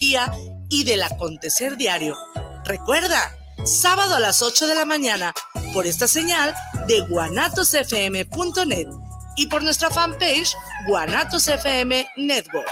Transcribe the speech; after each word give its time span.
y 0.00 0.84
del 0.84 1.02
acontecer 1.02 1.76
diario. 1.76 2.16
Recuerda, 2.64 3.36
sábado 3.64 4.16
a 4.16 4.20
las 4.20 4.42
8 4.42 4.66
de 4.66 4.74
la 4.74 4.86
mañana, 4.86 5.34
por 5.74 5.86
esta 5.86 6.08
señal 6.08 6.54
de 6.88 7.00
guanatosfm.net 7.02 8.88
y 9.36 9.46
por 9.46 9.62
nuestra 9.62 9.90
fanpage 9.90 10.56
Guanatos 10.86 11.48
FM 11.48 12.06
Network. 12.16 12.68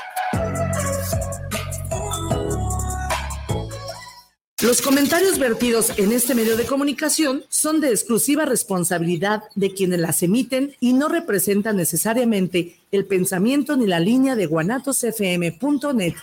Los 4.60 4.82
comentarios 4.82 5.38
vertidos 5.38 5.92
en 5.98 6.10
este 6.10 6.34
medio 6.34 6.56
de 6.56 6.66
comunicación 6.66 7.44
son 7.48 7.80
de 7.80 7.90
exclusiva 7.90 8.44
responsabilidad 8.44 9.44
de 9.54 9.72
quienes 9.72 10.00
las 10.00 10.20
emiten 10.24 10.74
y 10.80 10.94
no 10.94 11.08
representan 11.08 11.76
necesariamente 11.76 12.80
el 12.90 13.04
pensamiento 13.04 13.76
ni 13.76 13.86
la 13.86 14.00
línea 14.00 14.34
de 14.34 14.46
guanatosfm.net. 14.46 16.14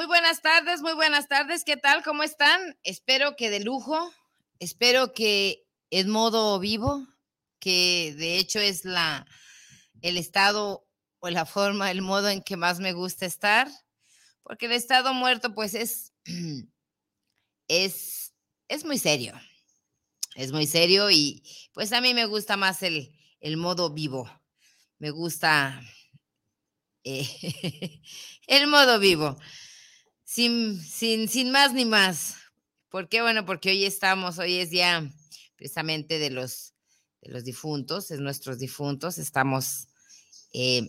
Muy 0.00 0.06
buenas 0.06 0.40
tardes, 0.40 0.80
muy 0.80 0.94
buenas 0.94 1.28
tardes. 1.28 1.62
¿Qué 1.62 1.76
tal? 1.76 2.02
¿Cómo 2.02 2.22
están? 2.22 2.74
Espero 2.84 3.36
que 3.36 3.50
de 3.50 3.60
lujo, 3.60 4.10
espero 4.58 5.12
que 5.12 5.66
en 5.90 6.08
modo 6.08 6.58
vivo, 6.58 7.06
que 7.58 8.14
de 8.16 8.38
hecho 8.38 8.60
es 8.60 8.86
la 8.86 9.26
el 10.00 10.16
estado 10.16 10.88
o 11.18 11.28
la 11.28 11.44
forma, 11.44 11.90
el 11.90 12.00
modo 12.00 12.30
en 12.30 12.42
que 12.42 12.56
más 12.56 12.80
me 12.80 12.94
gusta 12.94 13.26
estar, 13.26 13.68
porque 14.42 14.64
el 14.64 14.72
estado 14.72 15.12
muerto 15.12 15.54
pues 15.54 15.74
es 15.74 16.14
es 17.68 18.32
es 18.68 18.86
muy 18.86 18.96
serio. 18.96 19.38
Es 20.34 20.50
muy 20.50 20.66
serio 20.66 21.10
y 21.10 21.42
pues 21.74 21.92
a 21.92 22.00
mí 22.00 22.14
me 22.14 22.24
gusta 22.24 22.56
más 22.56 22.82
el, 22.82 23.14
el 23.40 23.58
modo 23.58 23.90
vivo. 23.90 24.30
Me 24.98 25.10
gusta 25.10 25.78
eh, 27.04 28.00
el 28.46 28.66
modo 28.66 28.98
vivo 28.98 29.36
sin, 30.30 30.80
sin, 30.80 31.28
sin 31.28 31.50
más 31.50 31.72
ni 31.72 31.84
más. 31.84 32.36
¿Por 32.88 33.08
qué? 33.08 33.20
Bueno, 33.20 33.44
porque 33.44 33.70
hoy 33.70 33.84
estamos, 33.84 34.38
hoy 34.38 34.58
es 34.58 34.70
ya 34.70 35.10
precisamente 35.56 36.20
de 36.20 36.30
los, 36.30 36.72
de 37.20 37.32
los 37.32 37.42
difuntos, 37.42 38.12
es 38.12 38.20
nuestros 38.20 38.60
difuntos, 38.60 39.18
estamos 39.18 39.88
eh, 40.52 40.88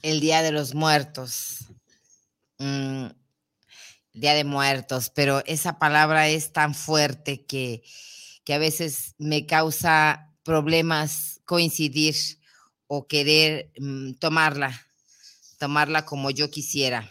el 0.00 0.20
Día 0.20 0.40
de 0.40 0.52
los 0.52 0.74
Muertos, 0.74 1.66
mm, 2.56 3.08
Día 4.14 4.32
de 4.32 4.44
Muertos, 4.44 5.10
pero 5.14 5.42
esa 5.44 5.78
palabra 5.78 6.30
es 6.30 6.54
tan 6.54 6.74
fuerte 6.74 7.44
que, 7.44 7.82
que 8.44 8.54
a 8.54 8.58
veces 8.58 9.14
me 9.18 9.44
causa 9.44 10.32
problemas 10.44 11.42
coincidir 11.44 12.16
o 12.86 13.06
querer 13.06 13.70
mm, 13.78 14.14
tomarla 14.14 14.88
tomarla 15.62 16.04
como 16.04 16.32
yo 16.32 16.50
quisiera. 16.50 17.08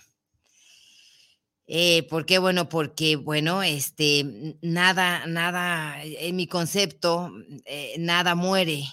Eh, 1.67 2.05
¿Por 2.09 2.25
qué? 2.25 2.37
Bueno, 2.37 2.67
porque, 2.67 3.15
bueno, 3.15 3.63
este, 3.63 4.57
nada, 4.61 5.25
nada, 5.25 6.03
en 6.03 6.35
mi 6.35 6.47
concepto, 6.47 7.31
eh, 7.63 7.95
nada 7.97 8.35
muere. 8.35 8.83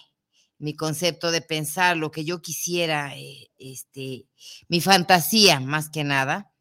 Mi 0.61 0.75
concepto 0.75 1.33
de 1.33 1.41
pensar 1.41 1.97
lo 1.97 2.13
que 2.13 2.25
yo 2.25 2.41
quisiera, 2.41 3.17
eh, 3.17 3.51
este, 3.59 4.29
mi 4.69 4.81
fantasía 4.81 5.59
más 5.59 5.91
que 5.91 6.05
nada, 6.05 6.53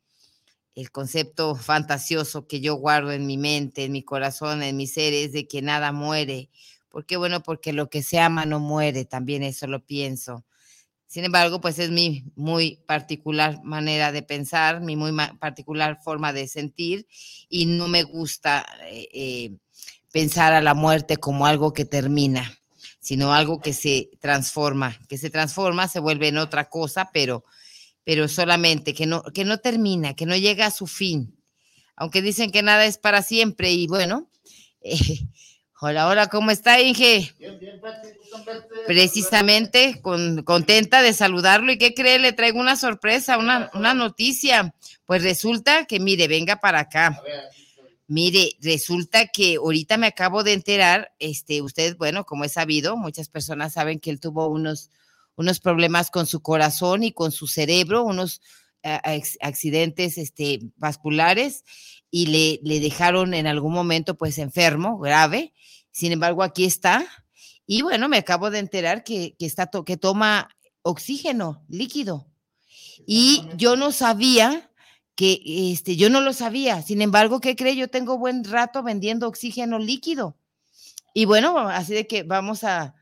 el 0.74 0.90
concepto 0.90 1.56
fantasioso 1.56 2.48
que 2.48 2.62
yo 2.62 2.78
guardo 2.78 3.12
en 3.12 3.28
mi 3.28 3.38
mente, 3.38 3.84
en 3.84 3.92
mi 3.92 4.02
corazón, 4.02 4.64
en 4.64 4.76
mi 4.76 4.88
ser, 4.88 5.14
es 5.14 5.34
de 5.34 5.48
que 5.48 5.62
nada 5.62 5.92
muere. 5.92 6.50
¿Por 6.90 7.06
qué? 7.06 7.16
Bueno, 7.16 7.44
porque 7.44 7.74
lo 7.74 7.92
que 7.92 8.02
se 8.02 8.18
ama 8.18 8.48
no 8.48 8.60
muere, 8.60 9.06
también 9.06 9.44
eso 9.44 9.68
lo 9.68 9.86
pienso. 9.86 10.47
Sin 11.08 11.24
embargo, 11.24 11.62
pues 11.62 11.80
es 11.80 11.90
mi 11.90 12.26
muy 12.36 12.84
particular 12.86 13.64
manera 13.64 14.12
de 14.12 14.24
pensar, 14.24 14.82
mi 14.82 14.98
muy 14.98 15.16
particular 15.40 16.00
forma 16.04 16.34
de 16.34 16.50
sentir 16.50 17.08
y 17.48 17.66
no 17.66 17.88
me 17.88 18.04
gusta 18.04 18.66
eh, 18.90 19.08
eh, 19.14 19.58
pensar 20.12 20.52
a 20.52 20.62
la 20.62 20.74
muerte 20.74 21.16
como 21.16 21.46
algo 21.46 21.72
que 21.72 21.86
termina, 21.86 22.60
sino 23.00 23.34
algo 23.34 23.62
que 23.62 23.72
se 23.72 24.10
transforma, 24.20 25.00
que 25.08 25.18
se 25.18 25.30
transforma, 25.30 25.88
se 25.88 26.02
vuelve 26.02 26.28
en 26.28 26.40
otra 26.40 26.70
cosa, 26.70 27.10
pero, 27.14 27.46
pero 28.04 28.28
solamente 28.28 28.94
que 28.94 29.06
no, 29.06 29.24
que 29.24 29.46
no 29.46 29.60
termina, 29.60 30.14
que 30.14 30.26
no 30.26 30.36
llega 30.36 30.66
a 30.66 30.72
su 30.72 30.88
fin. 30.88 31.38
Aunque 31.96 32.22
dicen 32.22 32.52
que 32.52 32.64
nada 32.64 32.86
es 32.86 32.98
para 32.98 33.22
siempre 33.22 33.72
y 33.72 33.88
bueno, 33.88 34.30
eh, 34.82 34.98
Hola, 35.80 36.08
hola, 36.08 36.28
¿cómo 36.28 36.50
está, 36.50 36.82
Inge? 36.82 37.32
Bien, 37.38 37.60
bien, 37.60 37.80
Precisamente 38.88 40.00
con, 40.02 40.42
contenta 40.42 41.04
de 41.04 41.14
saludarlo. 41.14 41.72
¿Y 41.72 41.78
qué 41.78 41.94
cree? 41.94 42.18
Le 42.18 42.34
traigo 42.34 42.60
una 42.60 42.76
sorpresa, 42.76 43.38
una, 43.38 43.70
una 43.76 43.94
noticia. 43.94 44.74
Pues 45.06 45.22
resulta 45.22 45.86
que, 45.86 46.00
mire, 46.00 46.28
venga 46.28 46.56
para 46.56 46.80
acá. 46.80 47.22
Mire, 48.08 48.54
resulta 48.60 49.28
que 49.28 49.58
ahorita 49.58 49.98
me 49.98 50.08
acabo 50.08 50.44
de 50.44 50.54
enterar, 50.54 51.12
este, 51.20 51.62
usted, 51.62 51.96
bueno, 51.98 52.26
como 52.26 52.46
es 52.46 52.54
sabido, 52.54 52.98
muchas 52.98 53.30
personas 53.30 53.74
saben 53.74 54.00
que 54.00 54.10
él 54.10 54.20
tuvo 54.20 54.48
unos, 54.48 54.90
unos 55.36 55.60
problemas 55.60 56.10
con 56.10 56.26
su 56.26 56.42
corazón 56.42 57.04
y 57.04 57.12
con 57.12 57.32
su 57.32 57.46
cerebro, 57.48 58.04
unos 58.04 58.42
accidentes 59.42 60.18
este, 60.18 60.60
vasculares 60.78 61.64
y 62.12 62.28
le, 62.28 62.60
le 62.64 62.80
dejaron 62.80 63.34
en 63.34 63.48
algún 63.48 63.74
momento 63.74 64.16
pues 64.18 64.38
enfermo, 64.38 64.98
grave. 64.98 65.54
Sin 65.92 66.12
embargo, 66.12 66.44
aquí 66.44 66.66
está. 66.66 67.06
Y 67.66 67.82
bueno, 67.82 68.08
me 68.08 68.18
acabo 68.18 68.50
de 68.50 68.60
enterar 68.60 69.04
que, 69.04 69.36
que 69.38 69.46
está 69.46 69.70
que 69.86 69.98
toma 69.98 70.50
oxígeno 70.82 71.66
líquido. 71.68 72.28
Y 73.06 73.44
yo 73.56 73.76
no 73.76 73.92
sabía 73.92 74.72
que, 75.16 75.42
este, 75.46 75.96
yo 75.96 76.10
no 76.10 76.22
lo 76.22 76.34
sabía. 76.34 76.82
Sin 76.82 77.02
embargo, 77.02 77.40
¿qué 77.42 77.56
cree? 77.56 77.76
Yo 77.76 77.90
tengo 77.90 78.18
buen 78.18 78.44
rato 78.44 78.84
vendiendo 78.84 79.28
oxígeno 79.28 79.80
líquido. 79.80 80.38
Y 81.14 81.26
bueno, 81.26 81.58
así 81.68 81.94
de 81.94 82.08
que 82.08 82.24
vamos 82.24 82.64
a, 82.64 82.96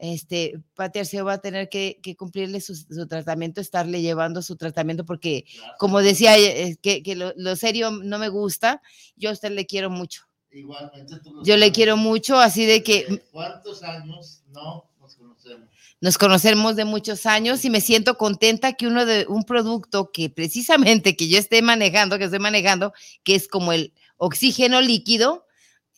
este, 0.00 0.58
Pati 0.74 1.00
Arceo 1.00 1.26
va 1.26 1.34
a 1.34 1.40
tener 1.40 1.68
que, 1.68 2.00
cumplirle 2.16 2.60
su, 2.60 2.74
tratamiento, 3.06 3.60
estarle 3.60 4.00
llevando 4.00 4.40
su 4.40 4.56
tratamiento, 4.56 5.04
porque 5.04 5.44
como 5.78 6.00
decía, 6.00 6.38
eh, 6.38 6.78
que, 6.80 7.02
que 7.02 7.14
lo, 7.14 7.56
serio 7.56 7.90
no 7.90 8.18
me 8.18 8.28
gusta, 8.28 8.80
yo 9.16 9.30
a 9.30 9.34
usted 9.34 9.52
le 9.52 9.66
quiero 9.66 9.90
mucho. 9.90 10.22
Igualmente 10.50 11.14
Yo 11.44 11.56
le 11.56 11.70
quiero 11.70 11.96
mucho, 11.96 12.38
así 12.38 12.64
de 12.64 12.82
que... 12.82 13.22
¿Cuántos 13.30 13.82
años 13.82 14.42
no 14.48 14.90
nos 14.98 15.14
conocemos? 15.14 15.68
Nos 16.00 16.18
conocemos 16.18 16.76
de 16.76 16.86
muchos 16.86 17.26
años 17.26 17.64
y 17.66 17.70
me 17.70 17.82
siento 17.82 18.16
contenta 18.16 18.72
que 18.72 18.86
uno 18.86 19.04
de 19.04 19.26
un 19.28 19.44
producto 19.44 20.10
que 20.12 20.30
precisamente 20.30 21.14
que 21.14 21.28
yo 21.28 21.38
esté 21.38 21.60
manejando, 21.60 22.16
que 22.16 22.24
estoy 22.24 22.40
manejando, 22.40 22.94
que 23.22 23.34
es 23.34 23.48
como 23.48 23.72
el 23.72 23.92
oxígeno 24.16 24.80
líquido, 24.80 25.46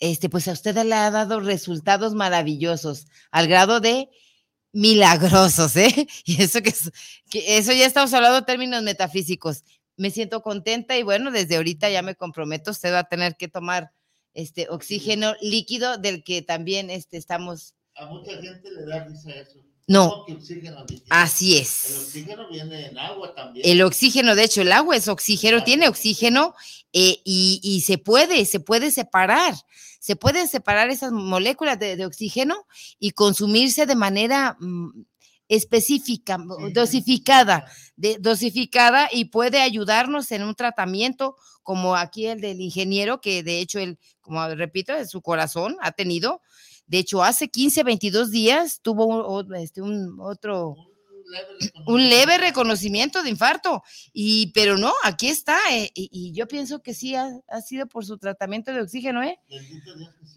este, 0.03 0.29
pues 0.29 0.49
a 0.49 0.53
usted 0.53 0.77
le 0.85 0.95
ha 0.97 1.13
dado 1.13 1.39
resultados 1.39 2.13
maravillosos, 2.13 3.07
al 3.31 3.47
grado 3.47 3.79
de 3.79 4.11
milagrosos, 4.73 5.77
¿eh? 5.77 6.09
Y 6.25 6.43
eso 6.43 6.61
que, 6.61 6.75
que 7.31 7.57
eso 7.57 7.73
ya 7.73 7.87
estamos 7.87 8.13
hablando 8.13 8.41
de 8.41 8.47
términos 8.47 8.83
metafísicos. 8.83 9.63
Me 9.97 10.11
siento 10.11 10.43
contenta 10.43 10.99
y 10.99 11.05
bueno, 11.05 11.31
desde 11.31 11.55
ahorita 11.55 11.89
ya 11.89 12.03
me 12.03 12.17
comprometo, 12.17 12.73
usted 12.73 12.93
va 12.93 12.99
a 13.01 13.09
tener 13.09 13.37
que 13.37 13.47
tomar 13.47 13.93
este 14.35 14.69
oxígeno 14.71 15.35
líquido 15.41 15.99
del 15.99 16.25
que 16.25 16.43
también 16.43 16.91
este, 16.91 17.17
estamos. 17.17 17.77
A 17.95 18.07
mucha 18.07 18.33
gente 18.33 18.73
le 18.73 18.85
da 18.85 19.05
risa 19.05 19.31
eso. 19.31 19.61
No. 19.87 20.25
Así 21.11 21.59
es. 21.59 22.15
El 22.15 22.23
oxígeno 22.23 22.49
viene 22.49 22.87
en 22.87 22.99
agua 22.99 23.35
también. 23.35 23.69
El 23.69 23.83
oxígeno, 23.83 24.35
de 24.35 24.45
hecho, 24.45 24.63
el 24.63 24.73
agua 24.73 24.97
es 24.97 25.09
oxígeno, 25.09 25.65
tiene 25.65 25.89
oxígeno 25.89 26.55
eh, 26.93 27.21
y, 27.25 27.83
se 27.87 27.99
puede, 27.99 28.45
se 28.45 28.61
puede 28.61 28.91
separar. 28.91 29.55
Se 30.01 30.17
pueden 30.17 30.49
separar 30.49 30.91
esas 30.91 31.13
moléculas 31.13 31.79
de, 31.79 32.05
oxígeno 32.05 32.67
y 32.99 33.13
consumirse 33.13 33.87
de 33.87 33.95
manera 33.95 34.57
mm, 34.59 35.05
específica, 35.49 36.39
dosificada, 36.73 37.67
de, 37.97 38.19
dosificada 38.19 39.09
y 39.13 39.27
puede 39.27 39.61
ayudarnos 39.61 40.33
en 40.33 40.43
un 40.43 40.55
tratamiento 40.55 41.37
como 41.63 41.95
aquí 41.95 42.27
el 42.27 42.41
del 42.41 42.61
ingeniero, 42.61 43.21
que 43.21 43.43
de 43.43 43.61
hecho 43.61 43.79
él, 43.79 43.99
como 44.21 44.47
repito, 44.49 44.93
de 44.93 45.07
su 45.07 45.23
corazón 45.23 45.77
ha 45.81 45.93
tenido 45.93 46.43
de 46.87 46.99
hecho, 46.99 47.23
hace 47.23 47.49
15, 47.49 47.83
22 47.85 48.31
días 48.31 48.81
tuvo 48.83 49.41
este, 49.55 49.81
un 49.83 50.19
otro... 50.21 50.77
un 51.87 52.09
leve 52.11 52.37
reconocimiento 52.37 53.23
de 53.23 53.31
infarto. 53.31 53.83
Y, 54.13 54.53
pero 54.53 54.77
no, 54.77 54.93
aquí 55.03 55.29
está. 55.29 55.57
eh, 55.71 55.91
y, 55.95 56.11
y 56.13 56.33
yo 56.33 56.47
pienso 56.47 56.83
que 56.83 56.93
sí 56.93 57.15
ha, 57.15 57.31
ha 57.49 57.61
sido 57.63 57.87
por 57.87 58.05
su 58.05 58.19
tratamiento 58.19 58.73
de 58.73 58.83
oxígeno, 58.83 59.23
¿eh? 59.23 59.39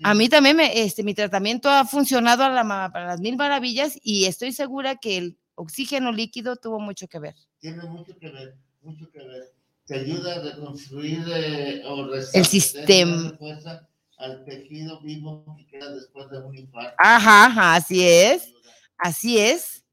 A 0.03 0.13
mí 0.13 0.29
también 0.29 0.55
me, 0.55 0.81
este, 0.81 1.03
mi 1.03 1.13
tratamiento 1.13 1.69
ha 1.69 1.85
funcionado 1.85 2.43
a 2.43 2.49
la 2.49 2.63
para 2.93 3.07
las 3.07 3.19
mil 3.19 3.35
maravillas 3.35 3.97
y 4.01 4.25
estoy 4.25 4.53
segura 4.53 4.95
que 4.95 5.17
el 5.17 5.37
oxígeno 5.55 6.11
líquido 6.11 6.55
tuvo 6.55 6.79
mucho 6.79 7.07
que 7.07 7.19
ver. 7.19 7.35
Tiene 7.59 7.83
mucho 7.83 8.17
que 8.17 8.29
ver, 8.29 8.55
mucho 8.81 9.09
que 9.11 9.19
ver. 9.19 9.53
Te 9.85 9.95
ayuda 9.95 10.35
a 10.35 10.39
reconstruir 10.41 11.25
eh, 11.27 11.83
o 11.85 12.07
El 12.33 12.45
sistema. 12.45 13.37
Al 14.17 14.43
tejido 14.45 15.01
vivo 15.01 15.45
que 15.57 15.67
queda 15.67 15.91
después 15.91 16.29
de 16.29 16.39
un 16.39 16.55
infarto. 16.57 16.95
Ajá, 16.97 17.45
ajá, 17.45 17.75
así 17.75 18.07
es, 18.07 18.53
así 18.97 19.39
es. 19.39 19.83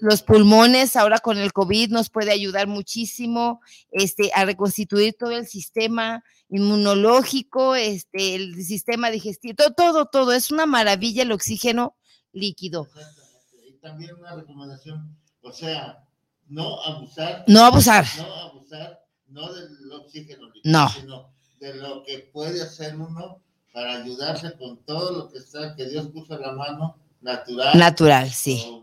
Los 0.00 0.22
pulmones 0.22 0.96
ahora 0.96 1.18
con 1.18 1.36
el 1.38 1.52
COVID 1.52 1.90
nos 1.90 2.08
puede 2.08 2.30
ayudar 2.32 2.66
muchísimo 2.66 3.60
este, 3.90 4.30
a 4.34 4.46
reconstituir 4.46 5.14
todo 5.18 5.32
el 5.32 5.46
sistema 5.46 6.24
inmunológico, 6.48 7.74
este, 7.74 8.34
el 8.34 8.64
sistema 8.64 9.10
digestivo, 9.10 9.54
todo, 9.54 9.74
todo, 9.74 10.06
todo. 10.06 10.32
Es 10.32 10.50
una 10.50 10.64
maravilla 10.66 11.22
el 11.22 11.32
oxígeno 11.32 11.96
líquido. 12.32 12.86
Exactamente. 12.86 13.68
Y 13.68 13.72
también 13.80 14.14
una 14.14 14.34
recomendación, 14.36 15.16
o 15.42 15.52
sea, 15.52 16.02
no 16.46 16.80
abusar, 16.82 17.44
No 17.46 17.64
abusar. 17.66 18.04
no 18.16 18.34
abusar, 18.34 19.00
no 19.26 19.52
del 19.52 19.92
oxígeno 19.92 20.46
líquido, 20.50 20.72
No. 20.72 20.88
sino 20.88 21.34
de 21.60 21.74
lo 21.74 22.02
que 22.02 22.18
puede 22.32 22.62
hacer 22.62 22.96
uno 22.96 23.40
para 23.72 24.02
ayudarse 24.02 24.52
con 24.56 24.78
todo 24.84 25.12
lo 25.12 25.30
que 25.30 25.38
está, 25.38 25.76
que 25.76 25.88
Dios 25.88 26.08
puso 26.08 26.34
a 26.34 26.38
la 26.38 26.52
mano, 26.52 26.98
natural, 27.20 27.78
Natural, 27.78 28.30
sí. 28.30 28.64
o, 28.66 28.76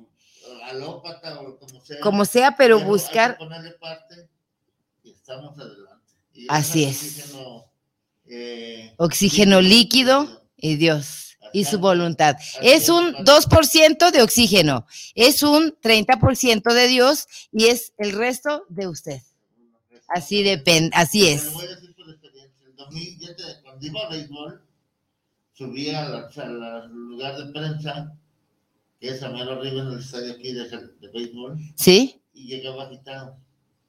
o 0.50 0.64
alópata, 0.66 1.40
o 1.42 1.58
como 1.58 1.82
sea. 1.82 2.00
Como 2.00 2.26
sea, 2.26 2.56
pero 2.56 2.80
buscar, 2.80 3.38
ponerle 3.38 3.72
parte 3.72 4.30
y 5.04 5.12
estamos 5.12 5.58
adelante. 5.58 6.14
Y 6.34 6.46
Así 6.50 6.84
es. 6.84 7.02
oxígeno, 7.02 7.66
eh, 8.28 8.94
oxígeno 8.98 9.62
líquido 9.62 10.44
y 10.56 10.76
Dios 10.76 11.28
y 11.54 11.66
su 11.66 11.80
voluntad. 11.80 12.36
Es 12.62 12.90
un 12.90 13.14
2% 13.14 14.12
de 14.12 14.22
oxígeno, 14.22 14.86
es 15.16 15.42
un 15.44 15.76
30% 15.82 16.74
de 16.74 16.88
Dios 16.88 17.28
y 17.52 17.66
es 17.68 17.94
el 17.98 18.12
resto 18.12 18.66
de 18.70 18.88
usted. 18.88 19.22
Así 20.08 20.44
depende, 20.44 20.92
así 20.94 21.28
es. 21.28 21.48
Yo 22.92 23.36
te- 23.36 23.62
cuando 23.64 23.86
iba 23.86 24.02
a 24.02 24.10
béisbol, 24.10 24.62
subía 25.54 26.06
al 26.06 26.90
lugar 26.92 27.38
de 27.38 27.52
prensa, 27.52 28.16
que 29.00 29.10
es 29.10 29.24
a 29.24 29.30
mero 29.30 29.54
arriba 29.54 29.82
en 29.82 29.88
el 29.94 30.00
estadio 30.00 30.34
aquí 30.34 30.54
de, 30.54 30.68
de 30.70 31.08
béisbol, 31.14 31.58
¿Sí? 31.76 32.22
y 32.34 32.48
llegaba 32.48 32.86
agitado. 32.86 33.38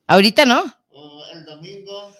Ahorita 0.06 0.44
no. 0.44 0.64
O 0.90 1.22
el 1.34 1.44
domingo, 1.44 2.12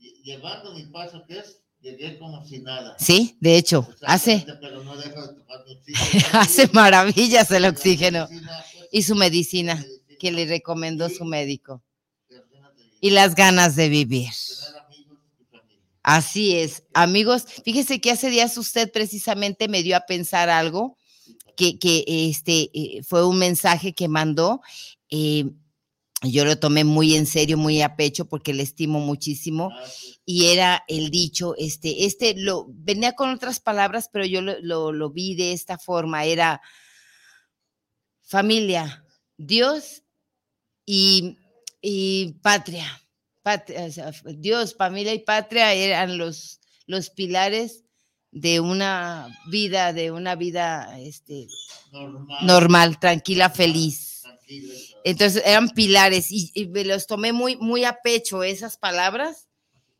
lle- 0.00 0.22
llevando 0.22 0.72
mi 0.74 0.84
paso, 0.86 1.24
que 1.26 1.38
es, 1.38 1.60
llegué 1.80 2.18
como 2.18 2.44
si 2.44 2.58
nada. 2.60 2.96
Sí, 2.98 3.36
de 3.40 3.56
hecho, 3.56 3.86
hace, 4.02 4.44
Pero 4.60 4.82
no 4.82 4.96
de 4.96 5.08
tomar 5.10 5.64
hace 6.32 6.68
maravillas 6.72 7.50
el 7.50 7.64
oxígeno 7.66 8.26
medicina, 8.28 8.64
pues, 8.72 8.88
y 8.92 9.02
su 9.02 9.14
medicina 9.14 9.74
medicina, 9.74 10.16
que 10.18 10.30
le 10.32 10.44
recomendó 10.46 11.08
su 11.08 11.24
médico 11.24 11.82
y 13.00 13.10
las 13.10 13.34
ganas 13.34 13.76
de 13.76 13.88
vivir. 13.88 14.28
tener 14.30 14.82
amigos 14.82 15.18
y 15.40 15.44
familia. 15.44 15.78
Así 16.02 16.56
es, 16.56 16.84
amigos. 16.94 17.44
Fíjese 17.64 18.00
que 18.00 18.10
hace 18.10 18.30
días 18.30 18.56
usted 18.56 18.90
precisamente 18.90 19.68
me 19.68 19.82
dio 19.82 19.96
a 19.96 20.00
pensar 20.06 20.48
algo 20.48 20.96
que, 21.56 21.78
que 21.78 22.04
este 22.08 22.70
eh, 22.72 23.02
fue 23.04 23.26
un 23.26 23.38
mensaje 23.38 23.94
que 23.94 24.08
mandó. 24.08 24.60
eh, 25.10 25.44
yo 26.22 26.44
lo 26.44 26.58
tomé 26.58 26.84
muy 26.84 27.16
en 27.16 27.26
serio, 27.26 27.56
muy 27.56 27.80
a 27.80 27.96
pecho, 27.96 28.26
porque 28.28 28.52
le 28.52 28.62
estimo 28.62 29.00
muchísimo. 29.00 29.70
Gracias. 29.70 30.20
Y 30.26 30.46
era 30.48 30.84
el 30.88 31.10
dicho, 31.10 31.54
este, 31.56 32.04
este 32.04 32.34
lo 32.36 32.66
venía 32.68 33.12
con 33.14 33.30
otras 33.30 33.58
palabras, 33.60 34.10
pero 34.12 34.26
yo 34.26 34.42
lo, 34.42 34.54
lo- 34.60 34.92
lo 34.92 35.10
vi 35.10 35.34
de 35.34 35.52
esta 35.54 35.78
forma. 35.78 36.24
Era 36.26 36.60
familia, 38.22 39.04
Dios 39.36 40.02
y, 40.86 41.36
y 41.80 42.34
patria. 42.42 42.86
Patria, 43.42 43.84
o 43.84 43.90
sea, 43.90 44.12
Dios, 44.24 44.74
familia 44.76 45.14
y 45.14 45.20
patria 45.20 45.72
eran 45.72 46.18
los, 46.18 46.60
los 46.86 47.10
pilares 47.10 47.84
de 48.32 48.60
una 48.60 49.28
vida, 49.48 49.92
de 49.92 50.10
una 50.10 50.34
vida 50.36 50.98
este, 51.00 51.48
Normal. 51.92 52.46
normal, 52.46 53.00
tranquila, 53.00 53.50
feliz. 53.50 54.22
Entonces 55.04 55.42
eran 55.44 55.70
pilares 55.70 56.30
y, 56.30 56.50
y 56.54 56.66
me 56.66 56.84
los 56.84 57.06
tomé 57.06 57.32
muy, 57.32 57.56
muy 57.56 57.84
a 57.84 57.98
pecho 58.02 58.42
esas 58.42 58.76
palabras. 58.76 59.48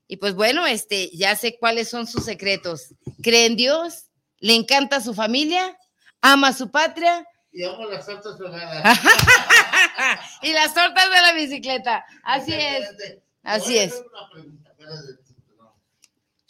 Y 0.06 0.16
pues 0.16 0.34
bueno, 0.34 0.66
este, 0.66 1.08
ya 1.10 1.36
sé 1.36 1.56
cuáles 1.58 1.88
son 1.88 2.06
sus 2.06 2.24
secretos. 2.24 2.94
Cree 3.22 3.46
en 3.46 3.56
Dios, 3.56 4.06
le 4.38 4.54
encanta 4.56 5.00
su 5.00 5.14
familia, 5.14 5.78
ama 6.20 6.48
a 6.48 6.52
su 6.52 6.70
patria 6.70 7.24
Y 7.52 7.62
amo 7.64 7.84
las 7.86 8.06
tortas 8.06 8.40
ahogadas. 8.40 9.00
y 10.42 10.52
las 10.52 10.74
tortas 10.74 11.10
de 11.10 11.20
la 11.20 11.32
bicicleta. 11.32 12.04
Así 12.24 12.52
es. 12.52 12.88
Así 13.42 13.78
es. 13.78 13.94
una 13.94 14.30
pregunta. 14.32 14.70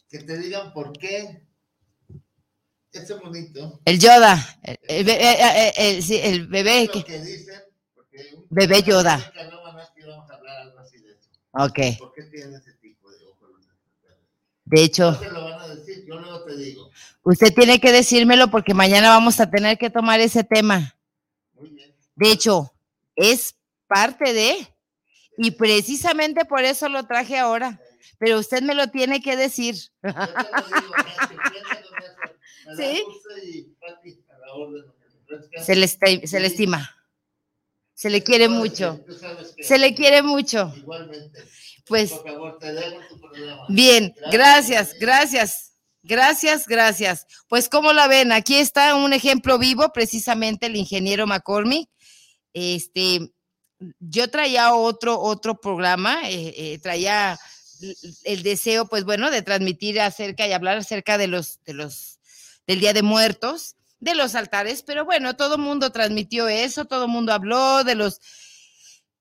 Que 0.08 0.19
te 0.19 0.38
digan 0.38 0.72
por 0.72 0.92
qué 0.98 1.46
ese 2.92 3.14
bonito. 3.14 3.81
El 3.84 3.98
Yoda, 4.00 4.58
el, 4.88 5.08
eh, 5.08 5.72
eh, 5.76 6.02
sí, 6.02 6.20
bebé. 6.48 6.88
que- 6.92 7.04
que 7.04 7.20
dicen, 7.20 7.60
Bebé 8.52 8.82
Yoda. 8.82 9.19
No 9.50 9.62
van 9.62 9.78
a 9.78 9.88
que 9.94 10.04
vamos 10.04 10.28
a 10.28 10.34
hablar 10.34 10.58
algo 10.62 10.78
así 10.81 10.98
de 10.98 11.12
eso. 11.12 11.28
Ok, 11.52 11.98
¿Por 12.00 12.12
qué 12.12 12.22
tiene 12.25 12.56
ese 12.56 12.72
tipo 12.75 13.08
de 13.10 13.25
ojos? 13.26 13.50
de 14.64 14.82
hecho, 14.82 15.12
No 15.12 15.19
te 15.20 15.31
lo 15.31 15.44
van 15.44 15.60
a 15.60 15.69
decir, 15.75 16.04
yo 16.06 16.19
luego 16.19 16.44
te 16.44 16.56
digo. 16.56 16.90
usted 17.22 17.54
tiene 17.54 17.78
que 17.81 17.92
decírmelo 17.92 18.50
porque 18.50 18.75
mañana 18.75 19.10
vamos 19.10 19.38
a 19.38 19.48
tener 19.48 19.78
que 19.78 19.90
tomar 19.90 20.19
ese 20.19 20.42
tema. 20.42 20.96
Muy 21.54 21.70
bien. 21.70 21.94
De 22.16 22.32
hecho, 22.32 22.72
es 23.14 23.54
parte 23.87 24.32
de, 24.32 24.75
y 25.42 25.52
precisamente 25.52 26.44
por 26.44 26.62
eso 26.64 26.90
lo 26.90 27.06
traje 27.06 27.38
ahora, 27.38 27.81
pero 28.19 28.38
usted 28.38 28.60
me 28.62 28.75
lo 28.75 28.88
tiene 28.88 29.22
que 29.22 29.37
decir. 29.37 29.75
Yo 30.02 30.12
te 30.12 30.20
lo 30.20 30.81
digo, 30.81 30.94
Sí. 32.76 33.02
y, 33.42 33.62
Pati, 33.81 34.22
a 34.28 34.38
la 34.46 34.52
orden. 34.52 34.84
Se 35.64 35.75
le, 35.76 35.88
se 35.88 36.40
le 36.40 36.46
estima, 36.46 36.94
se 37.94 38.10
le 38.10 38.22
quiere 38.22 38.48
mucho, 38.48 39.00
se 39.60 39.78
le 39.78 39.94
quiere 39.94 40.22
mucho. 40.22 40.72
Igualmente. 40.76 41.42
Pues 41.87 42.12
Por 42.12 42.25
favor, 42.26 42.58
te 42.58 42.72
tu 43.08 43.19
programa. 43.19 43.64
bien, 43.69 44.14
gracias, 44.31 44.94
Gracias. 45.00 45.00
gracias, 45.00 45.72
gracias, 46.02 46.66
gracias. 46.66 47.26
Pues 47.48 47.69
como 47.70 47.92
la 47.94 48.08
ven, 48.08 48.31
aquí 48.31 48.56
está 48.56 48.94
un 48.94 49.12
ejemplo 49.14 49.58
vivo, 49.58 49.90
precisamente 49.92 50.66
el 50.66 50.76
ingeniero 50.76 51.26
McCormick. 51.26 51.88
Este, 52.52 53.32
yo 53.99 54.28
traía 54.30 54.75
otro, 54.75 55.18
otro 55.20 55.60
programa, 55.60 56.28
eh, 56.28 56.54
eh, 56.56 56.78
traía 56.78 57.38
el 58.25 58.42
deseo, 58.42 58.87
pues 58.87 59.04
bueno, 59.04 59.30
de 59.30 59.42
transmitir 59.42 60.00
acerca 60.00 60.46
y 60.46 60.52
hablar 60.52 60.78
acerca 60.78 61.16
de 61.18 61.26
los, 61.26 61.60
de 61.64 61.75
los, 61.75 62.18
del 62.66 62.80
Día 62.80 62.92
de 62.92 63.02
Muertos, 63.02 63.76
de 64.00 64.14
los 64.14 64.34
altares, 64.34 64.82
pero 64.82 65.04
bueno, 65.04 65.37
todo 65.37 65.56
el 65.56 65.62
mundo 65.62 65.90
transmitió 65.90 66.49
eso, 66.49 66.84
todo 66.84 67.04
el 67.04 67.10
mundo 67.10 67.32
habló 67.32 67.84
de 67.84 67.94
los, 67.94 68.20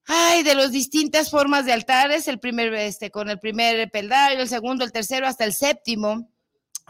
ay, 0.05 0.43
de 0.43 0.55
las 0.55 0.71
distintas 0.71 1.29
formas 1.29 1.65
de 1.65 1.73
altares, 1.73 2.27
el 2.27 2.39
primer, 2.39 2.73
este, 2.73 3.11
con 3.11 3.29
el 3.29 3.39
primer 3.39 3.89
peldaño, 3.91 4.41
el 4.41 4.49
segundo, 4.49 4.83
el 4.83 4.91
tercero, 4.91 5.27
hasta 5.27 5.45
el 5.45 5.53
séptimo, 5.53 6.29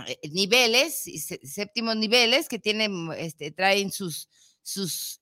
eh, 0.07 0.17
niveles, 0.31 1.03
séptimos 1.43 1.95
niveles 1.95 2.47
que 2.47 2.59
tienen, 2.59 3.11
este, 3.17 3.51
traen 3.51 3.91
sus, 3.91 4.29
sus, 4.61 5.21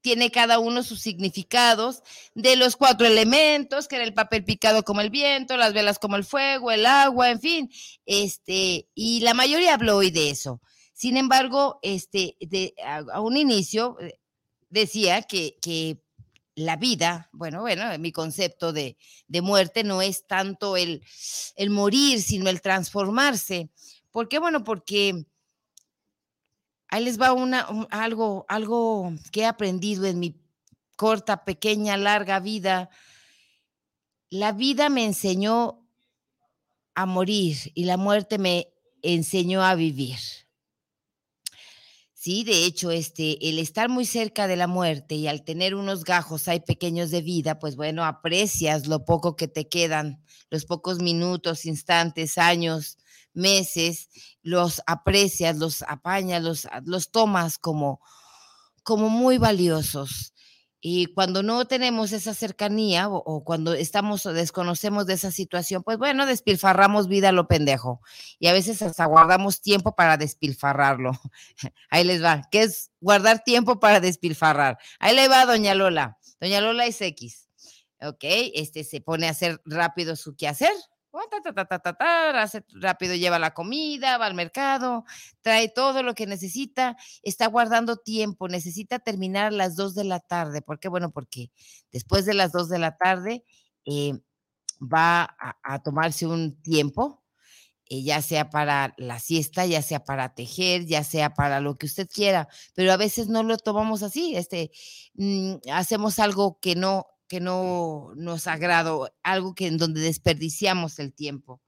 tiene 0.00 0.30
cada 0.30 0.58
uno 0.58 0.82
sus 0.82 1.00
significados 1.00 2.02
de 2.34 2.56
los 2.56 2.76
cuatro 2.76 3.06
elementos, 3.06 3.88
que 3.88 3.96
era 3.96 4.04
el 4.04 4.14
papel 4.14 4.44
picado 4.44 4.82
como 4.82 5.00
el 5.00 5.10
viento, 5.10 5.56
las 5.56 5.72
velas 5.72 5.98
como 5.98 6.16
el 6.16 6.24
fuego, 6.24 6.70
el 6.70 6.86
agua, 6.86 7.30
en 7.30 7.40
fin, 7.40 7.70
este, 8.04 8.88
y 8.94 9.20
la 9.20 9.34
mayoría 9.34 9.74
habló 9.74 9.96
hoy 9.96 10.10
de 10.10 10.30
eso. 10.30 10.60
Sin 10.92 11.16
embargo, 11.16 11.78
este, 11.82 12.36
a 12.82 13.20
un 13.20 13.36
inicio 13.36 13.98
eh, 14.00 14.18
decía 14.70 15.22
que, 15.22 15.56
que 15.60 15.98
la 16.54 16.76
vida, 16.76 17.28
bueno, 17.32 17.60
bueno, 17.60 17.84
mi 17.98 18.12
concepto 18.12 18.72
de, 18.72 18.96
de 19.28 19.42
muerte 19.42 19.84
no 19.84 20.00
es 20.00 20.26
tanto 20.26 20.76
el, 20.76 21.02
el 21.56 21.70
morir, 21.70 22.22
sino 22.22 22.48
el 22.48 22.62
transformarse. 22.62 23.70
¿Por 24.10 24.28
qué? 24.28 24.38
Bueno, 24.38 24.64
porque 24.64 25.26
ahí 26.96 27.04
les 27.04 27.20
va 27.20 27.32
una, 27.32 27.68
un- 27.70 27.86
algo, 27.90 28.44
algo 28.48 29.12
que 29.32 29.42
he 29.42 29.46
aprendido 29.46 30.06
en 30.06 30.18
mi 30.18 30.40
corta, 30.96 31.44
pequeña, 31.44 31.96
larga 31.96 32.40
vida. 32.40 32.88
La 34.30 34.52
vida 34.52 34.88
me 34.88 35.04
enseñó 35.04 35.84
a 36.96 37.06
morir 37.06 37.70
y 37.74 37.84
la 37.84 37.96
muerte 37.96 38.38
me 38.38 38.68
enseñó 39.02 39.62
a 39.62 39.74
vivir. 39.76 40.18
Sí, 42.12 42.44
de 42.44 42.64
hecho, 42.64 42.90
este, 42.90 43.48
el 43.48 43.58
estar 43.58 43.88
muy 43.88 44.04
cerca 44.04 44.46
de 44.48 44.56
la 44.56 44.66
muerte 44.66 45.14
y 45.14 45.28
al 45.28 45.44
tener 45.44 45.74
unos 45.74 46.02
gajos 46.02 46.48
hay 46.48 46.60
pequeños 46.60 47.10
de 47.10 47.20
vida, 47.22 47.58
pues 47.58 47.76
bueno, 47.76 48.04
aprecias 48.04 48.86
lo 48.86 49.04
poco 49.04 49.36
que 49.36 49.48
te 49.48 49.68
quedan, 49.68 50.22
los 50.50 50.64
pocos 50.64 50.98
minutos, 51.00 51.66
instantes, 51.66 52.38
años, 52.38 52.98
meses, 53.36 54.08
los 54.42 54.82
aprecias, 54.86 55.56
los 55.56 55.82
apañas, 55.82 56.42
los, 56.42 56.66
los 56.84 57.10
tomas 57.10 57.58
como, 57.58 58.00
como 58.82 59.08
muy 59.08 59.38
valiosos. 59.38 60.32
Y 60.80 61.06
cuando 61.06 61.42
no 61.42 61.66
tenemos 61.66 62.12
esa 62.12 62.32
cercanía 62.32 63.08
o, 63.08 63.42
cuando 63.44 63.74
estamos 63.74 64.24
o 64.24 64.32
desconocemos 64.32 65.06
de 65.06 65.14
esa 65.14 65.32
situación, 65.32 65.82
pues 65.82 65.98
bueno, 65.98 66.26
despilfarramos 66.26 67.08
vida 67.08 67.30
a 67.30 67.32
lo 67.32 67.48
pendejo. 67.48 68.00
Y 68.38 68.46
a 68.46 68.52
veces 68.52 68.82
hasta 68.82 69.04
guardamos 69.06 69.62
tiempo 69.62 69.96
para 69.96 70.16
despilfarrarlo. 70.16 71.10
Ahí 71.90 72.04
les 72.04 72.22
va. 72.22 72.42
¿Qué 72.50 72.62
es 72.62 72.92
guardar 73.00 73.42
tiempo 73.42 73.80
para 73.80 73.98
despilfarrar? 73.98 74.78
Ahí 75.00 75.16
le 75.16 75.26
va 75.26 75.46
doña 75.46 75.74
Lola. 75.74 76.18
Doña 76.40 76.60
Lola 76.60 76.86
es 76.86 77.00
X. 77.00 77.48
Ok, 78.00 78.22
este 78.54 78.84
se 78.84 79.00
pone 79.00 79.26
a 79.26 79.30
hacer 79.30 79.60
rápido 79.64 80.14
su 80.14 80.36
quehacer 80.36 80.72
hace 82.36 82.64
rápido, 82.72 83.14
lleva 83.14 83.38
la 83.38 83.54
comida, 83.54 84.18
va 84.18 84.26
al 84.26 84.34
mercado, 84.34 85.04
trae 85.42 85.68
todo 85.68 86.02
lo 86.02 86.14
que 86.14 86.26
necesita, 86.26 86.96
está 87.22 87.46
guardando 87.46 87.96
tiempo, 87.96 88.48
necesita 88.48 88.98
terminar 88.98 89.46
a 89.46 89.50
las 89.50 89.76
2 89.76 89.94
de 89.94 90.04
la 90.04 90.20
tarde. 90.20 90.62
¿Por 90.62 90.78
qué? 90.78 90.88
Bueno, 90.88 91.10
porque 91.10 91.50
después 91.92 92.26
de 92.26 92.34
las 92.34 92.52
2 92.52 92.68
de 92.68 92.78
la 92.78 92.96
tarde 92.96 93.44
eh, 93.84 94.12
va 94.80 95.36
a, 95.62 95.82
tomarse 95.82 96.26
un 96.26 96.60
tiempo, 96.62 97.22
eh, 97.88 98.02
ya 98.02 98.20
sea 98.20 98.50
para 98.50 98.94
la 98.98 99.18
siesta, 99.18 99.64
ya 99.66 99.82
sea 99.82 100.04
para 100.04 100.34
tejer, 100.34 100.86
ya 100.86 101.04
sea 101.04 101.34
para 101.34 101.60
lo 101.60 101.76
que 101.76 101.86
usted 101.86 102.08
quiera, 102.12 102.48
pero 102.74 102.92
a 102.92 102.96
veces 102.96 103.28
no 103.28 103.42
lo 103.42 103.56
tomamos 103.58 104.02
así, 104.02 104.36
este, 104.36 104.70
mm, 105.14 105.56
hacemos 105.72 106.18
algo 106.18 106.58
que 106.60 106.74
no 106.74 107.06
que 107.28 107.40
no 107.40 108.12
nos 108.16 108.46
agrado, 108.46 109.12
algo 109.22 109.54
que 109.54 109.66
en 109.66 109.78
donde 109.78 110.00
desperdiciamos 110.00 110.98
el 110.98 111.12
tiempo. 111.12 111.60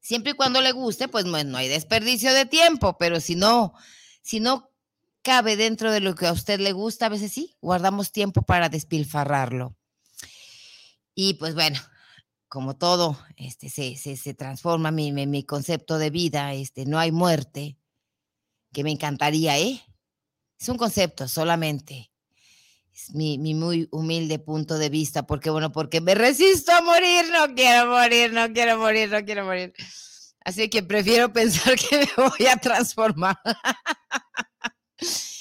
Siempre 0.00 0.32
y 0.32 0.34
cuando 0.34 0.60
le 0.60 0.72
guste, 0.72 1.08
pues 1.08 1.24
no, 1.24 1.42
no 1.44 1.58
hay 1.58 1.68
desperdicio 1.68 2.32
de 2.34 2.46
tiempo, 2.46 2.98
pero 2.98 3.20
si 3.20 3.36
no, 3.36 3.74
si 4.20 4.40
no 4.40 4.70
cabe 5.22 5.56
dentro 5.56 5.92
de 5.92 6.00
lo 6.00 6.14
que 6.14 6.26
a 6.26 6.32
usted 6.32 6.58
le 6.58 6.72
gusta, 6.72 7.06
a 7.06 7.10
veces 7.10 7.32
sí, 7.32 7.56
guardamos 7.60 8.10
tiempo 8.10 8.42
para 8.42 8.68
despilfarrarlo. 8.68 9.76
Y 11.14 11.34
pues 11.34 11.54
bueno, 11.54 11.78
como 12.48 12.76
todo, 12.76 13.18
este, 13.36 13.68
se, 13.68 13.96
se, 13.96 14.34
transforma 14.34 14.90
mi, 14.90 15.12
mi, 15.12 15.44
concepto 15.44 15.98
de 15.98 16.10
vida, 16.10 16.52
este, 16.54 16.84
no 16.84 16.98
hay 16.98 17.12
muerte, 17.12 17.78
que 18.72 18.84
me 18.84 18.90
encantaría, 18.90 19.58
¿eh? 19.58 19.82
Es 20.58 20.68
un 20.68 20.78
concepto 20.78 21.28
solamente 21.28 22.11
es 22.94 23.14
mi, 23.14 23.38
muy 23.54 23.88
humilde 23.90 24.38
punto 24.38 24.78
de 24.78 24.88
vista, 24.88 25.26
porque 25.26 25.50
bueno, 25.50 25.72
porque 25.72 26.00
me 26.00 26.14
resisto 26.14 26.72
a 26.72 26.82
morir, 26.82 27.24
no 27.32 27.54
quiero 27.54 27.86
morir, 27.86 28.32
no 28.32 28.52
quiero 28.52 28.78
morir, 28.78 29.10
no 29.10 29.24
quiero 29.24 29.44
morir. 29.44 29.72
Así 30.44 30.68
que 30.68 30.82
prefiero 30.82 31.32
pensar 31.32 31.76
que 31.76 31.98
me 31.98 32.28
voy 32.28 32.46
a 32.46 32.56
transformar. 32.56 33.38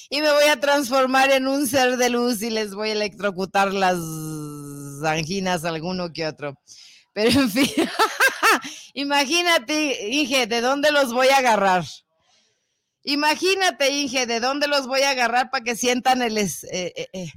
y 0.09 0.21
me 0.21 0.31
voy 0.31 0.45
a 0.45 0.59
transformar 0.59 1.31
en 1.31 1.47
un 1.47 1.67
ser 1.67 1.97
de 1.97 2.09
luz 2.09 2.41
y 2.41 2.49
les 2.49 2.73
voy 2.73 2.89
a 2.89 2.93
electrocutar 2.93 3.73
las 3.73 3.97
anginas 5.03 5.65
alguno 5.65 6.11
que 6.13 6.27
otro. 6.27 6.55
Pero 7.13 7.41
en 7.41 7.49
fin, 7.49 7.69
imagínate, 8.93 10.09
Inge, 10.09 10.47
¿de 10.47 10.61
dónde 10.61 10.91
los 10.91 11.11
voy 11.11 11.27
a 11.27 11.37
agarrar? 11.37 11.83
Imagínate, 13.03 13.89
Inge, 13.89 14.25
¿de 14.25 14.39
dónde 14.39 14.67
los 14.67 14.87
voy 14.87 15.01
a 15.01 15.09
agarrar 15.09 15.49
para 15.49 15.63
que 15.63 15.75
sientan 15.75 16.21
el, 16.21 16.37
eh, 16.37 16.49
eh, 16.71 17.07
eh, 17.13 17.31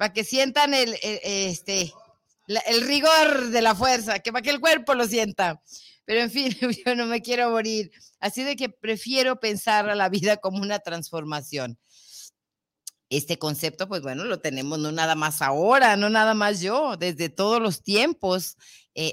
para 0.00 0.14
que 0.14 0.24
sientan 0.24 0.72
el, 0.72 0.96
este, 1.02 1.92
el 2.46 2.86
rigor 2.86 3.50
de 3.50 3.60
la 3.60 3.74
fuerza, 3.74 4.20
que 4.20 4.32
para 4.32 4.40
que 4.40 4.48
el 4.48 4.58
cuerpo 4.58 4.94
lo 4.94 5.06
sienta. 5.06 5.62
Pero 6.06 6.22
en 6.22 6.30
fin, 6.30 6.56
yo 6.86 6.94
no 6.96 7.04
me 7.04 7.20
quiero 7.20 7.50
morir. 7.50 7.90
Así 8.18 8.42
de 8.42 8.56
que 8.56 8.70
prefiero 8.70 9.38
pensar 9.40 9.90
a 9.90 9.94
la 9.94 10.08
vida 10.08 10.38
como 10.38 10.62
una 10.62 10.78
transformación. 10.78 11.78
Este 13.10 13.38
concepto, 13.38 13.88
pues 13.88 14.00
bueno, 14.00 14.24
lo 14.24 14.40
tenemos 14.40 14.78
no 14.78 14.90
nada 14.90 15.16
más 15.16 15.42
ahora, 15.42 15.96
no 15.96 16.08
nada 16.08 16.32
más 16.32 16.62
yo, 16.62 16.96
desde 16.96 17.28
todos 17.28 17.60
los 17.60 17.82
tiempos, 17.82 18.56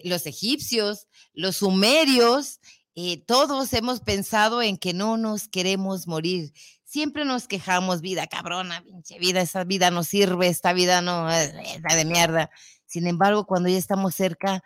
los 0.05 0.25
egipcios, 0.25 1.07
los 1.33 1.57
sumerios, 1.57 2.61
eh, 2.95 3.21
todos 3.27 3.73
hemos 3.73 3.99
pensado 3.99 4.61
en 4.61 4.77
que 4.77 4.93
no 4.93 5.17
nos 5.17 5.49
queremos 5.49 6.07
morir. 6.07 6.53
Siempre 6.87 7.25
nos 7.25 7.49
quejamos, 7.49 7.99
vida 7.99 8.27
cabrona, 8.27 8.81
pinche 8.81 9.19
vida, 9.19 9.41
esa 9.41 9.65
vida 9.65 9.91
no 9.91 10.05
sirve, 10.05 10.47
esta 10.47 10.71
vida 10.71 11.01
no 11.01 11.29
es 11.29 11.51
de 11.53 12.05
mierda. 12.05 12.49
Sin 12.85 13.07
embargo, 13.07 13.45
cuando 13.45 13.67
ya 13.67 13.77
estamos 13.77 14.15
cerca, 14.15 14.63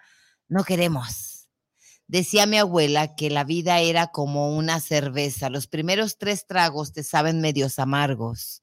no 0.48 0.64
queremos. 0.64 1.48
Decía 2.06 2.46
mi 2.46 2.60
abuela 2.60 3.16
que 3.16 3.32
la 3.32 3.44
vida 3.44 3.80
era 3.80 4.06
como 4.12 4.56
una 4.56 4.80
cerveza. 4.82 5.50
Los 5.50 5.66
primeros 5.66 6.20
tres 6.20 6.46
tragos 6.46 6.94
te 6.94 7.02
saben 7.02 7.42
medios 7.42 7.80
amargos. 7.80 8.62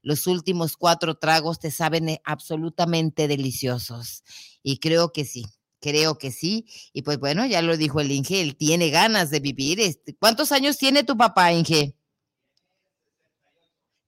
Los 0.00 0.26
últimos 0.26 0.78
cuatro 0.78 1.16
tragos 1.16 1.58
te 1.58 1.70
saben 1.70 2.08
eh, 2.08 2.22
absolutamente 2.24 3.28
deliciosos. 3.28 4.24
Y 4.62 4.78
creo 4.78 5.12
que 5.12 5.26
sí, 5.26 5.44
Creo 5.78 6.16
que 6.16 6.32
sí. 6.32 6.64
Y 6.94 7.02
pues 7.02 7.18
bueno, 7.18 7.44
ya 7.44 7.60
lo 7.60 7.76
dijo 7.76 8.00
el 8.00 8.10
Inge, 8.10 8.40
él 8.40 8.56
tiene 8.56 8.88
ganas 8.88 9.28
de 9.28 9.40
vivir. 9.40 9.80
Este, 9.80 10.16
¿Cuántos 10.16 10.50
años 10.52 10.78
tiene 10.78 11.04
tu 11.04 11.14
papá, 11.18 11.52
Inge? 11.52 11.94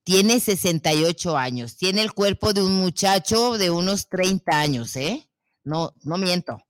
Tiene 0.06 0.38
68 0.38 1.36
años. 1.36 1.76
Tiene 1.76 2.00
el 2.00 2.12
cuerpo 2.12 2.52
de 2.52 2.62
un 2.62 2.76
muchacho 2.76 3.58
de 3.58 3.70
unos 3.70 4.08
30 4.08 4.56
años, 4.56 4.94
¿eh? 4.94 5.28
No, 5.64 5.94
no 6.04 6.16
miento. 6.16 6.62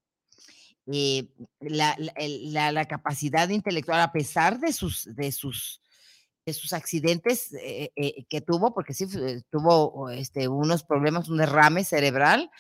Eh, 0.91 1.29
la, 1.61 2.87
capacidad 2.89 3.47
intelectual, 3.51 4.01
a 4.01 4.11
pesar 4.11 4.59
de 4.59 4.73
sus, 4.73 5.15
de 5.15 5.33
sus, 5.33 5.83
de 6.47 6.55
sus 6.55 6.73
accidentes 6.73 7.53
eh, 7.53 7.93
eh, 7.95 8.25
que 8.31 8.41
tuvo, 8.41 8.73
porque 8.73 8.95
sí 8.95 9.07
tuvo 9.51 10.09
este, 10.09 10.49
unos 10.49 10.83
problemas, 10.83 11.29
un 11.29 11.37
derrame 11.37 11.85
cerebral, 11.85 12.51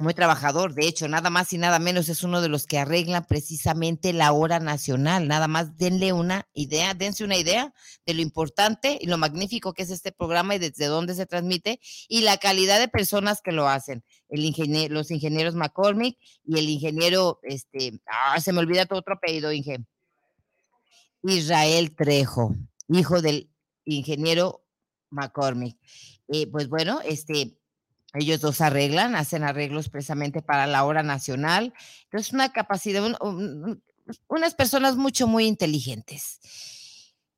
muy 0.00 0.12
trabajador, 0.12 0.74
de 0.74 0.88
hecho, 0.88 1.06
nada 1.06 1.30
más 1.30 1.52
y 1.52 1.58
nada 1.58 1.78
menos 1.78 2.08
es 2.08 2.24
uno 2.24 2.40
de 2.40 2.48
los 2.48 2.66
que 2.66 2.78
arreglan 2.78 3.24
precisamente 3.26 4.12
la 4.12 4.32
hora 4.32 4.58
nacional. 4.58 5.28
Nada 5.28 5.46
más 5.46 5.76
denle 5.76 6.12
una 6.12 6.48
idea, 6.52 6.94
dense 6.94 7.22
una 7.22 7.36
idea 7.36 7.72
de 8.04 8.14
lo 8.14 8.20
importante 8.20 8.98
y 9.00 9.06
lo 9.06 9.18
magnífico 9.18 9.72
que 9.72 9.84
es 9.84 9.90
este 9.90 10.10
programa 10.10 10.56
y 10.56 10.58
desde 10.58 10.86
dónde 10.86 11.14
se 11.14 11.26
transmite 11.26 11.78
y 12.08 12.22
la 12.22 12.38
calidad 12.38 12.80
de 12.80 12.88
personas 12.88 13.40
que 13.40 13.52
lo 13.52 13.68
hacen. 13.68 14.04
El 14.28 14.44
ingeniero, 14.44 14.94
los 14.94 15.12
ingenieros 15.12 15.54
McCormick 15.54 16.18
y 16.44 16.58
el 16.58 16.68
ingeniero, 16.68 17.38
este, 17.44 18.00
ah, 18.06 18.40
se 18.40 18.52
me 18.52 18.58
olvida 18.58 18.86
tu 18.86 18.96
otro 18.96 19.14
apellido, 19.14 19.52
Inge. 19.52 19.78
Israel 21.22 21.94
Trejo, 21.94 22.56
hijo 22.88 23.22
del 23.22 23.48
ingeniero 23.84 24.64
McCormick. 25.10 25.78
Eh, 26.28 26.48
pues 26.48 26.68
bueno, 26.68 27.00
este, 27.04 27.56
ellos 28.14 28.40
dos 28.40 28.60
arreglan, 28.60 29.16
hacen 29.16 29.42
arreglos 29.42 29.88
precisamente 29.88 30.40
para 30.40 30.66
la 30.66 30.84
hora 30.84 31.02
nacional. 31.02 31.74
Entonces, 32.04 32.32
una 32.32 32.52
capacidad, 32.52 33.02
unas 34.28 34.54
personas 34.54 34.96
mucho, 34.96 35.26
muy 35.26 35.46
inteligentes. 35.46 36.40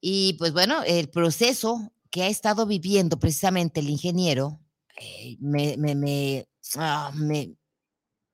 Y 0.00 0.34
pues 0.34 0.52
bueno, 0.52 0.82
el 0.84 1.08
proceso 1.08 1.92
que 2.10 2.22
ha 2.22 2.28
estado 2.28 2.66
viviendo 2.66 3.18
precisamente 3.18 3.80
el 3.80 3.90
ingeniero 3.90 4.60
eh, 4.96 5.36
me, 5.40 5.76
me, 5.76 5.94
me, 5.94 6.48
ah, 6.76 7.10
me, 7.14 7.54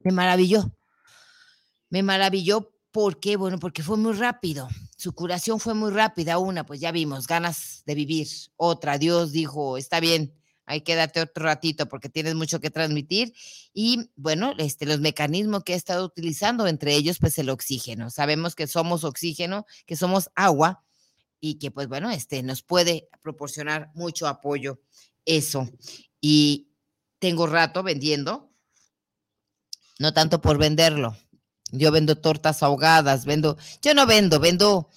me 0.01 0.13
maravilló. 0.13 0.75
Me 1.91 2.03
maravilló 2.03 2.73
porque, 2.91 3.37
bueno, 3.37 3.59
porque 3.59 3.83
fue 3.83 3.97
muy 3.97 4.13
rápido. 4.13 4.69
Su 4.97 5.15
curación 5.15 5.61
fue 5.61 5.75
muy 5.75 5.91
rápida. 5.91 6.39
Una, 6.39 6.65
pues 6.65 6.81
ya 6.81 6.93
vimos, 6.93 7.27
ganas 7.27 7.83
de 7.87 7.95
vivir. 7.95 8.29
Otra, 8.57 8.99
Dios 8.99 9.33
dijo, 9.33 9.77
está 9.77 10.01
bien, 10.01 10.35
hay 10.67 10.83
que 10.83 10.95
darte 10.95 11.21
otro 11.21 11.45
ratito 11.45 11.89
porque 11.89 12.09
tienes 12.09 12.35
mucho 12.35 12.61
que 12.61 12.71
transmitir. 12.71 13.35
Y 13.73 14.11
bueno, 14.17 14.55
este, 14.59 14.87
los 14.87 15.01
mecanismos 15.01 15.65
que 15.65 15.73
he 15.73 15.77
estado 15.77 16.05
utilizando, 16.05 16.67
entre 16.67 16.95
ellos, 16.95 17.19
pues 17.19 17.39
el 17.39 17.51
oxígeno. 17.51 18.11
Sabemos 18.11 18.55
que 18.55 18.67
somos 18.67 19.05
oxígeno, 19.05 19.67
que 19.87 19.97
somos 19.97 20.31
agua 20.35 20.85
y 21.41 21.59
que, 21.59 21.71
pues 21.71 21.89
bueno, 21.89 22.11
este, 22.11 22.43
nos 22.43 22.63
puede 22.63 23.09
proporcionar 23.23 23.91
mucho 23.95 24.29
apoyo 24.29 24.81
eso. 25.25 25.69
Y 26.21 26.69
tengo 27.19 27.47
rato 27.47 27.83
vendiendo, 27.83 28.53
no 29.99 30.13
tanto 30.13 30.41
por 30.41 30.59
venderlo. 30.59 31.17
Yo 31.73 31.91
vendo 31.91 32.17
tortas 32.17 32.63
ahogadas, 32.63 33.25
vendo, 33.25 33.57
yo 33.81 33.95
no 33.95 34.07
vendo, 34.07 34.39
vendo, 34.39 34.91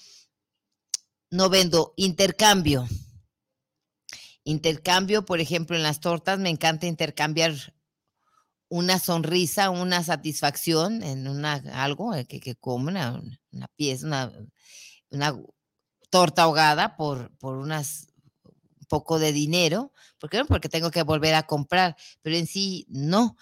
no 1.32 1.50
vendo, 1.50 1.94
intercambio 1.96 2.88
Intercambio, 4.46 5.26
por 5.26 5.40
ejemplo, 5.40 5.76
en 5.76 5.82
las 5.82 6.00
tortas, 6.00 6.38
me 6.38 6.50
encanta 6.50 6.86
intercambiar 6.86 7.74
una 8.70 9.00
sonrisa, 9.00 9.72
una 9.72 10.04
satisfacción 10.04 11.02
en 11.02 11.28
una, 11.28 11.56
algo 11.74 12.14
eh, 12.14 12.26
que, 12.26 12.40
que 12.40 12.56
una, 12.64 13.22
pieza, 13.76 14.32
una, 15.10 15.42
torta 16.12 16.44
ahogada 16.44 16.96
por, 16.96 17.36
por 17.38 17.58
unas 17.58 18.08
poco 18.88 19.18
de 19.18 19.34
dinero, 19.34 19.92
porque 20.20 20.46
porque 20.46 20.70
tengo 20.70 20.92
que 20.92 21.02
volver 21.02 21.34
a 21.34 21.48
comprar, 21.48 21.96
pero 22.22 22.36
en 22.36 22.46
sí 22.46 22.86
no, 22.88 23.38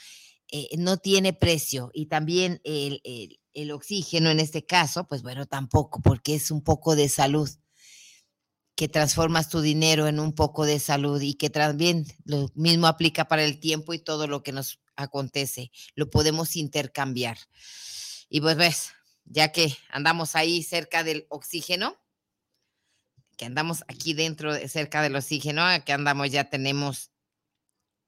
eh, 0.50 0.70
no 0.78 0.98
tiene 0.98 1.34
precio. 1.34 1.92
Y 1.94 2.06
también 2.06 2.62
el, 2.64 3.02
el, 3.04 3.42
el 3.54 3.72
oxígeno 3.72 4.30
en 4.30 4.40
este 4.40 4.66
caso, 4.66 5.06
pues 5.06 5.22
bueno, 5.22 5.46
tampoco, 5.48 6.02
porque 6.02 6.36
es 6.36 6.50
un 6.50 6.64
poco 6.64 6.96
de 6.96 7.10
salud 7.10 7.50
que 8.76 8.88
transformas 8.88 9.50
tu 9.50 9.62
dinero 9.62 10.08
en 10.08 10.20
un 10.20 10.34
poco 10.34 10.66
de 10.66 10.80
salud 10.80 11.22
y 11.22 11.36
que 11.36 11.50
también 11.50 12.06
lo 12.26 12.50
mismo 12.56 12.88
aplica 12.88 13.28
para 13.28 13.44
el 13.44 13.60
tiempo 13.60 13.94
y 13.94 14.00
todo 14.00 14.28
lo 14.28 14.42
que 14.42 14.52
nos 14.52 14.80
acontece. 14.96 15.72
Lo 15.96 16.10
podemos 16.10 16.56
intercambiar. 16.56 17.38
Y 18.30 18.42
pues 18.42 18.58
ves, 18.58 18.92
ya 19.26 19.52
que 19.52 19.78
andamos 19.90 20.36
ahí 20.36 20.64
cerca 20.64 21.04
del 21.04 21.28
oxígeno, 21.30 21.98
que 23.38 23.46
andamos 23.46 23.84
aquí 23.88 24.14
dentro, 24.14 24.56
cerca 24.68 25.02
del 25.02 25.16
oxígeno, 25.16 25.64
aquí 25.64 25.92
andamos, 25.92 26.32
ya 26.32 26.50
tenemos, 26.50 27.12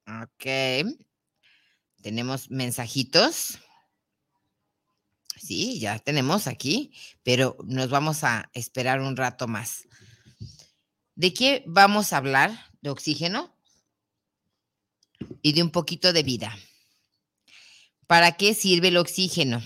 ok, 0.08 0.88
tenemos 2.02 2.50
mensajitos. 2.50 3.60
Sí, 5.38 5.80
ya 5.80 6.00
tenemos 6.00 6.48
aquí, 6.48 6.94
pero 7.22 7.58
nos 7.66 7.90
vamos 7.90 8.24
a 8.24 8.50
esperar 8.54 9.02
un 9.02 9.16
rato 9.16 9.48
más. 9.48 9.88
¿De 11.16 11.34
qué 11.34 11.64
vamos 11.66 12.12
a 12.12 12.18
hablar? 12.18 12.52
De 12.82 12.90
oxígeno 12.90 13.56
y 15.42 15.54
de 15.54 15.64
un 15.64 15.72
poquito 15.72 16.14
de 16.14 16.24
vida. 16.24 16.56
¿Para 18.06 18.34
qué 18.34 18.54
sirve 18.54 18.90
el 18.90 18.98
oxígeno? 18.98 19.64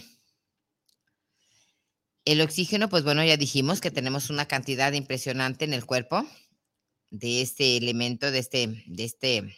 El 2.24 2.42
oxígeno, 2.42 2.88
pues 2.88 3.04
bueno, 3.04 3.24
ya 3.24 3.36
dijimos 3.36 3.82
que 3.82 3.92
tenemos 3.92 4.30
una 4.30 4.48
cantidad 4.48 4.94
impresionante 4.94 5.66
en 5.66 5.74
el 5.74 5.86
cuerpo 5.86 6.26
de 7.10 7.42
este 7.42 7.78
elemento, 7.78 8.30
de 8.30 8.40
este, 8.40 8.84
de 8.86 9.04
este, 9.04 9.56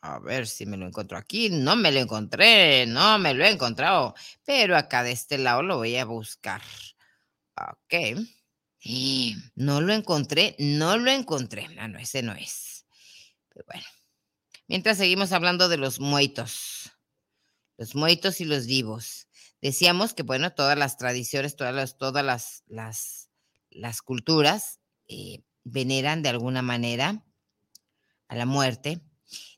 a 0.00 0.18
ver 0.18 0.46
si 0.46 0.64
me 0.64 0.78
lo 0.78 0.86
encuentro 0.86 1.18
aquí. 1.18 1.50
No 1.50 1.76
me 1.76 1.92
lo 1.92 2.00
encontré, 2.00 2.86
no 2.86 3.18
me 3.18 3.34
lo 3.34 3.44
he 3.44 3.50
encontrado, 3.50 4.14
pero 4.44 4.76
acá 4.76 5.02
de 5.02 5.12
este 5.12 5.36
lado 5.36 5.62
lo 5.62 5.76
voy 5.76 5.96
a 5.96 6.06
buscar. 6.06 6.62
Ok. 7.56 8.24
No 9.54 9.80
lo 9.80 9.92
encontré, 9.92 10.54
no 10.58 10.96
lo 10.96 11.10
encontré. 11.10 11.68
Ah, 11.78 11.88
no, 11.88 11.98
ese 11.98 12.22
no 12.22 12.34
es. 12.34 12.86
Bueno. 13.66 13.84
Mientras 14.68 14.98
seguimos 14.98 15.30
hablando 15.32 15.68
de 15.68 15.76
los 15.76 16.00
muertos, 16.00 16.90
los 17.78 17.94
muertos 17.94 18.40
y 18.40 18.44
los 18.44 18.66
vivos. 18.66 19.28
Decíamos 19.62 20.12
que, 20.12 20.22
bueno, 20.22 20.52
todas 20.52 20.76
las 20.76 20.96
tradiciones, 20.96 21.54
todas 21.54 21.74
las, 21.74 21.98
todas 21.98 22.24
las, 22.24 22.64
las, 22.66 23.30
las 23.70 24.02
culturas 24.02 24.80
eh, 25.08 25.42
veneran 25.62 26.22
de 26.22 26.30
alguna 26.30 26.62
manera 26.62 27.24
a 28.28 28.34
la 28.34 28.44
muerte. 28.44 29.00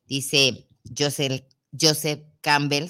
Dice 0.04 0.68
Joseph, 0.96 1.44
Joseph 1.78 2.20
Campbell 2.42 2.88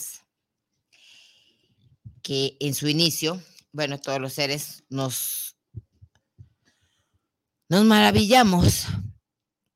que 2.22 2.56
en 2.60 2.74
su 2.74 2.88
inicio, 2.88 3.40
bueno, 3.72 3.98
todos 3.98 4.20
los 4.20 4.32
seres 4.32 4.84
nos 4.90 5.47
nos 7.68 7.84
maravillamos 7.84 8.86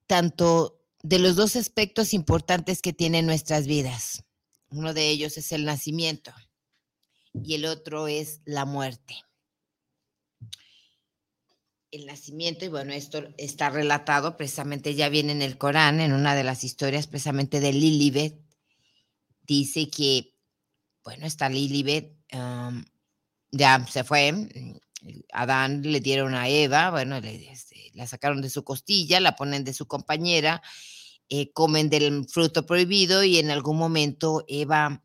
tanto 0.06 0.80
de 1.02 1.18
los 1.18 1.36
dos 1.36 1.56
aspectos 1.56 2.14
importantes 2.14 2.80
que 2.80 2.92
tienen 2.92 3.26
nuestras 3.26 3.66
vidas. 3.66 4.24
Uno 4.70 4.94
de 4.94 5.08
ellos 5.08 5.36
es 5.36 5.52
el 5.52 5.64
nacimiento 5.64 6.32
y 7.34 7.54
el 7.54 7.66
otro 7.66 8.08
es 8.08 8.40
la 8.44 8.64
muerte. 8.64 9.16
El 11.90 12.06
nacimiento, 12.06 12.64
y 12.64 12.68
bueno, 12.68 12.94
esto 12.94 13.28
está 13.36 13.68
relatado 13.68 14.38
precisamente, 14.38 14.94
ya 14.94 15.10
viene 15.10 15.32
en 15.32 15.42
el 15.42 15.58
Corán, 15.58 16.00
en 16.00 16.14
una 16.14 16.34
de 16.34 16.44
las 16.44 16.64
historias 16.64 17.06
precisamente 17.06 17.60
de 17.60 17.74
Lilibet, 17.74 18.40
dice 19.42 19.90
que, 19.90 20.34
bueno, 21.04 21.26
está 21.26 21.50
Lilibet, 21.50 22.16
ya 23.50 23.86
se 23.90 24.04
fue, 24.04 24.80
Adán 25.32 25.82
le 25.82 26.00
dieron 26.00 26.34
a 26.34 26.48
Eva, 26.48 26.90
bueno, 26.90 27.16
este, 27.16 27.90
la 27.94 28.06
sacaron 28.06 28.40
de 28.42 28.50
su 28.50 28.64
costilla, 28.64 29.20
la 29.20 29.36
ponen 29.36 29.64
de 29.64 29.72
su 29.72 29.86
compañera, 29.86 30.62
eh, 31.28 31.52
comen 31.52 31.90
del 31.90 32.26
fruto 32.28 32.66
prohibido 32.66 33.24
y 33.24 33.38
en 33.38 33.50
algún 33.50 33.78
momento 33.78 34.44
Eva, 34.48 35.02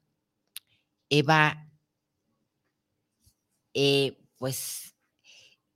Eva, 1.10 1.68
eh, 3.74 4.18
pues 4.38 4.96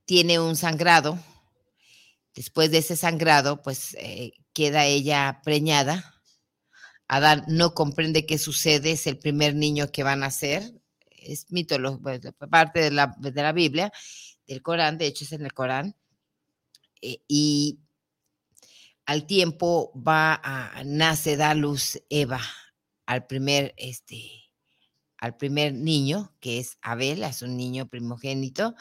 tiene 0.06 0.39
un 0.39 0.56
sangrado. 0.56 1.19
Después 2.36 2.72
de 2.72 2.80
ese 2.80 2.96
sangrado, 2.96 3.62
pues 3.62 3.96
eh, 4.00 4.34
queda 4.54 4.86
ella 4.86 5.41
preñada. 5.43 6.22
Adán 7.08 7.43
no 7.48 7.74
comprende 7.74 8.26
qué 8.26 8.38
sucede, 8.38 8.91
es 8.91 9.06
el 9.08 9.17
primer 9.17 9.54
niño 9.54 9.91
que 9.91 10.04
van 10.04 10.24
a 10.24 10.28
nacer, 10.28 10.81
es 11.22 11.52
mitología, 11.52 12.32
parte 12.50 12.82
de 12.82 12.92
la, 12.92 13.16
de 13.18 13.32
la 13.32 13.52
Biblia, 13.52 13.92
del 14.48 14.62
Corán, 14.62 14.98
de 14.98 15.08
hecho 15.08 15.24
es 15.24 15.32
en 15.32 15.46
el 15.46 15.54
Corán, 15.54 15.96
eh, 17.02 17.22
y 17.28 17.80
al 19.06 19.26
tiempo 19.26 19.92
va 19.96 20.40
a, 20.44 20.84
nace, 20.86 21.38
da 21.38 21.54
luz 21.54 22.02
Eva 22.10 22.42
al 23.06 23.26
primer, 23.28 23.74
este, 23.78 24.32
al 25.18 25.38
primer 25.38 25.74
niño, 25.74 26.34
que 26.40 26.60
es 26.60 26.78
Abel, 26.82 27.24
es 27.24 27.42
un 27.42 27.58
niño 27.58 27.88
primogénito, 27.88 28.76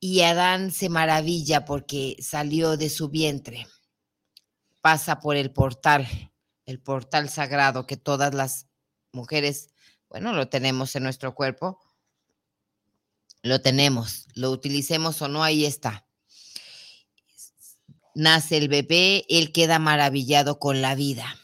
y 0.00 0.20
Adán 0.20 0.70
se 0.70 0.88
maravilla 0.88 1.64
porque 1.64 2.16
salió 2.20 2.76
de 2.76 2.90
su 2.90 3.08
vientre, 3.08 3.66
pasa 4.80 5.20
por 5.20 5.36
el 5.36 5.50
portal, 5.50 6.06
el 6.66 6.80
portal 6.80 7.28
sagrado 7.28 7.86
que 7.86 7.96
todas 7.96 8.34
las 8.34 8.66
mujeres 9.12 9.73
bueno, 10.14 10.32
lo 10.32 10.48
tenemos 10.48 10.94
en 10.94 11.02
nuestro 11.02 11.34
cuerpo. 11.34 11.80
Lo 13.42 13.60
tenemos, 13.60 14.28
lo 14.34 14.52
utilicemos 14.52 15.20
o 15.22 15.26
no, 15.26 15.42
ahí 15.42 15.64
está. 15.64 16.06
Nace 18.14 18.58
el 18.58 18.68
bebé, 18.68 19.24
él 19.28 19.50
queda 19.50 19.80
maravillado 19.80 20.60
con 20.60 20.80
la 20.80 20.94
vida. 20.94 21.36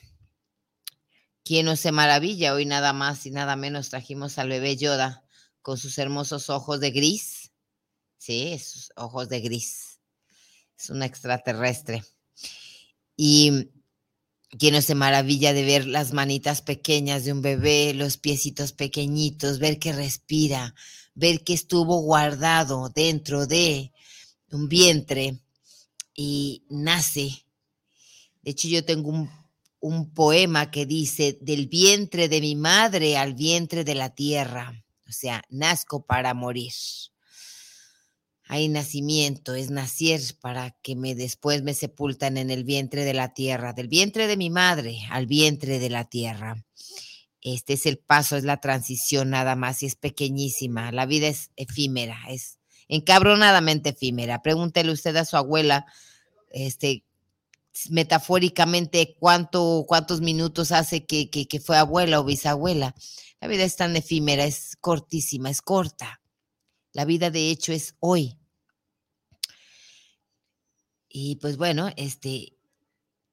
¿Quién 1.43 1.67
no 1.67 1.75
se 1.75 1.91
maravilla? 1.91 2.55
Hoy 2.55 2.65
nada 2.65 2.93
más 2.93 3.27
y 3.27 3.33
nada 3.33 3.57
menos 3.57 3.89
trajimos 3.89 4.39
al 4.39 4.51
bebé 4.51 4.77
Yoda 4.77 5.25
con 5.63 5.77
sus 5.77 5.99
hermosos 5.99 6.49
ojos 6.49 6.79
de 6.79 6.93
gris. 6.93 7.51
Sí, 8.19 8.57
sus 8.61 8.93
ojos 8.95 9.29
de 9.29 9.41
gris. 9.41 9.99
Es 10.79 10.91
un 10.91 11.03
extraterrestre. 11.03 12.05
Y 13.17 13.69
quien 14.59 14.81
se 14.83 14.95
maravilla 14.95 15.53
de 15.53 15.65
ver 15.65 15.87
las 15.87 16.13
manitas 16.13 16.63
pequeñas 16.63 17.25
de 17.25 17.33
un 17.33 17.43
bebé, 17.43 17.95
los 17.95 18.17
piecitos 18.17 18.73
pequeñitos, 18.73 19.59
ver 19.59 19.79
que 19.79 19.93
respira, 19.93 20.75
ver 21.15 21.45
que 21.45 21.55
estuvo 21.55 22.01
guardado 22.01 22.89
dentro 22.89 23.47
de 23.47 23.93
un 24.51 24.69
vientre 24.69 25.39
y 26.15 26.65
nace. 26.69 27.45
De 28.43 28.51
hecho, 28.51 28.69
yo 28.69 28.85
tengo 28.85 29.11
un, 29.11 29.31
un 29.79 30.13
poema 30.13 30.71
que 30.71 30.85
dice, 30.85 31.39
del 31.41 31.69
vientre 31.69 32.29
de 32.29 32.41
mi 32.41 32.57
madre 32.57 33.17
al 33.17 33.35
vientre 33.35 33.85
de 33.85 33.95
la 33.95 34.15
tierra. 34.15 34.85
O 35.09 35.13
sea, 35.13 35.43
nazco 35.49 36.05
para 36.05 36.35
morir 36.35 36.73
hay 38.53 38.69
nacimiento, 38.69 39.55
es 39.55 39.71
nacer 39.71 40.21
para 40.41 40.73
que 40.83 40.97
me 40.97 41.15
después 41.15 41.63
me 41.63 41.73
sepultan 41.73 42.37
en 42.37 42.51
el 42.51 42.65
vientre 42.65 43.05
de 43.05 43.15
la 43.15 43.33
tierra, 43.33 43.73
del 43.75 43.87
vientre 43.87 44.27
de 44.27 44.37
mi 44.37 44.51
madre 44.51 44.99
al 45.13 45.29
vientre 45.29 45.79
de 45.79 45.89
la 45.89 46.07
tierra. 46.07 46.65
Este 47.43 47.75
es 47.75 47.87
el 47.87 47.99
paso, 47.99 48.37
es 48.37 48.43
la 48.43 48.61
transición 48.61 49.31
nada 49.31 49.55
más 49.55 49.85
y 49.85 49.87
es 49.87 49.95
pequeñísima. 49.95 50.91
La 50.91 51.07
vida 51.07 51.29
es 51.29 51.53
efímera, 51.55 52.19
es 52.29 52.59
encabronadamente 52.89 53.91
efímera. 53.91 54.43
Pregúntele 54.43 54.91
usted 54.91 55.15
a 55.15 55.25
su 55.25 55.37
abuela, 55.37 55.87
este, 56.51 57.05
metafóricamente, 57.89 59.15
cuánto, 59.17 59.85
cuántos 59.87 60.23
minutos 60.23 60.73
hace 60.73 61.07
que, 61.07 61.31
que, 61.31 61.47
que 61.47 61.61
fue 61.61 61.79
abuela 61.79 62.19
o 62.19 62.25
bisabuela. 62.25 62.97
La 63.41 63.47
vida 63.47 63.63
es 63.63 63.77
tan 63.77 63.95
efímera, 63.95 64.45
es 64.45 64.75
cortísima, 64.81 65.51
es 65.51 65.63
corta. 65.63 66.21
La 66.93 67.05
vida 67.05 67.31
de 67.31 67.49
hecho 67.53 67.73
es 67.73 67.95
hoy. 68.01 68.40
Y 71.13 71.37
pues 71.37 71.57
bueno, 71.57 71.91
este, 71.97 72.57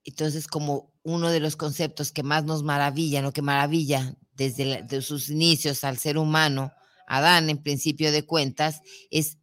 entonces 0.03 0.47
como 0.47 0.91
uno 1.03 1.29
de 1.29 1.39
los 1.39 1.55
conceptos 1.55 2.11
que 2.11 2.23
más 2.23 2.43
nos 2.43 2.63
maravillan 2.63 3.25
o 3.25 3.31
que 3.31 3.43
maravilla 3.43 4.17
desde 4.33 5.01
sus 5.01 5.29
inicios 5.29 5.83
al 5.83 5.97
ser 5.97 6.17
humano, 6.17 6.73
Adán 7.07 7.49
en 7.49 7.61
principio 7.61 8.11
de 8.11 8.25
cuentas, 8.25 8.81
es 9.11 9.37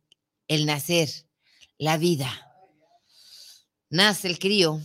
el 0.49 0.67
nacer, 0.67 1.09
la 1.79 1.97
vida. 1.97 2.29
Nace 3.89 4.29
el 4.29 4.39
crío, 4.39 4.81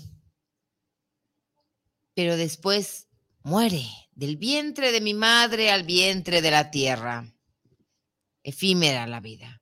pero 2.14 2.38
después 2.38 3.08
muere 3.42 3.86
del 4.12 4.38
vientre 4.38 4.92
de 4.92 5.02
mi 5.02 5.14
madre 5.14 5.72
al 5.72 5.84
vientre 5.84 6.42
de 6.42 6.52
la 6.52 6.72
tierra. 6.72 7.34
Efímera 8.44 9.08
la 9.08 9.20
vida. 9.20 9.59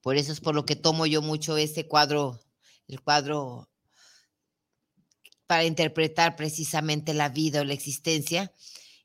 Por 0.00 0.16
eso 0.16 0.32
es 0.32 0.40
por 0.40 0.54
lo 0.54 0.64
que 0.64 0.76
tomo 0.76 1.06
yo 1.06 1.22
mucho 1.22 1.56
ese 1.56 1.86
cuadro, 1.86 2.40
el 2.86 3.00
cuadro 3.00 3.68
para 5.46 5.64
interpretar 5.64 6.36
precisamente 6.36 7.14
la 7.14 7.30
vida 7.30 7.62
o 7.62 7.64
la 7.64 7.72
existencia, 7.72 8.52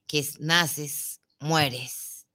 que 0.08 0.20
es 0.20 0.40
naces, 0.40 1.22
mueres. 1.40 2.28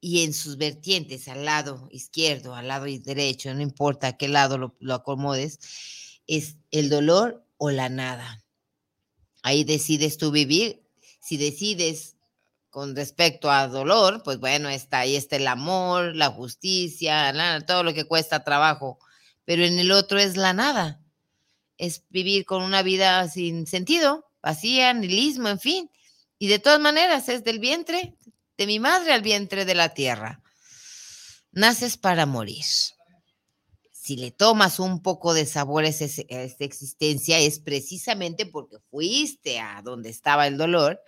Y 0.00 0.24
en 0.24 0.34
sus 0.34 0.56
vertientes, 0.56 1.28
al 1.28 1.44
lado 1.44 1.88
izquierdo, 1.90 2.54
al 2.54 2.68
lado 2.68 2.84
derecho, 2.84 3.54
no 3.54 3.62
importa 3.62 4.08
a 4.08 4.16
qué 4.16 4.28
lado 4.28 4.58
lo, 4.58 4.76
lo 4.80 4.94
acomodes, 4.94 5.58
es 6.26 6.56
el 6.70 6.90
dolor 6.90 7.46
o 7.56 7.70
la 7.70 7.88
nada. 7.88 8.44
Ahí 9.42 9.64
decides 9.64 10.18
tú 10.18 10.30
vivir. 10.30 10.82
Si 11.20 11.36
decides 11.36 12.11
con 12.72 12.96
respecto 12.96 13.50
a 13.50 13.68
dolor, 13.68 14.22
pues 14.24 14.38
bueno, 14.38 14.70
está 14.70 15.00
ahí 15.00 15.14
está 15.14 15.36
el 15.36 15.46
amor, 15.46 16.16
la 16.16 16.30
justicia, 16.30 17.32
todo 17.66 17.82
lo 17.82 17.92
que 17.92 18.06
cuesta 18.06 18.44
trabajo. 18.44 18.98
Pero 19.44 19.62
en 19.62 19.78
el 19.78 19.92
otro 19.92 20.18
es 20.18 20.38
la 20.38 20.54
nada. 20.54 20.98
Es 21.76 22.02
vivir 22.08 22.46
con 22.46 22.62
una 22.62 22.82
vida 22.82 23.28
sin 23.28 23.66
sentido, 23.66 24.26
vacía, 24.42 24.94
nihilismo, 24.94 25.50
en 25.50 25.60
fin. 25.60 25.90
Y 26.38 26.48
de 26.48 26.58
todas 26.58 26.80
maneras 26.80 27.28
es 27.28 27.44
del 27.44 27.58
vientre 27.58 28.16
de 28.56 28.66
mi 28.66 28.80
madre 28.80 29.12
al 29.12 29.20
vientre 29.20 29.66
de 29.66 29.74
la 29.74 29.90
tierra. 29.90 30.42
Naces 31.50 31.98
para 31.98 32.24
morir 32.24 32.64
si 34.02 34.16
le 34.16 34.32
tomas 34.32 34.80
un 34.80 35.00
poco 35.00 35.32
de 35.32 35.46
sabor 35.46 35.84
a, 35.84 35.88
esta 35.88 36.64
existencia 36.64 37.38
es 37.38 37.60
precisamente 37.60 38.46
porque 38.46 38.78
fuiste 38.90 39.60
a 39.60 39.80
donde 39.80 40.08
estaba 40.08 40.48
el 40.48 40.58
dolor 40.58 41.00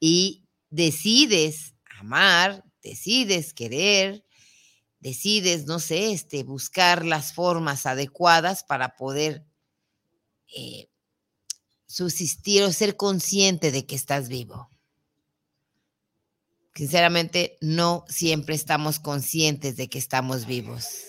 y 0.00 0.43
decides 0.74 1.74
amar, 1.98 2.64
decides 2.82 3.54
querer, 3.54 4.24
decides, 5.00 5.66
no 5.66 5.78
sé, 5.78 6.12
este, 6.12 6.42
buscar 6.42 7.04
las 7.04 7.32
formas 7.32 7.86
adecuadas 7.86 8.64
para 8.64 8.96
poder 8.96 9.46
eh, 10.56 10.88
subsistir 11.86 12.62
o 12.62 12.72
ser 12.72 12.96
consciente 12.96 13.70
de 13.70 13.86
que 13.86 13.94
estás 13.94 14.28
vivo. 14.28 14.70
Sinceramente, 16.74 17.56
no 17.60 18.04
siempre 18.08 18.54
estamos 18.54 18.98
conscientes 18.98 19.76
de 19.76 19.88
que 19.88 19.98
estamos 19.98 20.46
vivos 20.46 21.04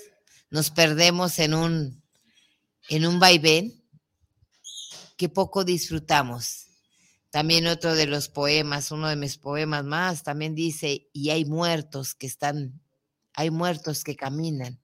nos 0.56 0.72
perdemos 0.72 1.40
en 1.40 1.54
un, 1.54 2.04
en 2.88 3.06
un 3.06 3.20
vaivén 3.20 3.84
que 5.18 5.28
poco 5.28 5.66
disfrutamos. 5.66 6.65
También 7.36 7.68
otro 7.68 7.96
de 7.96 8.08
los 8.08 8.30
poemas, 8.30 8.92
uno 8.92 9.10
de 9.10 9.18
mis 9.18 9.38
poemas 9.38 9.84
más, 9.84 10.24
también 10.24 10.56
dice, 10.56 11.10
y 11.12 11.32
hay 11.32 11.44
muertos 11.44 12.16
que 12.16 12.28
están, 12.28 12.82
hay 13.34 13.52
muertos 13.52 14.06
que 14.06 14.16
caminan, 14.16 14.82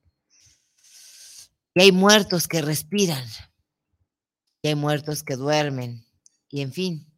y 1.74 1.82
hay 1.82 1.94
muertos 1.94 2.50
que 2.50 2.62
respiran, 2.62 3.26
y 4.62 4.68
hay 4.68 4.76
muertos 4.76 5.24
que 5.24 5.38
duermen, 5.38 6.06
y 6.50 6.60
en 6.60 6.74
fin, 6.74 7.10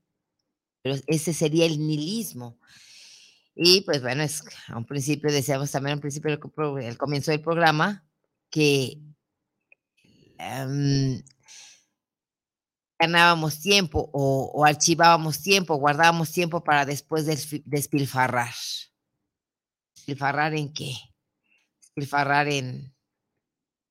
pero 0.84 0.98
ese 1.08 1.34
sería 1.34 1.66
el 1.66 1.80
nihilismo. 1.80 2.60
Y 3.56 3.82
pues 3.82 4.04
bueno, 4.04 4.22
es, 4.22 4.44
a 4.68 4.78
un 4.78 4.86
principio 4.86 5.32
decíamos 5.32 5.72
también, 5.72 5.96
al 5.96 6.00
principio, 6.00 6.30
el 6.78 6.98
comienzo 7.00 7.32
del 7.32 7.42
programa, 7.42 8.08
que 8.52 9.02
em, 10.38 11.24
ganábamos 13.04 13.60
tiempo 13.60 14.10
o, 14.14 14.66
archivábamos 14.66 15.42
tiempo, 15.42 15.76
guardábamos 15.76 16.32
tiempo 16.32 16.64
para 16.64 16.86
después 16.86 17.26
despilfarrar. 17.66 18.54
¿Despilfarrar 19.96 20.54
en 20.54 20.74
qué? 20.74 20.96
Despilfarrar 21.82 22.48
en, 22.48 22.96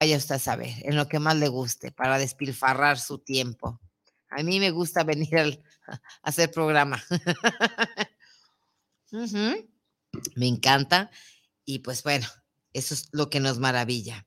vaya 0.00 0.16
usted 0.16 0.36
a 0.36 0.38
saber, 0.38 0.74
en 0.82 0.96
lo 0.96 1.08
que 1.08 1.18
más 1.18 1.36
le 1.36 1.48
guste, 1.48 1.92
para 1.92 2.18
despilfarrar 2.18 2.98
su 2.98 3.18
tiempo. 3.18 3.80
A 4.30 4.42
mí 4.42 4.58
me 4.58 4.70
gusta 4.70 5.04
venir 5.12 5.62
a 5.86 6.00
hacer 6.22 6.50
programa. 6.50 7.02
Me 10.36 10.46
encanta 10.46 11.10
y 11.66 11.80
pues 11.80 12.02
bueno, 12.02 12.26
eso 12.72 12.94
es 12.94 13.10
lo 13.12 13.28
que 13.28 13.40
nos 13.40 13.58
maravilla. 13.58 14.26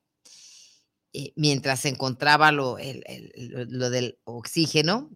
Eh, 1.17 1.32
mientras 1.38 1.80
se 1.80 1.88
encontraba 1.88 2.51
lo, 2.51 2.78
lo, 2.78 3.89
del 3.89 4.19
oxígeno. 4.25 5.10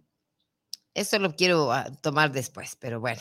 Eso 0.94 1.18
lo 1.18 1.36
quiero 1.36 1.72
ah, 1.72 1.92
tomar 2.00 2.32
después, 2.32 2.74
pero 2.80 3.00
bueno. 3.00 3.20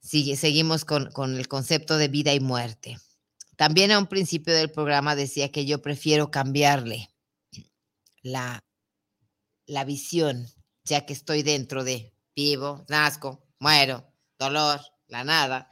Sigue, 0.00 0.34
seguimos 0.34 0.84
con, 0.84 1.12
con 1.12 1.36
el 1.36 1.46
concepto 1.46 1.96
de 1.96 2.08
vida 2.08 2.34
y 2.34 2.40
muerte. 2.40 2.98
También 3.54 3.92
a 3.92 4.00
un 4.00 4.08
principio 4.08 4.52
del 4.52 4.72
programa 4.72 5.14
decía 5.14 5.52
que 5.52 5.64
yo 5.64 5.80
prefiero 5.80 6.32
cambiarle 6.32 7.08
la, 8.20 8.64
la 9.66 9.84
visión, 9.84 10.48
ya 10.82 11.06
que 11.06 11.12
estoy 11.12 11.44
dentro 11.44 11.84
de 11.84 12.12
vivo, 12.34 12.84
nazco, 12.88 13.46
muero, 13.60 14.12
dolor, 14.40 14.80
la 15.06 15.22
nada. 15.22 15.70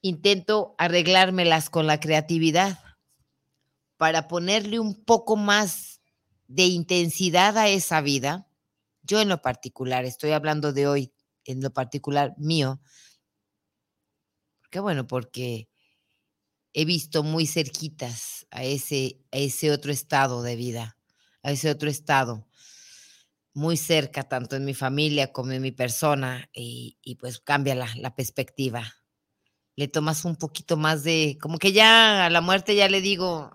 Intento 0.00 0.76
arreglármelas 0.78 1.70
con 1.70 1.88
la 1.88 1.98
creatividad 1.98 2.83
para 4.04 4.28
ponerle 4.28 4.78
un 4.78 5.02
poco 5.02 5.34
más 5.34 6.02
de 6.46 6.64
intensidad 6.66 7.56
a 7.56 7.70
esa 7.70 8.02
vida, 8.02 8.46
yo 9.00 9.18
en 9.18 9.30
lo 9.30 9.40
particular, 9.40 10.04
estoy 10.04 10.32
hablando 10.32 10.74
de 10.74 10.86
hoy, 10.86 11.14
en 11.46 11.62
lo 11.62 11.72
particular 11.72 12.34
mío, 12.36 12.82
qué 14.70 14.78
bueno, 14.78 15.06
porque 15.06 15.70
he 16.74 16.84
visto 16.84 17.22
muy 17.22 17.46
cerquitas 17.46 18.46
a 18.50 18.62
ese, 18.62 19.22
a 19.32 19.38
ese 19.38 19.70
otro 19.70 19.90
estado 19.90 20.42
de 20.42 20.56
vida, 20.56 20.98
a 21.42 21.52
ese 21.52 21.70
otro 21.70 21.88
estado, 21.88 22.46
muy 23.54 23.78
cerca, 23.78 24.24
tanto 24.24 24.54
en 24.54 24.66
mi 24.66 24.74
familia 24.74 25.32
como 25.32 25.52
en 25.52 25.62
mi 25.62 25.72
persona, 25.72 26.50
y, 26.52 27.16
pues 27.18 27.40
cambia 27.40 27.74
la 27.74 28.14
perspectiva. 28.14 28.96
Le 29.76 29.88
tomas 29.88 30.26
un 30.26 30.36
poquito 30.36 30.76
más 30.76 31.04
de, 31.04 31.38
como 31.40 31.56
que 31.58 31.72
ya 31.72 32.26
a 32.26 32.30
la 32.30 32.42
muerte 32.42 32.76
ya 32.76 32.88
le 32.88 33.00
digo, 33.00 33.50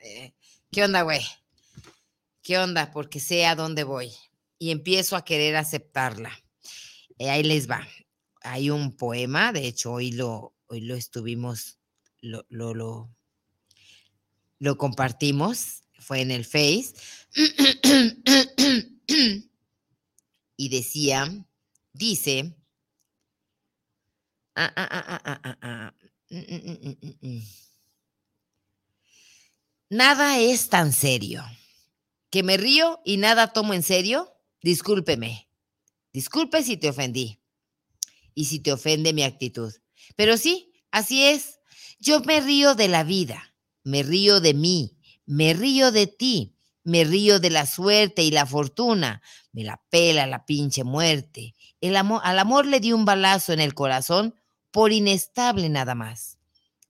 eh, 0.00 0.34
¿qué 0.70 0.84
onda, 0.84 1.02
güey? 1.02 1.22
¿Qué 2.42 2.58
onda? 2.58 2.90
Porque 2.92 3.20
sé 3.20 3.46
a 3.46 3.54
dónde 3.54 3.84
voy. 3.84 4.12
Y 4.58 4.70
empiezo 4.70 5.16
a 5.16 5.24
querer 5.24 5.56
aceptarla. 5.56 6.32
Eh, 7.18 7.30
ahí 7.30 7.42
les 7.42 7.70
va. 7.70 7.86
Hay 8.42 8.70
un 8.70 8.96
poema, 8.96 9.52
de 9.52 9.66
hecho, 9.66 9.92
hoy 9.92 10.12
lo, 10.12 10.54
hoy 10.66 10.80
lo 10.80 10.94
estuvimos, 10.94 11.78
lo, 12.22 12.46
lo, 12.48 13.10
lo, 14.58 14.76
compartimos, 14.78 15.82
fue 15.98 16.22
en 16.22 16.30
el 16.30 16.46
Face. 16.46 16.94
y 20.56 20.68
decía, 20.70 21.44
dice, 21.92 22.54
ah, 24.54 24.72
ah, 24.74 25.56
ah, 25.60 25.94
Nada 29.92 30.38
es 30.38 30.68
tan 30.68 30.92
serio. 30.92 31.42
¿Que 32.30 32.44
me 32.44 32.56
río 32.56 33.00
y 33.04 33.16
nada 33.16 33.52
tomo 33.52 33.74
en 33.74 33.82
serio? 33.82 34.32
Discúlpeme. 34.62 35.48
Disculpe 36.12 36.62
si 36.62 36.76
te 36.76 36.90
ofendí 36.90 37.40
y 38.32 38.44
si 38.44 38.60
te 38.60 38.72
ofende 38.72 39.12
mi 39.12 39.24
actitud. 39.24 39.74
Pero 40.14 40.36
sí, 40.36 40.72
así 40.92 41.24
es. 41.24 41.58
Yo 41.98 42.20
me 42.20 42.40
río 42.40 42.76
de 42.76 42.86
la 42.86 43.02
vida, 43.02 43.56
me 43.82 44.04
río 44.04 44.40
de 44.40 44.54
mí, 44.54 44.96
me 45.26 45.54
río 45.54 45.90
de 45.90 46.06
ti, 46.06 46.56
me 46.84 47.02
río 47.02 47.40
de 47.40 47.50
la 47.50 47.66
suerte 47.66 48.22
y 48.22 48.30
la 48.30 48.46
fortuna, 48.46 49.22
me 49.50 49.64
la 49.64 49.82
pela 49.90 50.24
la 50.28 50.46
pinche 50.46 50.84
muerte. 50.84 51.56
El 51.80 51.96
amor, 51.96 52.20
al 52.22 52.38
amor 52.38 52.64
le 52.64 52.78
di 52.78 52.92
un 52.92 53.04
balazo 53.04 53.52
en 53.52 53.58
el 53.58 53.74
corazón 53.74 54.36
por 54.70 54.92
inestable 54.92 55.68
nada 55.68 55.96
más. 55.96 56.38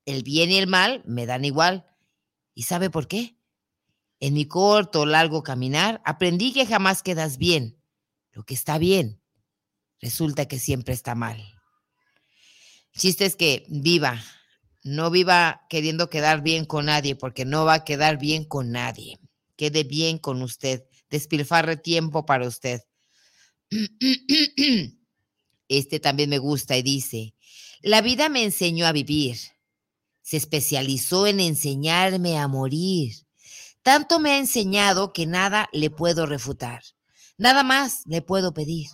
El 0.05 0.23
bien 0.23 0.51
y 0.51 0.59
el 0.59 0.67
mal 0.67 1.03
me 1.07 1.25
dan 1.25 1.47
igual. 1.47 1.87
¿Y 2.61 2.65
sabe 2.65 2.91
por 2.91 3.09
qué? 3.09 3.39
En 4.21 4.35
mi 4.35 4.45
corto 4.45 5.01
o 5.01 5.07
largo 5.07 5.43
caminar 5.43 6.03
aprendí 6.05 6.53
que 6.53 6.67
jamás 6.67 7.03
quedas 7.03 7.39
bien. 7.39 7.83
Lo 8.33 8.45
que 8.45 8.53
está 8.53 8.77
bien 8.77 9.23
resulta 9.99 10.47
que 10.47 10.59
siempre 10.59 10.93
está 10.93 11.15
mal. 11.15 11.41
El 12.93 13.01
chiste 13.01 13.25
es 13.25 13.35
que 13.35 13.65
viva, 13.71 14.23
no 14.83 15.11
viva 15.11 15.63
queriendo 15.71 16.11
quedar 16.11 16.43
bien 16.43 16.67
con 16.67 16.85
nadie, 16.85 17.17
porque 17.17 17.47
no 17.47 17.65
va 17.65 17.73
a 17.73 17.85
quedar 17.85 18.19
bien 18.19 18.45
con 18.45 18.73
nadie. 18.73 19.19
Quede 19.57 19.85
bien 19.85 20.19
con 20.19 20.43
usted, 20.43 20.85
despilfarre 21.09 21.79
tiempo 21.79 22.27
para 22.27 22.47
usted. 22.47 22.83
Este 25.67 25.99
también 25.99 26.29
me 26.29 26.37
gusta 26.37 26.77
y 26.77 26.83
dice, 26.83 27.35
la 27.81 28.03
vida 28.03 28.29
me 28.29 28.45
enseñó 28.45 28.85
a 28.87 28.93
vivir 28.93 29.39
se 30.31 30.37
especializó 30.37 31.27
en 31.27 31.41
enseñarme 31.41 32.39
a 32.39 32.47
morir. 32.47 33.17
Tanto 33.83 34.21
me 34.21 34.31
ha 34.31 34.39
enseñado 34.39 35.13
que 35.13 35.27
nada 35.27 35.69
le 35.73 35.91
puedo 35.91 36.25
refutar. 36.25 36.85
Nada 37.37 37.65
más 37.65 38.03
le 38.07 38.23
puedo 38.23 38.55
pedir. 38.55 38.87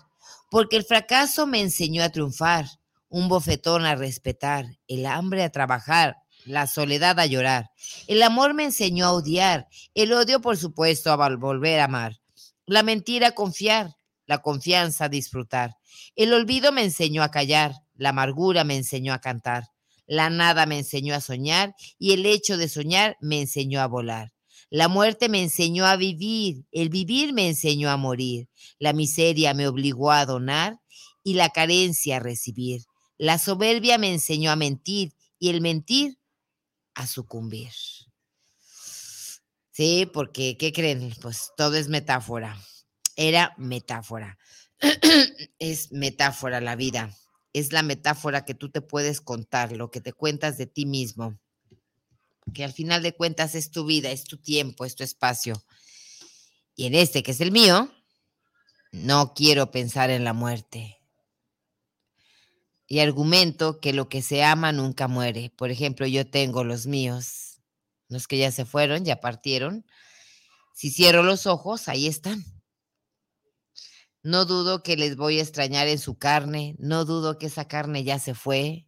Porque 0.50 0.78
el 0.78 0.84
fracaso 0.84 1.46
me 1.46 1.60
enseñó 1.60 2.02
a 2.02 2.08
triunfar, 2.08 2.64
un 3.10 3.28
bofetón 3.28 3.84
a 3.84 3.96
respetar, 3.96 4.64
el 4.88 5.04
hambre 5.04 5.44
a 5.44 5.52
trabajar, 5.52 6.16
la 6.46 6.66
soledad 6.66 7.20
a 7.20 7.26
llorar. 7.26 7.68
El 8.06 8.22
amor 8.22 8.54
me 8.54 8.64
enseñó 8.64 9.04
a 9.04 9.12
odiar, 9.12 9.68
el 9.92 10.14
odio, 10.14 10.40
por 10.40 10.56
supuesto, 10.56 11.12
a 11.12 11.36
volver 11.36 11.80
a 11.80 11.84
amar. 11.84 12.16
La 12.64 12.82
mentira 12.82 13.28
a 13.28 13.32
confiar, 13.32 13.94
la 14.24 14.38
confianza 14.38 15.04
a 15.04 15.10
disfrutar. 15.10 15.76
El 16.14 16.32
olvido 16.32 16.72
me 16.72 16.82
enseñó 16.82 17.22
a 17.22 17.30
callar, 17.30 17.74
la 17.94 18.08
amargura 18.08 18.64
me 18.64 18.76
enseñó 18.76 19.12
a 19.12 19.20
cantar. 19.20 19.64
La 20.06 20.30
nada 20.30 20.66
me 20.66 20.78
enseñó 20.78 21.14
a 21.14 21.20
soñar 21.20 21.74
y 21.98 22.12
el 22.12 22.26
hecho 22.26 22.56
de 22.56 22.68
soñar 22.68 23.16
me 23.20 23.40
enseñó 23.40 23.80
a 23.80 23.86
volar. 23.86 24.32
La 24.70 24.88
muerte 24.88 25.28
me 25.28 25.42
enseñó 25.42 25.86
a 25.86 25.96
vivir, 25.96 26.64
el 26.72 26.88
vivir 26.88 27.32
me 27.32 27.48
enseñó 27.48 27.90
a 27.90 27.96
morir. 27.96 28.48
La 28.78 28.92
miseria 28.92 29.54
me 29.54 29.68
obligó 29.68 30.10
a 30.10 30.26
donar 30.26 30.80
y 31.22 31.34
la 31.34 31.50
carencia 31.50 32.16
a 32.16 32.20
recibir. 32.20 32.82
La 33.18 33.38
soberbia 33.38 33.98
me 33.98 34.12
enseñó 34.12 34.50
a 34.50 34.56
mentir 34.56 35.14
y 35.38 35.50
el 35.50 35.60
mentir 35.60 36.18
a 36.94 37.06
sucumbir. 37.06 37.72
Sí, 39.70 40.08
porque, 40.12 40.56
¿qué 40.56 40.72
creen? 40.72 41.14
Pues 41.20 41.52
todo 41.56 41.76
es 41.76 41.88
metáfora. 41.88 42.58
Era 43.14 43.54
metáfora. 43.58 44.38
es 45.58 45.92
metáfora 45.92 46.60
la 46.60 46.76
vida. 46.76 47.14
Es 47.56 47.72
la 47.72 47.82
metáfora 47.82 48.44
que 48.44 48.52
tú 48.52 48.70
te 48.70 48.82
puedes 48.82 49.22
contar, 49.22 49.72
lo 49.72 49.90
que 49.90 50.02
te 50.02 50.12
cuentas 50.12 50.58
de 50.58 50.66
ti 50.66 50.84
mismo. 50.84 51.38
Que 52.52 52.64
al 52.64 52.74
final 52.74 53.02
de 53.02 53.14
cuentas 53.14 53.54
es 53.54 53.70
tu 53.70 53.86
vida, 53.86 54.10
es 54.10 54.24
tu 54.24 54.36
tiempo, 54.36 54.84
es 54.84 54.94
tu 54.94 55.02
espacio. 55.02 55.64
Y 56.74 56.84
en 56.84 56.94
este, 56.94 57.22
que 57.22 57.30
es 57.30 57.40
el 57.40 57.52
mío, 57.52 57.90
no 58.92 59.32
quiero 59.32 59.70
pensar 59.70 60.10
en 60.10 60.22
la 60.22 60.34
muerte. 60.34 60.98
Y 62.86 62.98
argumento 62.98 63.80
que 63.80 63.94
lo 63.94 64.10
que 64.10 64.20
se 64.20 64.44
ama 64.44 64.70
nunca 64.72 65.08
muere. 65.08 65.50
Por 65.56 65.70
ejemplo, 65.70 66.06
yo 66.06 66.28
tengo 66.28 66.62
los 66.62 66.86
míos, 66.86 67.62
los 68.10 68.28
que 68.28 68.36
ya 68.36 68.52
se 68.52 68.66
fueron, 68.66 69.06
ya 69.06 69.22
partieron. 69.22 69.86
Si 70.74 70.90
cierro 70.90 71.22
los 71.22 71.46
ojos, 71.46 71.88
ahí 71.88 72.06
están. 72.06 72.55
No 74.26 74.44
dudo 74.44 74.82
que 74.82 74.96
les 74.96 75.14
voy 75.14 75.38
a 75.38 75.42
extrañar 75.42 75.86
en 75.86 76.00
su 76.00 76.18
carne, 76.18 76.74
no 76.80 77.04
dudo 77.04 77.38
que 77.38 77.46
esa 77.46 77.68
carne 77.68 78.02
ya 78.02 78.18
se 78.18 78.34
fue, 78.34 78.84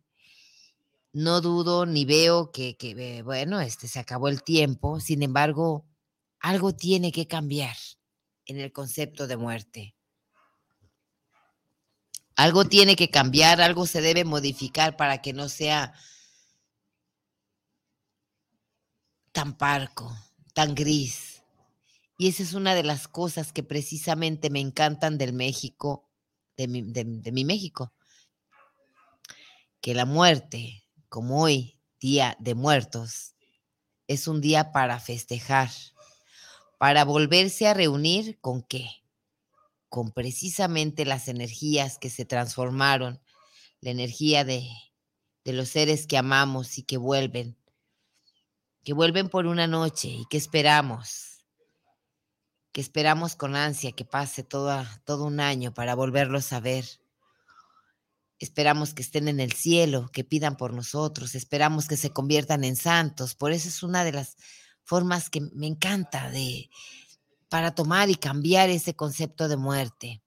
no 1.12 1.40
dudo 1.40 1.86
ni 1.86 2.04
veo 2.04 2.50
que, 2.50 2.76
que, 2.76 3.22
bueno, 3.22 3.60
este 3.60 3.86
se 3.86 4.00
acabó 4.00 4.26
el 4.26 4.42
tiempo, 4.42 4.98
sin 4.98 5.22
embargo, 5.22 5.86
algo 6.40 6.74
tiene 6.74 7.12
que 7.12 7.28
cambiar 7.28 7.76
en 8.46 8.58
el 8.58 8.72
concepto 8.72 9.28
de 9.28 9.36
muerte. 9.36 9.94
Algo 12.34 12.64
tiene 12.64 12.96
que 12.96 13.08
cambiar, 13.08 13.60
algo 13.60 13.86
se 13.86 14.00
debe 14.00 14.24
modificar 14.24 14.96
para 14.96 15.22
que 15.22 15.32
no 15.32 15.48
sea 15.48 15.94
tan 19.30 19.56
parco, 19.56 20.12
tan 20.52 20.74
gris. 20.74 21.27
Y 22.18 22.28
esa 22.28 22.42
es 22.42 22.52
una 22.52 22.74
de 22.74 22.82
las 22.82 23.08
cosas 23.08 23.52
que 23.52 23.62
precisamente 23.62 24.50
me 24.50 24.60
encantan 24.60 25.16
del 25.16 25.32
México, 25.32 26.10
de 26.58 26.68
mi, 26.68 26.82
de 26.82 27.32
mi 27.32 27.44
México. 27.46 27.94
Que 29.80 29.94
la 29.94 30.04
muerte, 30.04 30.84
como 31.08 31.42
hoy, 31.42 31.80
Día 32.00 32.36
de 32.38 32.54
Muertos, 32.54 33.34
es 34.06 34.28
un 34.28 34.42
día 34.42 34.72
para 34.72 35.00
festejar, 35.00 35.70
para 36.76 37.06
volverse 37.06 37.66
a 37.66 37.74
reunir 37.74 38.38
con 38.40 38.62
qué? 38.62 38.98
con 39.88 40.12
precisamente 40.12 41.04
las 41.04 41.28
energías 41.28 41.98
que 41.98 42.10
se 42.10 42.24
transformaron, 42.24 43.20
la 43.80 43.90
energía 43.90 44.44
de, 44.44 44.68
de 45.44 45.52
los 45.52 45.70
seres 45.70 46.06
que 46.06 46.18
amamos 46.18 46.78
y 46.78 46.82
que 46.82 46.96
vuelven, 46.96 47.56
que 48.84 48.92
vuelven 48.92 49.28
por 49.28 49.46
una 49.46 49.66
noche 49.66 50.08
y 50.08 50.26
que 50.26 50.36
esperamos, 50.36 51.37
esperamos 52.80 53.34
con 53.34 53.56
ansia 53.56 53.92
que 53.92 54.04
pase 54.04 54.42
todo 54.44 55.24
un 55.24 55.40
año 55.40 55.74
para 55.74 55.94
volverlos 55.94 56.52
a 56.52 56.60
ver. 56.60 56.84
Esperamos 58.38 58.94
que 58.94 59.02
estén 59.02 59.26
en 59.26 59.40
el 59.40 59.52
cielo, 59.52 60.10
que 60.12 60.22
pidan 60.22 60.56
por 60.56 60.72
nosotros, 60.72 61.34
esperamos 61.34 61.88
que 61.88 61.96
se 61.96 62.10
conviertan 62.10 62.62
en 62.62 62.76
santos. 62.76 63.34
Por 63.34 63.50
eso 63.50 63.68
es 63.68 63.82
una 63.82 64.04
de 64.04 64.12
las 64.12 64.36
formas 64.84 65.28
que 65.28 65.40
me 65.40 65.66
encanta 65.66 66.30
de, 66.30 66.70
para 67.48 67.74
tomar 67.74 68.10
y 68.10 68.14
cambiar 68.14 68.70
ese 68.70 68.94
concepto 68.94 69.48
de 69.48 69.56
muerte. 69.56 70.22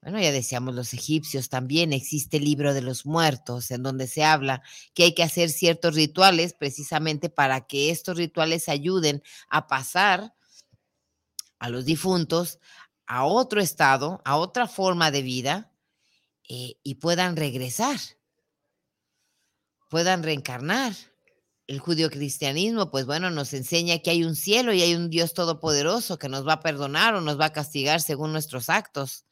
Bueno, 0.00 0.20
ya 0.20 0.32
decíamos 0.32 0.74
los 0.74 0.94
egipcios 0.94 1.48
también, 1.48 1.92
existe 1.92 2.38
el 2.38 2.44
libro 2.44 2.72
de 2.72 2.80
los 2.82 3.04
muertos, 3.04 3.70
en 3.70 3.82
donde 3.82 4.06
se 4.06 4.24
habla 4.24 4.62
que 4.94 5.02
hay 5.02 5.14
que 5.14 5.22
hacer 5.22 5.50
ciertos 5.50 5.94
rituales 5.96 6.54
precisamente 6.54 7.28
para 7.28 7.66
que 7.66 7.90
estos 7.90 8.16
rituales 8.16 8.68
ayuden 8.68 9.22
a 9.50 9.66
pasar 9.66 10.32
a 11.60 11.68
los 11.68 11.84
difuntos 11.84 12.58
a 13.06 13.24
otro 13.24 13.60
estado, 13.60 14.20
a 14.24 14.36
otra 14.36 14.66
forma 14.66 15.10
de 15.10 15.22
vida 15.22 15.72
eh, 16.48 16.76
y 16.82 16.96
puedan 16.96 17.36
regresar, 17.36 17.98
puedan 19.88 20.22
reencarnar 20.22 20.94
el 21.66 21.78
judio-cristianismo, 21.78 22.90
pues 22.90 23.06
bueno, 23.06 23.30
nos 23.30 23.52
enseña 23.52 23.98
que 23.98 24.10
hay 24.10 24.24
un 24.24 24.34
cielo 24.34 24.72
y 24.72 24.82
hay 24.82 24.94
un 24.94 25.10
Dios 25.10 25.34
todopoderoso 25.34 26.18
que 26.18 26.28
nos 26.28 26.46
va 26.46 26.54
a 26.54 26.60
perdonar 26.60 27.14
o 27.14 27.20
nos 27.20 27.38
va 27.38 27.46
a 27.46 27.52
castigar 27.52 28.00
según 28.00 28.32
nuestros 28.32 28.68
actos. 28.68 29.24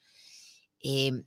Em, 0.80 1.24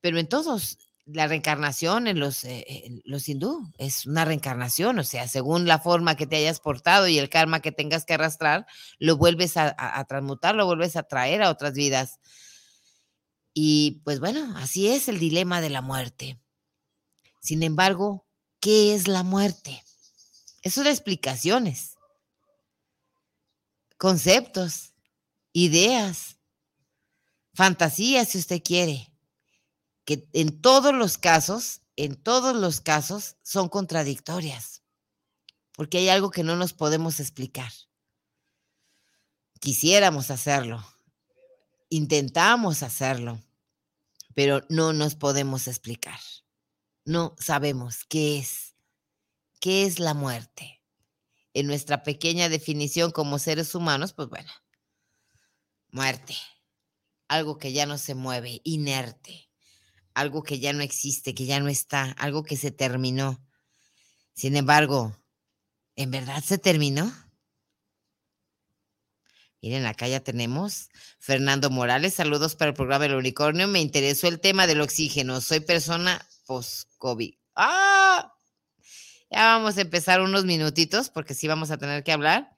pero 0.00 0.18
en 0.18 0.28
todos, 0.28 0.78
la 1.06 1.26
reencarnación 1.26 2.06
en 2.06 2.18
los, 2.18 2.44
eh, 2.44 3.02
los 3.04 3.28
hindú 3.28 3.70
es 3.78 4.06
una 4.06 4.24
reencarnación, 4.24 4.98
o 4.98 5.04
sea, 5.04 5.28
según 5.28 5.66
la 5.66 5.78
forma 5.78 6.16
que 6.16 6.26
te 6.26 6.36
hayas 6.36 6.60
portado 6.60 7.08
y 7.08 7.18
el 7.18 7.28
karma 7.28 7.60
que 7.60 7.72
tengas 7.72 8.04
que 8.04 8.14
arrastrar, 8.14 8.66
lo 8.98 9.16
vuelves 9.16 9.56
a, 9.56 9.74
a 9.76 10.04
transmutar, 10.06 10.54
lo 10.54 10.66
vuelves 10.66 10.96
a 10.96 11.02
traer 11.02 11.42
a 11.42 11.50
otras 11.50 11.74
vidas. 11.74 12.20
Y 13.52 14.02
pues 14.04 14.18
bueno, 14.18 14.56
así 14.56 14.88
es 14.88 15.08
el 15.08 15.18
dilema 15.18 15.60
de 15.60 15.70
la 15.70 15.82
muerte. 15.82 16.40
Sin 17.40 17.62
embargo, 17.62 18.26
¿qué 18.60 18.94
es 18.94 19.06
la 19.06 19.22
muerte? 19.22 19.84
Eso 20.62 20.82
de 20.82 20.90
explicaciones, 20.90 21.96
conceptos, 23.98 24.94
ideas, 25.52 26.38
fantasías, 27.52 28.30
si 28.30 28.38
usted 28.38 28.62
quiere, 28.62 29.13
que 30.04 30.28
en 30.32 30.60
todos 30.60 30.94
los 30.94 31.18
casos, 31.18 31.82
en 31.96 32.16
todos 32.16 32.54
los 32.54 32.80
casos 32.80 33.36
son 33.42 33.68
contradictorias, 33.68 34.82
porque 35.72 35.98
hay 35.98 36.08
algo 36.08 36.30
que 36.30 36.42
no 36.42 36.56
nos 36.56 36.72
podemos 36.72 37.20
explicar. 37.20 37.72
Quisiéramos 39.60 40.30
hacerlo, 40.30 40.86
intentamos 41.88 42.82
hacerlo, 42.82 43.40
pero 44.34 44.62
no 44.68 44.92
nos 44.92 45.14
podemos 45.14 45.68
explicar. 45.68 46.20
No 47.04 47.34
sabemos 47.38 48.04
qué 48.08 48.38
es 48.38 48.74
¿Qué 49.64 49.86
es 49.86 49.98
la 49.98 50.12
muerte? 50.12 50.82
En 51.54 51.66
nuestra 51.66 52.02
pequeña 52.02 52.50
definición 52.50 53.12
como 53.12 53.38
seres 53.38 53.74
humanos, 53.74 54.12
pues 54.12 54.28
bueno, 54.28 54.50
muerte, 55.88 56.36
algo 57.28 57.56
que 57.56 57.72
ya 57.72 57.86
no 57.86 57.96
se 57.96 58.14
mueve, 58.14 58.60
inerte, 58.64 59.43
algo 60.14 60.42
que 60.42 60.58
ya 60.58 60.72
no 60.72 60.82
existe, 60.82 61.34
que 61.34 61.46
ya 61.46 61.60
no 61.60 61.68
está, 61.68 62.12
algo 62.18 62.44
que 62.44 62.56
se 62.56 62.70
terminó. 62.70 63.40
Sin 64.34 64.56
embargo, 64.56 65.16
¿en 65.96 66.10
verdad 66.10 66.42
se 66.42 66.58
terminó? 66.58 67.12
Miren, 69.60 69.86
acá 69.86 70.06
ya 70.06 70.20
tenemos 70.20 70.90
Fernando 71.18 71.70
Morales. 71.70 72.14
Saludos 72.14 72.54
para 72.54 72.70
el 72.70 72.74
programa 72.74 73.04
del 73.04 73.14
unicornio. 73.14 73.66
Me 73.66 73.80
interesó 73.80 74.28
el 74.28 74.38
tema 74.38 74.66
del 74.66 74.82
oxígeno. 74.82 75.40
Soy 75.40 75.60
persona 75.60 76.26
post-COVID. 76.46 77.34
¡Ah! 77.56 78.34
Ya 79.30 79.56
vamos 79.56 79.78
a 79.78 79.80
empezar 79.80 80.20
unos 80.20 80.44
minutitos 80.44 81.08
porque 81.08 81.34
sí 81.34 81.48
vamos 81.48 81.70
a 81.70 81.78
tener 81.78 82.04
que 82.04 82.12
hablar. 82.12 82.50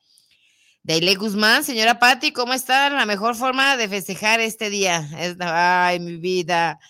Daile 0.83 1.15
Guzmán, 1.15 1.65
señora 1.65 1.99
Patti, 1.99 2.33
¿cómo 2.33 2.53
está? 2.53 2.91
La 2.91 3.07
mejor 3.07 3.35
forma 3.35 3.77
de 3.77 3.89
festejar 3.89 4.41
este 4.41 4.69
día. 4.69 5.09
ay, 5.41 6.01
mi 6.01 6.17
vida. 6.17 6.81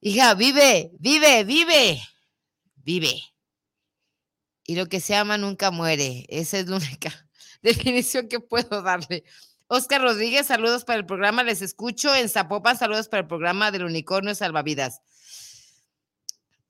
Hija, 0.00 0.34
vive, 0.34 0.92
vive, 1.00 1.44
vive, 1.44 2.00
vive. 2.76 3.20
Y 4.64 4.76
lo 4.76 4.86
que 4.86 5.00
se 5.00 5.16
ama 5.16 5.38
nunca 5.38 5.70
muere. 5.70 6.24
Esa 6.28 6.58
es 6.58 6.68
la 6.68 6.76
única 6.84 7.28
definición 7.62 8.28
que 8.28 8.38
puedo 8.38 8.82
darle. 8.82 9.24
Oscar 9.66 10.00
Rodríguez, 10.00 10.46
saludos 10.46 10.84
para 10.84 10.98
el 10.98 11.06
programa. 11.06 11.42
Les 11.42 11.62
escucho 11.62 12.14
en 12.14 12.28
Zapopan, 12.28 12.78
saludos 12.78 13.08
para 13.08 13.22
el 13.22 13.26
programa 13.26 13.70
del 13.70 13.84
Unicornio 13.84 14.34
Salvavidas. 14.34 15.00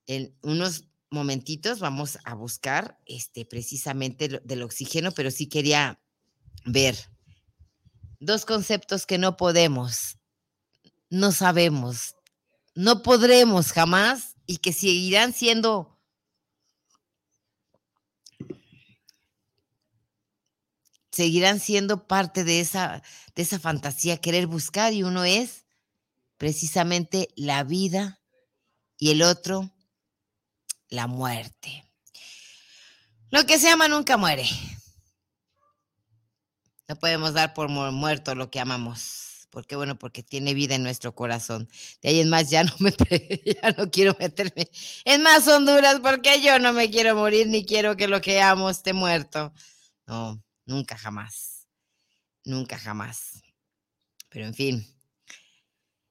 En 0.07 0.35
unos 0.43 0.85
momentitos 1.11 1.81
vamos 1.81 2.19
a 2.25 2.35
buscar 2.35 2.99
este, 3.07 3.45
precisamente 3.45 4.41
del 4.43 4.63
oxígeno, 4.63 5.13
pero 5.13 5.31
sí 5.31 5.49
quería 5.49 6.01
ver 6.65 6.97
dos 8.21 8.45
conceptos 8.45 9.07
que 9.07 9.19
no 9.19 9.37
podemos, 9.37 10.19
no 11.11 11.31
sabemos, 11.33 12.15
no 12.79 13.03
podremos 13.03 13.73
jamás 13.73 14.37
y 14.47 14.59
que 14.59 14.73
seguirán 14.73 15.33
siendo 15.33 15.99
seguirán 21.11 21.59
siendo 21.59 22.07
parte 22.07 22.45
de 22.45 22.61
esa, 22.61 23.03
de 23.35 23.43
esa 23.43 23.59
fantasía, 23.59 24.21
querer 24.21 24.47
buscar, 24.47 24.93
y 24.93 25.03
uno 25.03 25.25
es 25.25 25.65
precisamente 26.37 27.31
la 27.35 27.65
vida 27.65 28.21
y 28.97 29.11
el 29.11 29.23
otro 29.23 29.73
la 30.89 31.09
muerte. 31.09 31.85
Lo 33.31 33.45
que 33.45 33.59
se 33.59 33.71
ama 33.71 33.89
nunca 33.89 34.17
muere. 34.17 34.49
No 36.87 36.95
podemos 36.95 37.33
dar 37.35 37.55
por 37.55 37.69
muerto 37.69 38.37
lo 38.37 38.53
que 38.53 38.61
amamos. 38.61 39.28
Porque 39.59 39.75
bueno, 39.75 39.99
porque 39.99 40.23
tiene 40.23 40.55
vida 40.55 40.77
en 40.77 40.85
nuestro 40.85 41.17
corazón. 41.17 41.69
De 42.01 42.11
ahí 42.11 42.21
en 42.21 42.29
más 42.29 42.49
ya 42.49 42.63
no 42.63 42.73
me 42.79 42.93
quiero 43.93 44.17
meterme 44.21 44.71
en 45.05 45.21
más 45.25 45.49
Honduras 45.49 45.99
porque 46.01 46.41
yo 46.41 46.61
no 46.61 46.73
me 46.73 46.89
quiero 46.93 47.17
morir 47.17 47.49
ni 47.49 47.67
quiero 47.67 47.97
que 47.97 48.07
lo 48.07 48.21
que 48.21 48.41
amo 48.41 48.71
esté 48.71 48.93
muerto. 48.93 49.53
No, 50.07 50.41
nunca 50.65 50.97
jamás. 50.97 51.67
Nunca 52.45 52.79
jamás. 52.79 53.43
Pero 54.29 54.47
en 54.47 54.55
fin. 54.55 54.87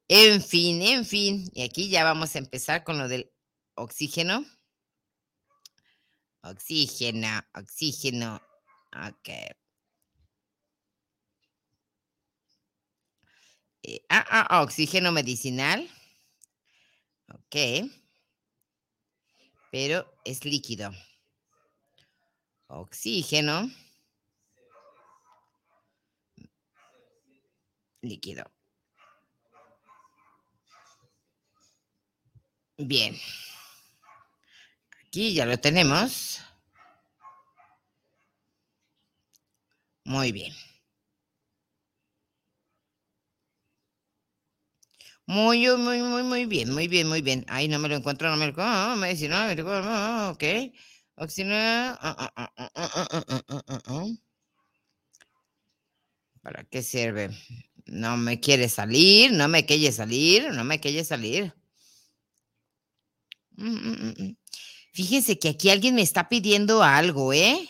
En 0.10 0.44
fin, 0.44 0.82
en 0.82 1.06
fin. 1.06 1.50
Y 1.54 1.62
aquí 1.62 1.88
ya 1.88 2.04
vamos 2.04 2.36
a 2.36 2.40
empezar 2.40 2.84
con 2.84 2.98
lo 2.98 3.08
del 3.08 3.32
oxígeno. 3.76 4.44
Oxígeno, 6.42 7.46
oxígeno. 7.54 8.42
Ok. 8.92 9.30
Eh, 13.84 14.02
ah, 14.10 14.26
ah, 14.30 14.48
ah, 14.50 14.62
oxígeno 14.62 15.12
medicinal. 15.12 15.90
Ok. 17.34 17.90
Pero 19.72 20.12
es 20.24 20.46
líquido. 20.46 20.92
Oxígeno. 22.68 23.70
Líquido. 28.02 28.50
Bien. 32.78 33.18
Aquí 35.02 35.34
ya 35.34 35.46
lo 35.46 35.58
tenemos. 35.58 36.42
Muy 40.04 40.32
bien. 40.32 40.54
Muy, 45.28 45.68
muy, 45.78 46.02
muy, 46.02 46.24
muy 46.24 46.46
bien, 46.46 46.74
muy 46.74 46.88
bien, 46.88 47.08
muy 47.08 47.22
bien. 47.22 47.46
Ahí 47.50 47.68
no 47.68 47.80
me 47.80 47.90
lo 47.90 47.96
encuentro, 47.96 48.30
no 48.30 48.38
me 48.38 48.46
lo 48.46 48.52
encuentro, 48.52 48.96
me 48.96 49.10
dice, 49.10 49.28
no, 49.28 49.46
me 49.46 50.30
ok. 50.32 50.74
Oxígeno. 51.18 51.98
¿Para 56.42 56.64
qué 56.64 56.82
sirve? 56.82 57.30
No 57.86 58.16
me 58.18 58.40
quiere 58.40 58.70
salir, 58.70 59.34
no 59.34 59.48
me 59.50 59.66
quiere 59.66 59.92
salir, 59.92 60.50
no 60.54 60.64
me 60.64 60.80
quiere 60.80 61.04
salir. 61.04 61.54
Mm, 63.58 63.76
mm, 63.76 64.14
mm, 64.18 64.38
Fíjense 64.94 65.38
que 65.40 65.50
aquí 65.50 65.70
alguien 65.70 65.96
me 65.96 66.02
está 66.02 66.30
pidiendo 66.30 66.84
algo, 66.84 67.34
¿eh? 67.34 67.70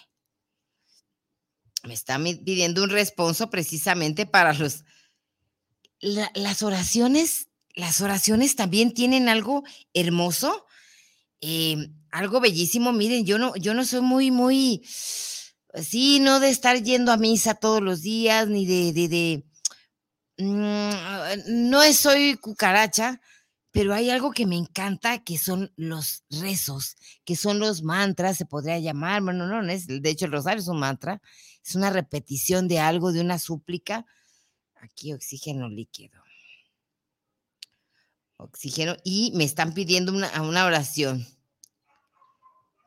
Me 1.84 1.93
está 1.93 2.20
pidiendo 2.20 2.84
un 2.84 2.89
responso 2.89 3.50
precisamente 3.50 4.26
para 4.26 4.54
los... 4.54 4.84
las 6.00 6.64
oraciones, 6.64 7.48
las 7.76 8.02
oraciones 8.02 8.56
también 8.56 8.94
tienen 8.94 9.30
algo 9.30 9.64
hermoso, 9.94 10.66
em, 11.42 11.94
algo 12.12 12.40
bellísimo. 12.40 12.94
Miren, 12.94 13.26
yo 13.26 13.38
no, 13.38 13.56
yo 13.56 13.74
no 13.74 13.86
soy 13.86 14.02
muy, 14.02 14.32
muy, 14.32 14.84
sí, 15.82 16.20
no 16.20 16.40
de 16.40 16.50
estar 16.50 16.82
yendo 16.82 17.12
a 17.12 17.18
misa 17.18 17.56
todos 17.56 17.82
los 17.82 18.02
días, 18.02 18.48
ni 18.48 18.66
de, 18.66 18.94
de, 18.94 19.08
de 19.08 19.44
no 20.38 21.94
soy 21.94 22.36
cucaracha, 22.38 23.20
pero 23.72 23.94
hay 23.94 24.10
algo 24.10 24.32
que 24.32 24.46
me 24.46 24.56
encanta 24.56 25.24
que 25.24 25.38
son 25.38 25.72
los 25.76 26.24
rezos, 26.30 26.96
que 27.26 27.36
son 27.36 27.60
los 27.60 27.84
mantras, 27.84 28.38
se 28.38 28.46
podría 28.46 28.80
llamar, 28.80 29.22
bueno, 29.22 29.48
no, 29.48 29.62
no 29.62 29.72
es, 29.72 29.88
de 29.88 30.10
hecho 30.10 30.26
el 30.26 30.32
rosario 30.32 30.62
es 30.62 30.68
un 30.68 30.80
mantra, 30.80 31.22
es 31.66 31.76
una 31.76 31.90
repetición 31.90 32.68
de 32.68 32.80
algo, 32.80 33.12
de 33.12 33.22
una 33.22 33.40
súplica. 33.40 34.06
Aquí 34.88 35.13
oxígeno 35.13 35.67
líquido. 35.67 36.23
Oxígeno 38.38 38.95
y 39.04 39.32
me 39.36 39.43
están 39.43 39.73
pidiendo 39.73 40.13
una, 40.13 40.41
una 40.41 40.65
oración. 40.65 41.28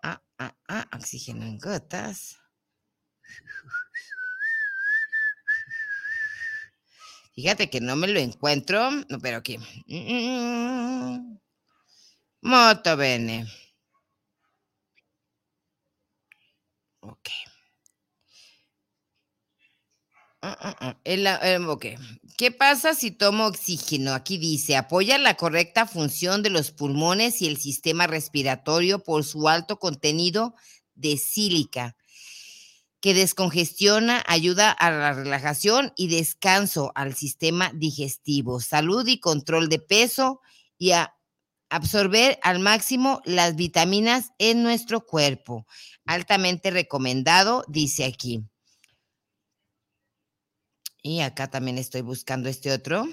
Ah, 0.03 0.23
ah, 0.39 0.57
ah, 0.69 0.89
oxígeno 0.97 1.45
en 1.45 1.59
gotas. 1.59 2.39
Fíjate 7.35 7.69
que 7.69 7.81
no 7.81 7.97
me 7.97 8.09
lo 8.09 8.19
encuentro, 8.19 8.91
pero 9.23 9.39
aquí. 9.39 9.59
Moto 12.43 12.97
bene. 12.97 13.47
Ok. 17.01 17.29
Ah, 20.43 20.57
ah, 20.59 20.77
ah, 20.81 20.97
em. 21.05 21.67
¿Qué 22.39 22.51
pasa 22.51 22.95
si 22.95 23.11
tomo 23.11 23.47
oxígeno? 23.47 24.15
Aquí 24.15 24.39
dice, 24.39 24.77
apoya 24.77 25.19
la 25.19 25.35
correcta 25.35 25.87
función 25.87 26.43
de 26.43 26.49
los 26.49 26.71
pulmones 26.71 27.43
y 27.43 27.47
el 27.47 27.59
sistema 27.59 28.07
respiratorio 28.07 29.01
por 29.01 29.25
su 29.25 29.49
alto 29.49 29.79
contenido 29.79 30.55
de 30.95 31.19
sílica 31.19 31.97
que 33.01 33.15
descongestiona, 33.15 34.23
ayuda 34.27 34.71
a 34.71 34.91
la 34.91 35.13
relajación 35.13 35.93
y 35.97 36.09
descanso 36.09 36.93
al 36.95 37.15
sistema 37.15 37.71
digestivo, 37.75 38.61
salud 38.61 39.07
y 39.09 39.21
control 39.21 39.69
de 39.69 39.79
peso 39.79 40.41
y 40.79 40.93
a 40.93 41.15
absorber 41.71 42.39
al 42.43 42.59
máximo 42.61 43.23
las 43.25 43.57
vitaminas 43.57 44.33
en 44.39 44.63
nuestro 44.63 45.07
cuerpo. 45.07 45.67
Altamente 46.05 46.71
recomendado, 46.71 47.65
dice 47.69 48.05
aquí. 48.05 48.43
Y 51.03 51.21
acá 51.21 51.49
también 51.51 51.79
estoy 51.79 52.03
buscando 52.03 52.49
este 52.49 52.73
otro. 52.73 53.09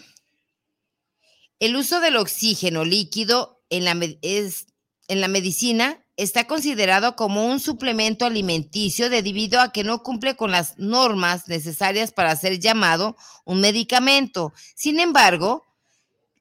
El 1.60 1.76
uso 1.76 2.00
del 2.00 2.18
oxígeno 2.18 2.86
líquido 2.86 3.64
en 3.70 3.86
la, 3.86 3.98
es, 4.22 4.68
en 5.08 5.22
la 5.22 5.28
medicina 5.28 6.04
está 6.18 6.48
considerado 6.48 7.16
como 7.16 7.46
un 7.46 7.60
suplemento 7.60 8.26
alimenticio 8.26 9.10
debido 9.10 9.62
a 9.62 9.72
que 9.72 9.84
no 9.84 10.04
cumple 10.04 10.36
con 10.36 10.52
las 10.52 10.78
normas 10.78 11.48
necesarias 11.48 12.12
para 12.12 12.36
ser 12.36 12.60
llamado 12.60 13.16
un 13.46 13.62
medicamento. 13.62 14.54
Sin 14.76 15.00
embargo, 15.00 15.64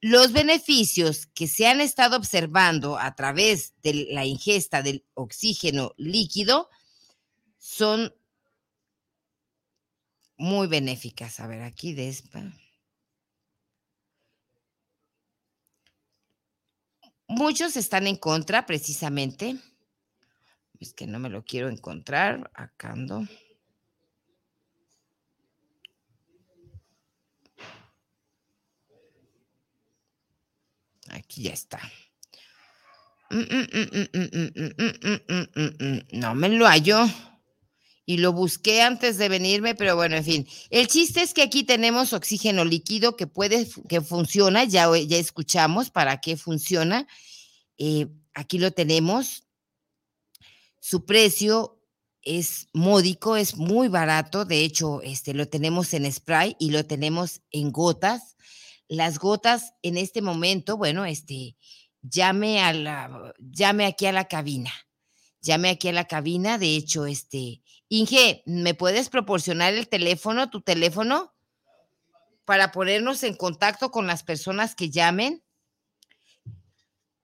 los 0.01 0.33
beneficios 0.33 1.27
que 1.27 1.47
se 1.47 1.67
han 1.67 1.81
estado 1.81 2.17
observando 2.17 2.99
a 2.99 3.15
través 3.15 3.75
de 3.83 4.07
la 4.11 4.25
ingesta 4.25 4.83
del 4.83 5.05
oxígeno 5.15 5.93
líquido 5.97 6.71
son 7.59 8.15
muy 10.37 10.67
benéficas. 10.67 11.41
A 11.41 11.47
ver, 11.47 11.63
aquí 11.63 11.95
de 11.95 12.15
Muchos 17.29 17.77
están 17.77 18.07
en 18.07 18.17
contra, 18.17 18.67
precisamente. 18.67 19.57
Es 20.81 20.93
que 20.93 21.07
no 21.07 21.19
me 21.19 21.29
lo 21.29 21.45
quiero 21.45 21.69
encontrar. 21.69 22.51
Acá 22.55 22.93
ando. 22.93 23.27
Aquí 31.11 31.45
ya 31.45 31.53
está. 31.53 31.81
No 36.13 36.35
me 36.35 36.49
lo 36.51 36.67
hallo. 36.67 37.07
Y 38.09 38.19
lo 38.19 38.33
busqué 38.33 38.83
antes 38.83 39.19
de 39.19 39.29
venirme, 39.29 39.75
pero 39.75 39.97
bueno, 39.97 40.17
en 40.17 40.25
fin. 40.25 40.49
El 40.71 40.87
chiste 40.87 41.23
es 41.23 41.35
que 41.35 41.43
aquí 41.43 41.65
tenemos 41.65 42.13
oxígeno 42.13 42.65
líquido 42.65 43.17
que 43.17 43.27
puede, 43.27 43.69
que 43.89 44.01
funciona, 44.01 44.63
ya, 44.63 44.97
ya 44.97 45.19
escuchamos 45.19 45.91
para 45.91 46.21
qué 46.21 46.37
funciona. 46.37 47.09
Eh, 47.79 48.07
aquí 48.33 48.59
lo 48.59 48.71
tenemos. 48.71 49.45
Su 50.81 51.05
precio 51.05 51.83
es 52.23 52.69
módico, 52.73 53.37
es 53.37 53.57
muy 53.57 53.89
barato. 53.89 54.45
De 54.45 54.63
hecho, 54.63 55.03
este, 55.03 55.35
lo 55.35 55.49
tenemos 55.49 55.93
en 55.93 56.11
spray 56.13 56.57
y 56.61 56.71
lo 56.71 56.87
tenemos 56.87 57.41
en 57.51 57.73
gotas. 57.73 58.37
Las 58.89 59.19
gotas 59.19 59.75
en 59.83 59.97
este 59.97 60.23
momento, 60.23 60.77
bueno, 60.77 61.05
este, 61.05 61.57
llame 62.03 62.61
a 62.63 62.73
la, 62.73 63.35
llame 63.39 63.87
aquí 63.87 64.07
a 64.07 64.13
la 64.13 64.29
cabina. 64.29 64.73
Llame 65.47 65.71
aquí 65.71 65.89
a 65.89 65.93
la 65.93 66.09
cabina. 66.09 66.59
De 66.59 66.75
hecho, 66.75 67.07
este, 67.07 67.63
Inge, 67.89 68.43
¿me 68.47 68.75
puedes 68.75 69.09
proporcionar 69.09 69.75
el 69.75 69.89
teléfono, 69.89 70.51
tu 70.51 70.61
teléfono, 70.61 71.33
para 72.45 72.73
ponernos 72.73 73.23
en 73.23 73.35
contacto 73.35 73.93
con 73.93 74.09
las 74.09 74.25
personas 74.25 74.75
que 74.75 74.91
llamen? 74.91 75.45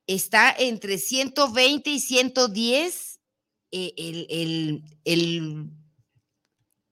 Está 0.06 0.54
entre 0.56 0.98
120 0.98 1.90
y 1.90 2.00
110 2.00 3.20
eh, 3.72 3.94
el, 3.96 4.84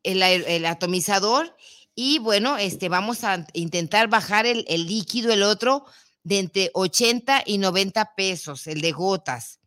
el, 0.02 0.66
atomizador 0.66 1.56
y 1.94 2.18
bueno, 2.18 2.58
este, 2.58 2.88
vamos 2.88 3.22
a 3.22 3.46
intentar 3.52 4.08
bajar 4.08 4.46
el, 4.46 4.64
el 4.68 4.86
líquido, 4.86 5.32
el 5.32 5.42
otro, 5.44 5.84
de 6.24 6.38
entre 6.40 6.70
80 6.74 7.44
y 7.46 7.58
90 7.58 8.14
pesos, 8.16 8.66
el 8.66 8.80
de 8.80 8.92
gotas. 8.92 9.59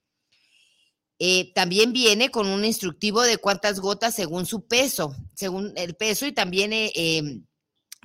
Eh, 1.26 1.54
también 1.56 1.94
viene 1.94 2.32
con 2.32 2.48
un 2.48 2.66
instructivo 2.66 3.22
de 3.22 3.38
cuántas 3.38 3.80
gotas 3.80 4.14
según 4.14 4.46
su 4.46 4.68
peso, 4.68 5.16
según 5.34 5.72
el 5.78 5.96
peso, 5.96 6.28
y 6.28 6.34
también 6.34 6.74
eh, 6.74 6.92
em, 6.96 7.46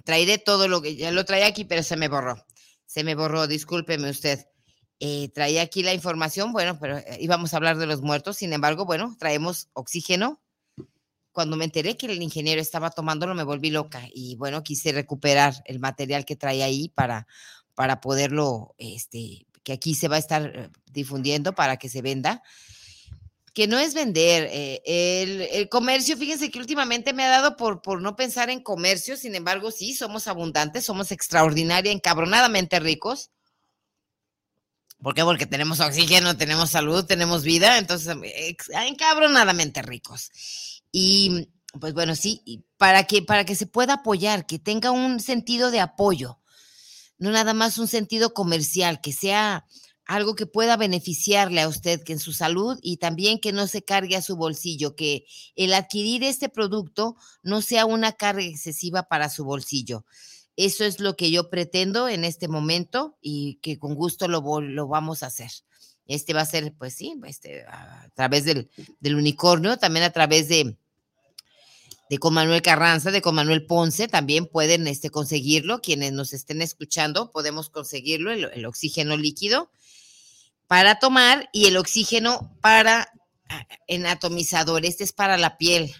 traeré 0.04 0.38
todo 0.38 0.68
lo 0.68 0.80
que 0.80 0.94
ya 0.94 1.10
lo 1.10 1.24
traía 1.24 1.48
aquí, 1.48 1.64
pero 1.64 1.82
se 1.82 1.96
me 1.96 2.06
borró. 2.06 2.46
Se 2.86 3.02
me 3.02 3.16
borró, 3.16 3.48
discúlpeme 3.48 4.08
usted. 4.08 4.46
Eh, 5.00 5.30
traía 5.34 5.62
aquí 5.62 5.82
la 5.82 5.94
información, 5.94 6.52
bueno, 6.52 6.78
pero 6.78 7.00
íbamos 7.18 7.52
a 7.52 7.56
hablar 7.56 7.76
de 7.78 7.86
los 7.86 8.02
muertos, 8.02 8.36
sin 8.36 8.52
embargo, 8.52 8.84
bueno, 8.84 9.16
traemos 9.18 9.68
oxígeno. 9.72 10.40
Cuando 11.32 11.56
me 11.56 11.64
enteré 11.64 11.96
que 11.96 12.06
el 12.06 12.22
ingeniero 12.22 12.60
estaba 12.60 12.90
tomándolo, 12.90 13.34
me 13.34 13.42
volví 13.42 13.70
loca 13.70 14.06
y 14.14 14.36
bueno, 14.36 14.62
quise 14.62 14.92
recuperar 14.92 15.54
el 15.64 15.80
material 15.80 16.24
que 16.24 16.36
traía 16.36 16.66
ahí 16.66 16.88
para, 16.90 17.26
para 17.74 18.00
poderlo, 18.00 18.76
este, 18.78 19.44
que 19.64 19.72
aquí 19.72 19.96
se 19.96 20.06
va 20.06 20.14
a 20.14 20.20
estar 20.20 20.70
difundiendo 20.92 21.56
para 21.56 21.78
que 21.78 21.88
se 21.88 22.00
venda 22.00 22.44
que 23.58 23.66
no 23.66 23.76
es 23.80 23.92
vender. 23.92 24.48
Eh, 24.52 25.50
el, 25.52 25.68
comercio, 25.68 26.16
fíjense 26.16 26.48
que 26.48 26.60
últimamente 26.60 27.12
me 27.12 27.24
ha 27.24 27.28
dado 27.28 27.56
por, 27.56 27.82
por 27.82 28.00
no 28.00 28.14
pensar 28.14 28.50
en 28.50 28.62
comercio, 28.62 29.16
sin 29.16 29.34
embargo, 29.34 29.72
sí, 29.72 29.96
somos 29.96 30.28
abundantes, 30.28 30.84
somos 30.84 31.10
extraordinaria, 31.10 31.90
encabronadamente 31.90 32.78
ricos. 32.78 33.32
¿Por 35.02 35.12
qué? 35.12 35.24
Porque 35.24 35.44
tenemos 35.44 35.80
oxígeno, 35.80 36.36
tenemos 36.36 36.70
salud, 36.70 37.04
tenemos 37.04 37.42
vida, 37.42 37.78
entonces, 37.78 38.16
encabronadamente 38.86 39.82
ricos. 39.82 40.30
Y 40.92 41.48
pues 41.80 41.94
bueno, 41.94 42.14
sí, 42.14 42.64
para 42.76 43.08
que, 43.08 43.22
para 43.22 43.44
que 43.44 43.56
se 43.56 43.66
pueda 43.66 43.94
apoyar, 43.94 44.46
que 44.46 44.60
tenga 44.60 44.92
un 44.92 45.18
sentido 45.18 45.72
de 45.72 45.80
apoyo, 45.80 46.38
no 47.18 47.32
nada 47.32 47.54
más 47.54 47.78
un 47.78 47.88
sentido 47.88 48.34
comercial, 48.34 49.00
que 49.00 49.12
sea 49.12 49.66
algo 50.08 50.34
que 50.34 50.46
pueda 50.46 50.76
beneficiarle 50.76 51.60
a 51.60 51.68
usted 51.68 52.02
que 52.02 52.14
en 52.14 52.18
su 52.18 52.32
salud 52.32 52.78
y 52.82 52.96
también 52.96 53.38
que 53.38 53.52
no 53.52 53.66
se 53.66 53.82
cargue 53.82 54.16
a 54.16 54.22
su 54.22 54.36
bolsillo, 54.36 54.96
que 54.96 55.26
el 55.54 55.74
adquirir 55.74 56.24
este 56.24 56.48
producto 56.48 57.14
no 57.42 57.60
sea 57.60 57.84
una 57.84 58.12
carga 58.12 58.42
excesiva 58.42 59.04
para 59.04 59.28
su 59.28 59.44
bolsillo. 59.44 60.06
Eso 60.56 60.84
es 60.84 60.98
lo 60.98 61.14
que 61.14 61.30
yo 61.30 61.50
pretendo 61.50 62.08
en 62.08 62.24
este 62.24 62.48
momento 62.48 63.18
y 63.20 63.60
que 63.62 63.78
con 63.78 63.94
gusto 63.94 64.28
lo, 64.28 64.60
lo 64.60 64.88
vamos 64.88 65.22
a 65.22 65.26
hacer. 65.26 65.50
Este 66.06 66.32
va 66.32 66.40
a 66.40 66.46
ser, 66.46 66.74
pues 66.76 66.94
sí, 66.94 67.14
este, 67.26 67.64
a 67.66 68.08
través 68.14 68.46
del, 68.46 68.70
del 68.98 69.14
unicornio, 69.14 69.76
también 69.76 70.06
a 70.06 70.10
través 70.10 70.48
de, 70.48 70.78
de 72.10 72.18
con 72.18 72.34
Manuel 72.34 72.62
Carranza, 72.62 73.10
de 73.10 73.22
con 73.22 73.34
Manuel 73.34 73.66
Ponce, 73.66 74.08
también 74.08 74.46
pueden 74.46 74.86
este, 74.86 75.10
conseguirlo. 75.10 75.80
Quienes 75.80 76.12
nos 76.12 76.32
estén 76.32 76.62
escuchando, 76.62 77.30
podemos 77.30 77.70
conseguirlo, 77.70 78.32
el 78.32 78.66
oxígeno 78.66 79.16
líquido 79.16 79.70
para 80.68 80.98
tomar 80.98 81.48
y 81.52 81.66
el 81.66 81.76
oxígeno 81.76 82.56
para 82.60 83.10
ah, 83.48 83.66
en 83.88 84.06
atomizador. 84.06 84.84
Este 84.84 85.02
es 85.02 85.12
para 85.12 85.36
la 85.36 85.56
piel. 85.58 85.92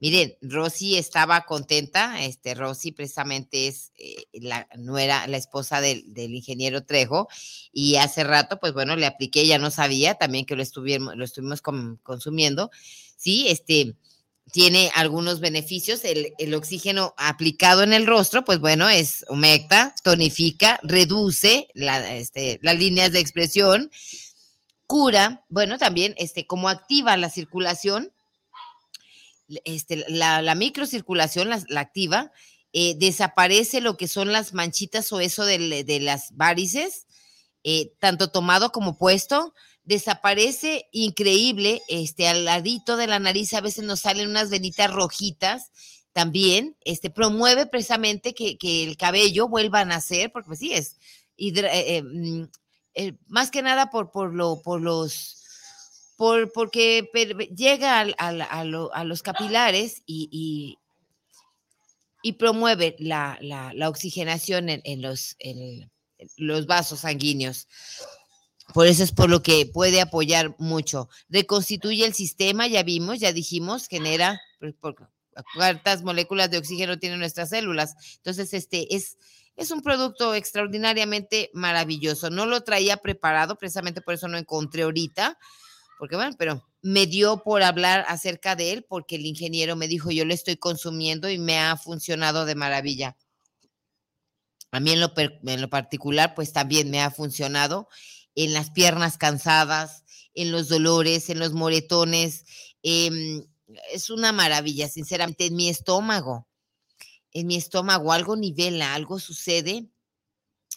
Miren, 0.00 0.36
Rosy 0.42 0.96
estaba 0.96 1.46
contenta. 1.46 2.22
Este, 2.22 2.54
Rosy 2.54 2.92
precisamente 2.92 3.68
es 3.68 3.92
eh, 3.96 4.24
la 4.32 4.68
nuera, 4.76 5.26
la 5.26 5.36
esposa 5.36 5.80
del, 5.80 6.04
ingeniero 6.16 6.84
Trejo. 6.84 7.28
Y 7.72 7.96
hace 7.96 8.24
rato, 8.24 8.58
pues 8.60 8.72
bueno, 8.72 8.96
le 8.96 9.06
apliqué, 9.06 9.46
ya 9.46 9.58
no 9.58 9.70
sabía 9.70 10.14
también 10.14 10.44
que 10.44 10.56
lo 10.56 10.62
estuvimos, 10.62 11.16
lo 11.16 11.24
estuvimos 11.24 11.62
consumiendo. 12.02 12.70
Sí, 13.16 13.46
este, 13.48 13.96
tiene 14.52 14.90
algunos 14.94 15.40
beneficios. 15.40 16.02
El, 16.04 16.54
oxígeno 16.54 17.14
aplicado 17.16 17.82
en 17.82 17.92
el 17.92 18.06
rostro, 18.06 18.44
pues 18.44 18.58
bueno, 18.58 18.88
es 18.88 19.24
humecta, 19.28 19.94
tonifica, 20.02 20.80
reduce 20.82 21.68
este, 21.74 22.58
las 22.62 22.76
líneas 22.76 23.12
de 23.12 23.20
expresión, 23.20 23.90
cura, 24.86 25.44
bueno, 25.48 25.78
también 25.78 26.14
este, 26.18 26.46
como 26.46 26.68
activa 26.68 27.16
la 27.16 27.30
circulación, 27.30 28.12
este, 29.64 30.04
la, 30.08 30.54
microcirculación 30.54 31.48
la, 31.48 31.80
activa, 31.80 32.32
eh, 32.72 32.94
desaparece 32.98 33.80
lo 33.80 33.96
que 33.96 34.08
son 34.08 34.32
las 34.32 34.52
manchitas 34.52 35.12
o 35.12 35.20
eso 35.20 35.44
de, 35.44 35.98
las 36.00 36.36
varices, 36.36 37.06
eh, 37.62 37.92
tanto 37.98 38.30
tomado 38.30 38.72
como 38.72 38.98
puesto, 38.98 39.54
desaparece 39.84 40.86
increíble, 40.92 41.82
este, 41.88 42.28
al 42.28 42.44
ladito 42.44 42.96
de 42.96 43.06
la 43.06 43.18
nariz 43.18 43.54
a 43.54 43.60
veces 43.60 43.84
nos 43.84 44.00
salen 44.00 44.28
unas 44.28 44.50
venitas 44.50 44.92
rojitas, 44.92 45.70
también, 46.12 46.76
este, 46.84 47.10
promueve 47.10 47.66
precisamente 47.66 48.34
que, 48.34 48.58
el 48.62 48.96
cabello 48.96 49.48
vuelva 49.48 49.80
a 49.80 49.84
nacer, 49.84 50.32
porque 50.32 50.48
pues 50.48 50.58
sí, 50.58 50.72
es, 50.72 50.96
eh, 51.38 51.52
eh, 51.64 52.02
mm, 52.02 52.44
eh, 52.94 53.14
más 53.28 53.50
que 53.50 53.62
nada 53.62 53.90
por, 53.90 54.10
por, 54.10 54.34
lo, 54.34 54.60
por 54.62 54.80
los, 54.80 55.36
por, 56.16 56.52
porque 56.52 57.08
llega 57.56 58.00
a, 58.00 59.04
los 59.04 59.22
capilares 59.22 60.02
y, 60.04 60.76
y, 62.22 62.32
promueve 62.34 62.96
la, 62.98 63.38
oxigenación 63.88 64.68
en, 64.68 65.02
los, 65.02 65.36
en 65.38 65.90
los 66.36 66.66
vasos 66.66 67.00
sanguíneos. 67.00 67.68
Por 68.72 68.86
eso 68.86 69.02
es 69.02 69.12
por 69.12 69.28
lo 69.28 69.42
que 69.42 69.66
puede 69.66 70.00
apoyar 70.00 70.54
mucho. 70.58 71.08
Reconstituye 71.28 72.04
el 72.04 72.14
sistema, 72.14 72.66
ya 72.66 72.82
vimos, 72.82 73.18
ya 73.18 73.32
dijimos, 73.32 73.88
genera 73.88 74.40
cuántas 75.54 76.02
moléculas 76.02 76.50
de 76.50 76.58
oxígeno 76.58 76.98
tienen 76.98 77.18
nuestras 77.18 77.50
células. 77.50 77.94
Entonces, 78.16 78.54
este 78.54 78.94
es, 78.94 79.16
es 79.56 79.70
un 79.70 79.82
producto 79.82 80.34
extraordinariamente 80.34 81.50
maravilloso. 81.52 82.30
No 82.30 82.46
lo 82.46 82.62
traía 82.62 82.96
preparado, 82.98 83.56
precisamente 83.56 84.02
por 84.02 84.14
eso 84.14 84.28
no 84.28 84.38
encontré 84.38 84.82
ahorita, 84.82 85.38
porque 85.98 86.16
bueno, 86.16 86.34
pero 86.38 86.64
me 86.82 87.06
dio 87.06 87.42
por 87.42 87.62
hablar 87.62 88.04
acerca 88.08 88.56
de 88.56 88.72
él, 88.72 88.86
porque 88.88 89.16
el 89.16 89.26
ingeniero 89.26 89.76
me 89.76 89.88
dijo, 89.88 90.10
yo 90.10 90.24
lo 90.24 90.32
estoy 90.32 90.56
consumiendo 90.56 91.28
y 91.28 91.38
me 91.38 91.58
ha 91.58 91.76
funcionado 91.76 92.46
de 92.46 92.54
maravilla. 92.54 93.16
A 94.72 94.78
mí 94.78 94.92
en 94.92 95.00
lo, 95.00 95.12
en 95.16 95.60
lo 95.60 95.68
particular, 95.68 96.34
pues 96.34 96.52
también 96.52 96.90
me 96.90 97.02
ha 97.02 97.10
funcionado 97.10 97.88
en 98.34 98.52
las 98.52 98.70
piernas 98.70 99.18
cansadas, 99.18 100.04
en 100.34 100.52
los 100.52 100.68
dolores, 100.68 101.30
en 101.30 101.38
los 101.38 101.52
moretones. 101.52 102.44
Em, 102.82 103.44
es 103.92 104.10
una 104.10 104.32
maravilla, 104.32 104.88
sinceramente, 104.88 105.46
en 105.46 105.56
mi 105.56 105.68
estómago. 105.68 106.48
En 107.32 107.46
mi 107.46 107.56
estómago 107.56 108.12
algo 108.12 108.36
nivela, 108.36 108.94
algo 108.94 109.20
sucede 109.20 109.86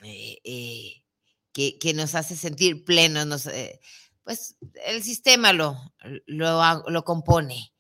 eh, 0.04 0.38
eh, 0.44 1.04
que, 1.52 1.94
nos 1.94 2.16
hace 2.16 2.36
sentir 2.36 2.84
plenos. 2.84 3.26
Nos, 3.26 3.48
eh, 3.48 3.80
pues 4.24 4.56
el 4.86 5.04
sistema 5.04 5.54
lo, 5.54 5.78
lo, 6.26 6.84
lo 6.88 7.04
compone 7.04 7.72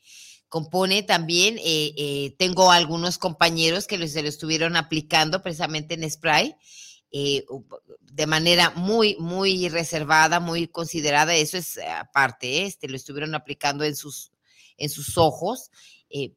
compone 0.49 1.01
también, 1.01 1.57
tengo 2.37 2.69
algunos 2.69 3.17
compañeros 3.17 3.87
que 3.87 4.07
se 4.07 4.21
lo 4.21 4.29
estuvieron 4.29 4.75
aplicando 4.75 5.41
precisamente 5.41 5.95
en 5.95 6.07
spray 6.07 6.55
eh, 7.15 7.45
de 8.01 8.25
manera 8.25 8.71
muy, 8.71 9.15
muy 9.19 9.69
reservada, 9.69 10.39
muy 10.39 10.67
considerada. 10.67 11.35
Eso 11.35 11.57
es 11.57 11.77
eh, 11.77 11.87
aparte, 11.87 12.65
este, 12.65 12.89
lo 12.89 12.95
estuvieron 12.95 13.35
aplicando 13.35 13.83
en 13.83 13.95
sus, 13.95 14.31
en 14.77 14.89
sus 14.89 15.15
ojos. 15.19 15.69
Eh, 16.09 16.33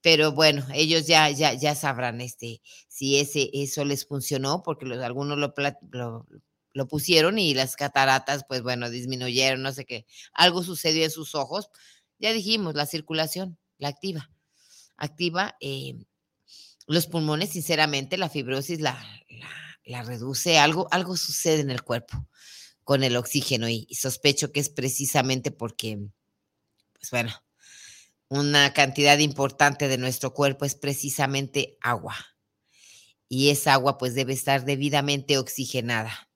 pero 0.00 0.32
bueno, 0.32 0.66
ellos 0.72 1.06
ya, 1.06 1.28
ya, 1.30 1.52
ya 1.52 1.74
sabrán 1.74 2.22
este, 2.22 2.62
si 2.88 3.18
ese, 3.18 3.50
eso 3.52 3.84
les 3.84 4.06
funcionó, 4.06 4.62
porque 4.62 4.86
los, 4.86 5.04
algunos 5.04 5.36
lo, 5.36 5.52
lo, 5.90 6.26
lo, 6.72 6.88
pusieron 6.88 7.38
y 7.38 7.52
las 7.52 7.76
cataratas, 7.76 8.46
pues 8.48 8.62
bueno, 8.62 8.88
disminuyeron, 8.88 9.60
no 9.60 9.72
sé 9.72 9.84
qué. 9.84 10.06
Algo 10.32 10.62
sucedió 10.62 11.04
en 11.04 11.10
sus 11.10 11.34
ojos. 11.34 11.68
Ya 12.18 12.32
dijimos, 12.32 12.74
la 12.74 12.86
circulación, 12.86 13.58
la 13.76 13.88
activa. 13.88 14.30
Activa 14.96 15.58
los 16.86 17.06
pulmones, 17.06 17.50
sinceramente, 17.50 18.16
la 18.16 18.30
fibrosis 18.30 18.80
la, 18.80 18.92
la 19.28 19.65
la 19.86 20.02
reduce, 20.02 20.58
algo, 20.58 20.88
algo 20.90 21.16
sucede 21.16 21.60
en 21.60 21.70
el 21.70 21.82
cuerpo 21.82 22.28
con 22.84 23.02
el 23.02 23.16
oxígeno 23.16 23.68
y, 23.68 23.88
sospecho 23.94 24.52
que 24.52 24.60
es 24.60 24.68
precisamente 24.68 25.50
porque, 25.50 25.98
pues 26.92 27.10
bueno, 27.10 27.32
una 28.28 28.72
cantidad 28.72 29.18
importante 29.18 29.88
de 29.88 29.98
nuestro 29.98 30.34
cuerpo 30.34 30.64
es 30.64 30.74
precisamente 30.74 31.78
agua. 31.80 32.16
Y 33.28 33.50
esa 33.50 33.72
agua 33.72 33.98
pues 33.98 34.14
debe 34.14 34.32
estar 34.32 34.64
debidamente 34.64 35.38
oxigenada. 35.38 36.28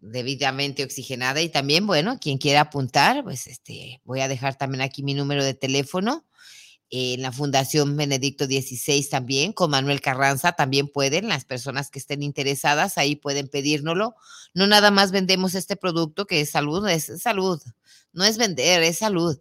Debidamente 0.00 0.84
oxigenada 0.84 1.40
y 1.40 1.48
también 1.48 1.86
bueno 1.86 2.18
quien 2.18 2.36
quiera 2.36 2.60
apuntar 2.60 3.24
pues 3.24 3.46
este 3.46 4.02
voy 4.04 4.20
a 4.20 4.28
dejar 4.28 4.56
también 4.56 4.82
aquí 4.82 5.02
mi 5.02 5.14
número 5.14 5.42
de 5.42 5.54
teléfono 5.54 6.26
en 6.90 7.22
la 7.22 7.30
Fundación 7.30 7.96
Benedicto 7.96 8.46
XVI 8.46 9.08
también, 9.08 9.52
con 9.52 9.70
Manuel 9.70 10.00
Carranza 10.00 10.52
también 10.52 10.88
pueden, 10.88 11.28
las 11.28 11.44
personas 11.44 11.88
que 11.90 12.00
estén 12.00 12.22
interesadas 12.22 12.98
ahí 12.98 13.14
pueden 13.14 13.48
pedírnoslo. 13.48 14.16
No 14.54 14.66
nada 14.66 14.90
más 14.90 15.12
vendemos 15.12 15.54
este 15.54 15.76
producto 15.76 16.26
que 16.26 16.40
es 16.40 16.50
salud, 16.50 16.88
es 16.88 17.12
salud, 17.22 17.62
no 18.12 18.24
es 18.24 18.38
vender, 18.38 18.82
es 18.82 18.98
salud. 18.98 19.38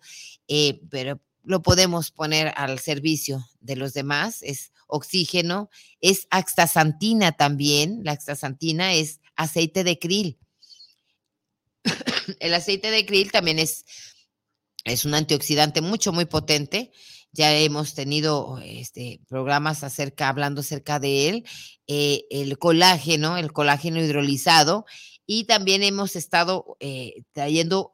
Eh, 0.48 0.82
pero 0.90 1.20
lo 1.44 1.62
podemos 1.62 2.12
poner 2.12 2.54
al 2.56 2.80
servicio 2.80 3.48
de 3.60 3.76
los 3.76 3.94
demás. 3.94 4.44
Es 4.44 4.72
oxígeno, 4.88 5.70
es 6.02 6.28
axtasantina 6.30 7.32
también. 7.32 8.02
La 8.04 8.12
axtasantina 8.12 8.94
es 8.94 9.20
aceite 9.36 9.84
de 9.84 9.98
krill. 9.98 10.38
El 12.40 12.54
aceite 12.54 12.92
de 12.92 13.06
krill 13.06 13.32
también 13.32 13.58
es, 13.58 13.86
es 14.84 15.06
un 15.06 15.16
antioxidante 15.16 15.82
mucho, 15.82 16.12
muy 16.12 16.26
potente. 16.26 16.92
Ya 17.32 17.56
hemos 17.56 17.94
tenido 17.94 18.60
este, 18.64 19.22
programas 19.28 19.84
acerca, 19.84 20.30
hablando 20.30 20.62
acerca 20.62 21.00
de 21.00 21.30
él. 21.30 21.46
Eh, 21.88 22.26
el 22.32 22.58
colágeno, 22.58 23.38
el 23.38 23.52
colágeno 23.52 24.00
hidrolizado. 24.00 24.86
Y 25.26 25.44
también 25.44 25.84
hemos 25.84 26.16
estado 26.16 26.78
eh, 26.80 27.24
trayendo 27.34 27.92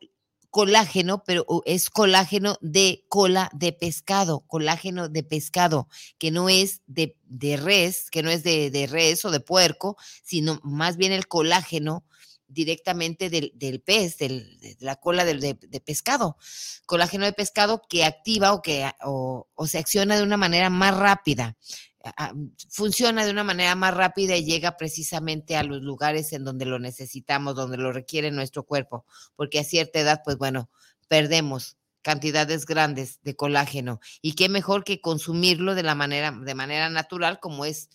colágeno, 0.55 1.21
pero 1.25 1.45
es 1.65 1.89
colágeno 1.89 2.57
de 2.61 3.03
cola 3.09 3.49
de 3.51 3.73
pescado, 3.73 4.45
colágeno 4.47 5.09
de 5.09 5.21
pescado, 5.21 5.89
que 6.17 6.31
no 6.31 6.47
es 6.47 6.81
de, 6.87 7.17
res, 7.57 8.09
que 8.09 8.23
no 8.23 8.29
es 8.29 8.41
de, 8.43 8.71
de, 8.71 8.87
res 8.87 9.25
o 9.25 9.31
de 9.31 9.41
puerco, 9.41 9.97
sino 10.23 10.61
más 10.63 10.95
bien 10.95 11.11
el 11.11 11.27
colágeno 11.27 12.05
directamente 12.47 13.29
del, 13.29 13.81
pez, 13.81 14.17
de 14.17 14.77
la 14.79 14.95
cola 14.95 15.25
de, 15.25 15.55
pescado, 15.85 16.37
colágeno 16.85 17.25
de 17.25 17.33
pescado 17.33 17.81
que 17.87 18.05
activa 18.05 18.53
o 18.53 18.61
que 18.61 18.89
o, 19.03 19.47
se 19.67 19.77
acciona 19.77 20.17
de 20.17 20.23
una 20.23 20.37
manera 20.37 20.69
más 20.69 20.95
rápida 20.95 21.57
funciona 22.69 23.25
de 23.25 23.31
una 23.31 23.43
manera 23.43 23.73
más 23.73 23.93
rápida 23.93 24.35
y 24.35 24.45
llega 24.45 24.77
precisamente 24.77 25.57
a 25.57 25.63
los 25.63 25.81
lugares 25.81 26.33
en 26.33 26.43
donde 26.43 26.65
lo 26.65 26.77
necesitamos, 26.77 27.55
donde 27.55 27.77
lo 27.77 27.91
requiere 27.91 28.29
nuestro 28.29 28.63
cuerpo, 28.63 29.05
porque 29.35 29.57
a 29.57 29.63
cierta 29.63 29.99
edad, 29.99 30.21
pues 30.23 30.37
bueno, 30.37 30.69
perdemos 31.07 31.77
cantidades 32.03 32.67
grandes 32.67 33.19
de 33.23 33.35
colágeno 33.35 33.99
y 34.21 34.33
qué 34.33 34.49
mejor 34.49 34.83
que 34.83 35.01
consumirlo 35.01 35.73
de 35.73 35.81
la 35.81 35.95
manera 35.95 36.31
de 36.31 36.53
manera 36.53 36.87
natural 36.91 37.39
como 37.39 37.65
es 37.65 37.89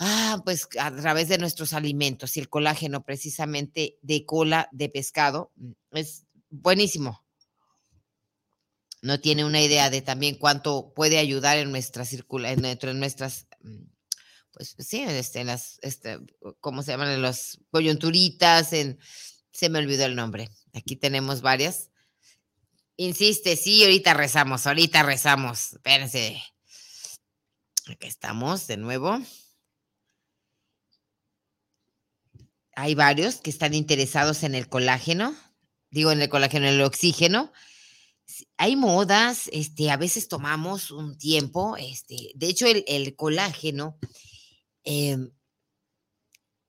ah, 0.00 0.42
pues 0.44 0.66
a 0.80 0.90
través 0.90 1.28
de 1.28 1.38
nuestros 1.38 1.72
alimentos 1.72 2.36
y 2.36 2.40
el 2.40 2.48
colágeno 2.48 3.04
precisamente 3.04 3.98
de 4.02 4.26
cola 4.26 4.68
de 4.72 4.88
pescado 4.88 5.52
mm, 5.54 5.72
es 5.92 6.26
buenísimo 6.50 7.24
no 9.02 9.20
tiene 9.20 9.44
una 9.44 9.60
idea 9.62 9.90
de 9.90 10.02
también 10.02 10.36
cuánto 10.36 10.92
puede 10.94 11.18
ayudar 11.18 11.58
en 11.58 11.70
nuestra 11.70 12.04
circulación, 12.04 12.64
en 12.64 13.00
nuestras, 13.00 13.46
mm, 13.62 13.84
pues 14.52 14.76
sí, 14.78 15.02
este, 15.02 15.40
en 15.40 15.46
las, 15.46 15.78
este, 15.82 16.18
¿cómo 16.60 16.82
se 16.82 16.92
llaman? 16.92 17.10
En 17.10 17.22
las 17.22 17.58
coyunturitas, 17.70 18.68
se 18.68 19.68
me 19.68 19.78
olvidó 19.78 20.04
el 20.04 20.16
nombre. 20.16 20.50
Aquí 20.74 20.96
tenemos 20.96 21.40
varias. 21.40 21.90
Insiste, 22.96 23.56
sí, 23.56 23.82
ahorita 23.82 24.14
rezamos, 24.14 24.66
ahorita 24.66 25.02
rezamos. 25.02 25.72
Espérense. 25.72 26.42
Aquí 27.86 28.06
estamos 28.06 28.66
de 28.66 28.76
nuevo. 28.76 29.18
Hay 32.80 32.94
varios 32.94 33.36
que 33.36 33.50
están 33.50 33.74
interesados 33.74 34.42
en 34.42 34.54
el 34.54 34.68
colágeno, 34.68 35.36
digo 35.90 36.12
en 36.12 36.22
el 36.22 36.30
colágeno, 36.30 36.66
en 36.66 36.74
el 36.74 36.82
oxígeno 36.82 37.52
hay 38.56 38.76
modas, 38.76 39.48
este, 39.52 39.90
a 39.90 39.96
veces 39.96 40.28
tomamos 40.28 40.90
un 40.90 41.18
tiempo, 41.18 41.76
este, 41.76 42.32
de 42.34 42.46
hecho 42.48 42.66
el, 42.66 43.16
colágeno 43.16 43.98
em, 44.84 45.30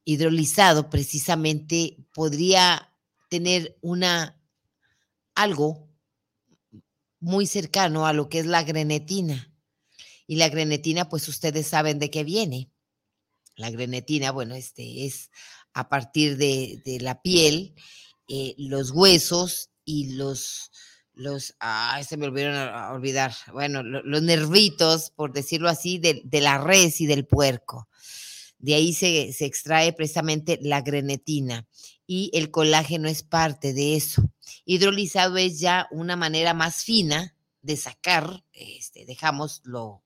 hidrolizado 0.03 0.89
precisamente 0.89 1.97
podría 2.13 2.93
tener 3.29 3.77
una, 3.81 4.41
algo 5.35 5.89
muy 7.19 7.45
cercano 7.45 8.05
a 8.05 8.13
lo 8.13 8.27
que 8.27 8.39
es 8.39 8.45
la 8.45 8.63
grenetina. 8.63 9.47
Y 10.27 10.37
la 10.37 10.49
grenetina, 10.49 11.09
pues 11.09 11.27
ustedes 11.27 11.67
saben 11.67 11.99
de 11.99 12.09
qué 12.09 12.23
viene. 12.23 12.71
La 13.55 13.69
grenetina, 13.69 14.31
bueno, 14.31 14.55
este 14.55 15.05
es 15.05 15.29
a 15.73 15.89
partir 15.89 16.37
de, 16.37 16.97
la 17.01 17.21
piel, 17.21 17.75
eh, 18.27 18.55
los 18.57 18.91
huesos 18.91 19.69
y 19.85 20.13
los, 20.13 20.71
los, 21.13 21.55
ay, 21.59 22.03
se 22.03 22.17
me 22.17 22.27
olvidaron 22.27 22.55
a, 22.55 22.91
olvidar, 22.91 23.33
bueno, 23.51 23.83
los 23.83 24.21
nervitos, 24.21 25.11
por 25.11 25.33
decirlo 25.33 25.69
así, 25.69 25.97
de, 25.97 26.23
la 26.41 26.57
res 26.57 27.01
y 27.01 27.05
del 27.05 27.25
puerco. 27.25 27.87
De 28.59 28.75
ahí 28.75 28.93
se, 28.93 29.33
se, 29.33 29.45
extrae 29.45 29.91
precisamente 29.91 30.59
la 30.61 30.81
grenetina 30.81 31.67
y 32.05 32.29
el 32.33 32.51
colágeno 32.51 33.07
es 33.07 33.23
parte 33.23 33.73
de 33.73 33.95
eso. 33.95 34.21
Hidrolizado 34.65 35.37
es 35.37 35.59
ya 35.59 35.87
una 35.91 36.15
manera 36.15 36.53
más 36.53 36.83
fina 36.83 37.35
de 37.61 37.77
sacar, 37.77 38.43
este, 38.53 39.05
dejamos 39.05 39.61
lo, 39.63 40.03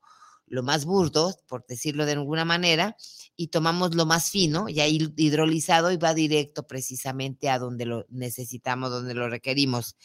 lo 0.48 0.64
más 0.64 0.86
burdo, 0.86 1.36
por 1.48 1.66
decirlo 1.66 2.06
de 2.06 2.14
alguna 2.14 2.46
manera, 2.46 2.96
y 3.36 3.48
tomamos 3.48 3.96
lo 3.96 4.06
más 4.06 4.30
fino, 4.30 4.70
ya 4.70 4.88
hidrolizado 4.88 5.92
y 5.92 5.98
va 5.98 6.14
directo 6.14 6.68
precisamente 6.68 7.50
a 7.50 7.60
donde 7.60 7.86
lo 7.86 8.06
necesitamos, 8.10 8.92
donde 8.92 9.14
lo 9.14 9.30
requerimos. 9.30 9.96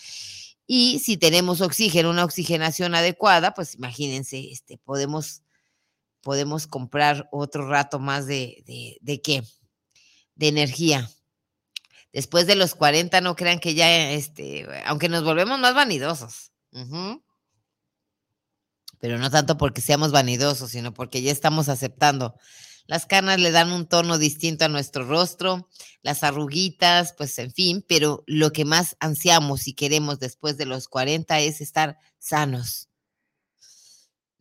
Y 0.66 1.00
si 1.00 1.16
tenemos 1.16 1.60
oxígeno, 1.60 2.10
una 2.10 2.24
oxigenación 2.24 2.94
adecuada, 2.94 3.54
pues 3.54 3.74
imagínense, 3.74 4.50
este, 4.50 4.78
podemos, 4.78 5.42
podemos 6.22 6.66
comprar 6.66 7.28
otro 7.32 7.68
rato 7.68 7.98
más 7.98 8.26
de, 8.26 8.98
de, 9.00 9.20
qué? 9.20 9.42
De 10.36 10.48
energía. 10.48 11.10
Después 12.12 12.46
de 12.46 12.56
los 12.56 12.74
40, 12.74 13.20
no 13.20 13.36
crean 13.36 13.58
que 13.60 13.74
ya, 13.74 14.12
este, 14.12 14.66
aunque 14.86 15.08
nos 15.08 15.24
volvemos 15.24 15.58
más 15.58 15.74
vanidosos. 15.74 16.52
Pero 19.00 19.18
no 19.18 19.30
tanto 19.30 19.56
porque 19.56 19.80
seamos 19.80 20.12
vanidosos, 20.12 20.70
sino 20.70 20.94
porque 20.94 21.22
ya 21.22 21.32
estamos 21.32 21.68
aceptando 21.68 22.36
las 22.90 23.06
canas 23.06 23.38
le 23.38 23.52
dan 23.52 23.70
un 23.70 23.86
tono 23.86 24.18
distinto 24.18 24.64
a 24.64 24.68
nuestro 24.68 25.04
rostro, 25.04 25.68
las 26.02 26.24
arruguitas, 26.24 27.14
pues 27.16 27.38
en 27.38 27.52
fin, 27.52 27.84
pero 27.86 28.24
lo 28.26 28.50
que 28.50 28.64
más 28.64 28.96
ansiamos 28.98 29.68
y 29.68 29.74
queremos 29.74 30.18
después 30.18 30.56
de 30.56 30.66
los 30.66 30.88
40 30.88 31.38
es 31.38 31.60
estar 31.60 31.98
sanos. 32.18 32.88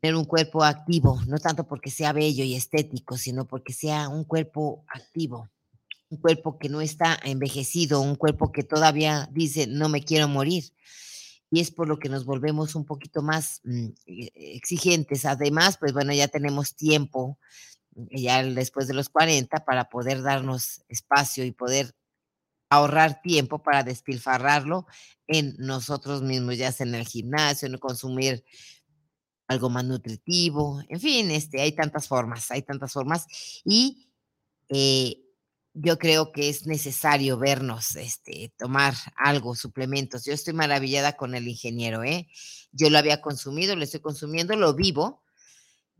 Tener 0.02 0.16
un 0.16 0.26
cuerpo 0.26 0.64
activo, 0.64 1.22
no 1.28 1.38
tanto 1.38 1.68
porque 1.68 1.92
sea 1.92 2.12
bello 2.12 2.44
y 2.44 2.56
estético, 2.56 3.18
sino 3.18 3.46
porque 3.46 3.72
sea 3.72 4.10
un 4.10 4.24
cuerpo 4.24 4.84
activo, 4.88 5.48
un 6.10 6.18
cuerpo 6.18 6.58
que 6.58 6.70
no 6.70 6.82
está 6.82 7.20
envejecido, 7.24 8.02
un 8.02 8.16
cuerpo 8.16 8.52
que 8.52 8.64
todavía 8.64 9.30
dice, 9.32 9.68
no 9.68 9.90
me 9.90 10.04
quiero 10.04 10.28
morir 10.28 10.74
y 11.52 11.62
es 11.62 11.72
por 11.72 11.88
lo 11.88 12.00
que 12.00 12.10
nos 12.10 12.26
volvemos 12.26 12.76
un 12.76 12.86
poquito 12.86 13.22
más 13.22 13.62
mm, 13.64 13.88
e, 14.06 14.32
exigentes. 14.56 15.26
Además, 15.26 15.78
pues 15.78 15.94
bueno, 15.94 16.14
ya 16.14 16.28
tenemos 16.28 16.76
tiempo 16.76 17.38
ya 18.12 18.44
después 18.44 18.88
de 18.88 18.94
los 18.94 19.10
40 19.10 19.66
para 19.66 19.90
poder 19.90 20.22
darnos 20.22 20.84
espacio 20.88 21.44
y 21.44 21.52
poder 21.52 21.94
ahorrar 22.70 23.22
tiempo 23.22 23.64
para 23.64 23.84
despilfarrarlo 23.84 24.86
en 25.28 25.56
nosotros 25.58 26.22
mismos, 26.22 26.58
ya 26.58 26.72
sea 26.72 26.86
en 26.86 26.96
el 26.96 27.06
gimnasio, 27.06 27.68
en 27.68 27.78
consumir 27.78 28.44
algo 29.48 29.70
más 29.70 29.84
nutritivo, 29.84 30.80
en 30.88 31.00
fin, 31.00 31.32
este, 31.32 31.60
hay 31.60 31.72
tantas 31.72 32.08
formas, 32.08 32.52
hay 32.52 32.62
tantas 32.62 32.94
formas 32.94 33.26
y 33.66 34.12
eh, 34.70 35.29
yo 35.82 35.98
creo 35.98 36.32
que 36.32 36.50
es 36.50 36.68
necesario 36.68 37.38
vernos, 37.38 37.96
este, 37.96 38.52
tomar 38.58 38.96
algo, 39.16 39.56
suplementos. 39.56 40.26
Yo 40.26 40.34
estoy 40.34 40.54
maravillada 40.54 41.16
con 41.16 41.36
el 41.36 41.48
ingeniero, 41.48 42.04
¿eh? 42.04 42.28
Yo 42.72 42.90
lo 42.90 42.98
había 42.98 43.22
consumido, 43.22 43.76
lo 43.76 43.84
estoy 43.84 44.02
consumiendo, 44.02 44.56
lo 44.58 44.74
vivo, 44.74 45.24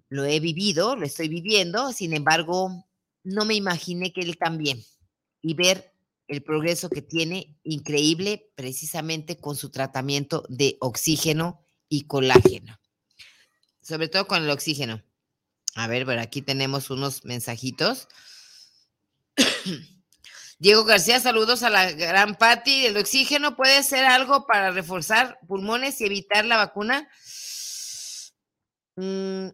lo 0.10 0.26
he 0.26 0.42
vivido, 0.42 0.98
lo 0.98 1.06
estoy 1.06 1.30
viviendo, 1.30 1.94
sin 1.94 2.14
embargo, 2.14 2.86
no 3.24 3.46
me 3.46 3.56
imaginé 3.56 4.12
que 4.12 4.22
él 4.22 4.38
también. 4.38 4.84
Y 5.42 5.54
ver 5.54 5.94
el 6.28 6.44
progreso 6.44 6.90
que 6.90 7.02
tiene, 7.02 7.58
increíble, 7.64 8.52
precisamente 8.56 9.38
con 9.38 9.56
su 9.56 9.70
tratamiento 9.70 10.44
de 10.50 10.76
oxígeno 10.82 11.66
y 11.88 12.04
colágeno. 12.04 12.80
Sobre 13.82 14.10
todo 14.10 14.28
con 14.28 14.44
el 14.44 14.50
oxígeno. 14.50 15.02
A 15.76 15.88
ver, 15.88 16.04
ver, 16.04 16.20
aquí 16.20 16.42
tenemos 16.42 16.90
unos 16.90 17.24
mensajitos. 17.24 18.10
Diego 20.60 20.84
García, 20.84 21.20
saludos 21.20 21.64
a 21.64 21.70
la 21.70 21.92
gran 21.92 22.36
Patti. 22.36 22.86
¿El 22.86 22.98
oxígeno 22.98 23.56
puede 23.56 23.82
ser 23.84 24.06
algo 24.06 24.46
para 24.46 24.72
reforzar 24.72 25.40
pulmones 25.48 26.02
y 26.02 26.06
evitar 26.06 26.46
la 26.46 26.58
vacuna? 26.58 27.08
Mm, 28.96 29.50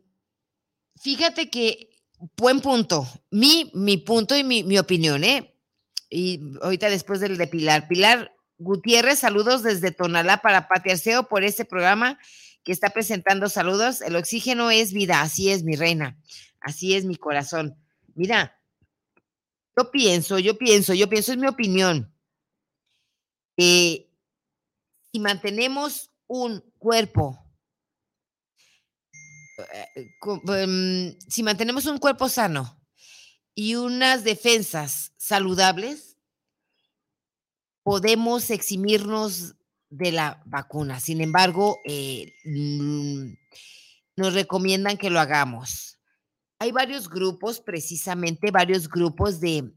Fíjate 1.06 1.52
que, 1.52 1.90
buen 2.36 2.62
punto. 2.62 3.08
Mi, 3.30 3.70
mi 3.76 3.98
punto 3.98 4.36
y 4.36 4.44
mi, 4.44 4.64
mi 4.64 4.80
opinión, 4.80 5.24
¿eh? 5.24 5.54
Y 6.10 6.42
ahorita 6.64 6.90
después 6.90 7.20
del 7.20 7.38
de 7.38 7.46
Pilar. 7.46 7.88
Pilar 7.88 8.34
Gutiérrez, 8.58 9.20
saludos 9.20 9.62
desde 9.62 9.92
Tonalá 9.92 10.38
para 10.38 10.68
Pati 10.68 10.90
Arceo 10.90 11.28
por 11.28 11.44
este 11.44 11.64
programa 11.64 12.18
que 12.64 12.72
está 12.72 12.90
presentando 12.90 13.50
saludos. 13.50 14.02
El 14.02 14.16
oxígeno 14.16 14.72
es 14.72 14.94
vida, 14.94 15.22
así 15.22 15.52
es 15.52 15.64
mi 15.64 15.76
reina, 15.76 16.18
así 16.60 16.96
es 16.96 17.06
mi 17.06 17.18
corazón. 17.18 17.78
Mira, 18.16 18.58
yo 19.78 19.92
pienso, 19.92 20.40
yo 20.40 20.58
pienso, 20.58 20.94
yo 20.94 21.10
pienso, 21.10 21.32
es 21.32 21.38
mi 21.38 21.48
opinión. 21.48 22.14
Eh, 23.58 24.10
si 25.12 25.20
mantenemos 25.20 26.12
un 26.28 26.62
cuerpo 26.78 27.46
eh, 29.58 30.12
em, 30.48 31.18
si 31.28 31.44
mantenemos 31.44 31.86
un 31.86 31.98
cuerpo 31.98 32.28
sano 32.28 32.78
y 33.54 33.76
unas 33.76 34.24
defensas 34.24 35.14
saludables, 35.18 36.18
podemos 37.84 38.50
eximirnos 38.50 39.56
de 39.90 40.12
la 40.12 40.42
vacuna. 40.46 41.00
Sin 41.00 41.22
embargo, 41.22 41.80
eh, 41.86 42.34
nos 44.18 44.34
recomiendan 44.34 44.98
que 44.98 45.10
lo 45.10 45.20
hagamos. 45.20 45.95
Hay 46.60 46.72
varios 46.72 47.10
grupos, 47.10 47.60
precisamente 47.60 48.52
varios 48.52 48.90
grupos 48.90 49.40
de, 49.40 49.74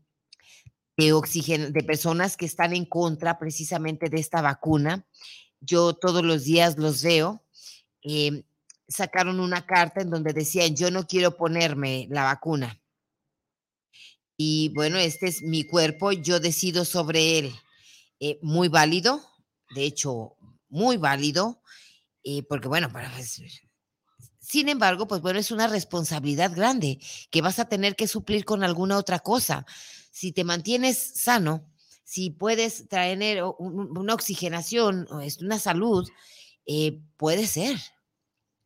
de, 0.97 1.13
oxígeno, 1.13 1.71
de 1.71 1.83
personas 1.83 2.37
que 2.37 2.47
están 2.47 2.75
en 2.75 2.85
contra 2.85 3.39
precisamente 3.39 4.09
de 4.09 4.21
esta 4.21 4.41
vacuna. 4.43 5.07
Yo 5.61 5.95
todos 5.95 6.25
los 6.25 6.45
días 6.45 6.79
los 6.79 7.03
veo. 7.03 7.45
Em, 8.03 8.45
sacaron 8.89 9.41
una 9.41 9.67
carta 9.67 10.01
en 10.01 10.11
donde 10.11 10.33
decían, 10.33 10.75
yo 10.75 10.91
no 10.91 11.07
quiero 11.07 11.37
ponerme 11.37 12.07
la 12.11 12.25
vacuna. 12.25 12.81
Y 14.37 14.71
bueno, 14.75 14.99
este 14.99 15.27
es 15.27 15.43
mi 15.43 15.65
cuerpo, 15.65 16.13
yo 16.13 16.39
decido 16.39 16.85
sobre 16.85 17.39
él. 17.39 17.55
Eh, 18.21 18.39
muy 18.41 18.69
válido, 18.69 19.21
de 19.75 19.85
hecho, 19.85 20.37
muy 20.69 20.97
válido, 20.97 21.61
eh, 22.25 22.43
porque 22.45 22.69
bueno, 22.69 22.89
pues, 22.91 23.41
sin 24.49 24.71
embargo, 24.71 25.07
pues 25.07 25.21
bueno, 25.21 25.39
es 25.39 25.51
una 25.51 25.67
responsabilidad 25.67 26.55
grande 26.57 26.99
que 27.31 27.43
vas 27.43 27.59
a 27.59 27.69
tener 27.69 27.97
que 27.97 28.09
suplir 28.09 28.47
con 28.47 28.65
alguna 28.65 28.97
otra 28.97 29.19
cosa. 29.19 29.67
Si 30.11 30.33
te 30.33 30.43
mantienes 30.43 30.97
sano, 30.97 31.71
si 32.03 32.31
puedes 32.31 32.89
traer 32.89 33.43
una 33.59 34.15
oxigenación, 34.15 35.07
una 35.43 35.59
salud, 35.59 36.09
eh, 36.65 36.99
puede 37.19 37.47
ser. 37.47 37.79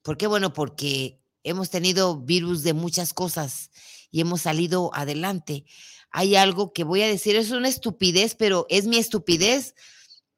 ¿Por 0.03 0.17
qué? 0.17 0.29
Bueno, 0.29 0.53
porque 0.53 1.21
hemos 1.43 1.69
tenido 1.69 2.17
virus 2.17 2.63
de 2.63 2.75
muchas 2.75 3.13
cosas 3.13 3.73
y 4.13 4.21
hemos 4.21 4.43
salido 4.43 4.93
adelante. 4.95 5.65
Hay 6.13 6.37
algo 6.37 6.73
que 6.73 6.85
voy 6.85 7.03
a 7.03 7.09
decir, 7.09 7.35
es 7.35 7.51
una 7.51 7.67
estupidez, 7.67 8.37
pero 8.37 8.67
es 8.69 8.87
mi 8.87 8.99
estupidez 8.99 9.75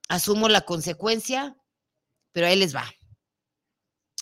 asumo 0.08 0.48
la 0.48 0.62
consecuencia, 0.62 1.54
pero 2.32 2.46
ahí 2.46 2.56
les 2.56 2.74
va. 2.74 2.86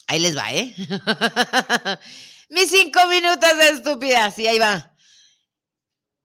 Ahí 0.07 0.21
les 0.21 0.37
va, 0.37 0.53
¿eh? 0.53 0.75
Mis 2.49 2.71
cinco 2.71 3.07
minutos 3.09 3.59
de 3.59 3.69
estupidez, 3.69 4.39
y 4.39 4.47
ahí 4.47 4.59
va. 4.59 4.95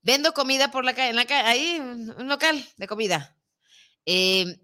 Vendo 0.02 0.34
comida 0.34 0.72
por 0.72 0.84
la 0.84 0.94
calle, 0.94 1.10
en 1.10 1.16
la 1.16 1.26
calle, 1.26 1.48
ahí, 1.48 1.80
un 1.80 2.28
local 2.28 2.66
de 2.78 2.88
comida. 2.88 3.38
Eh, 4.06 4.60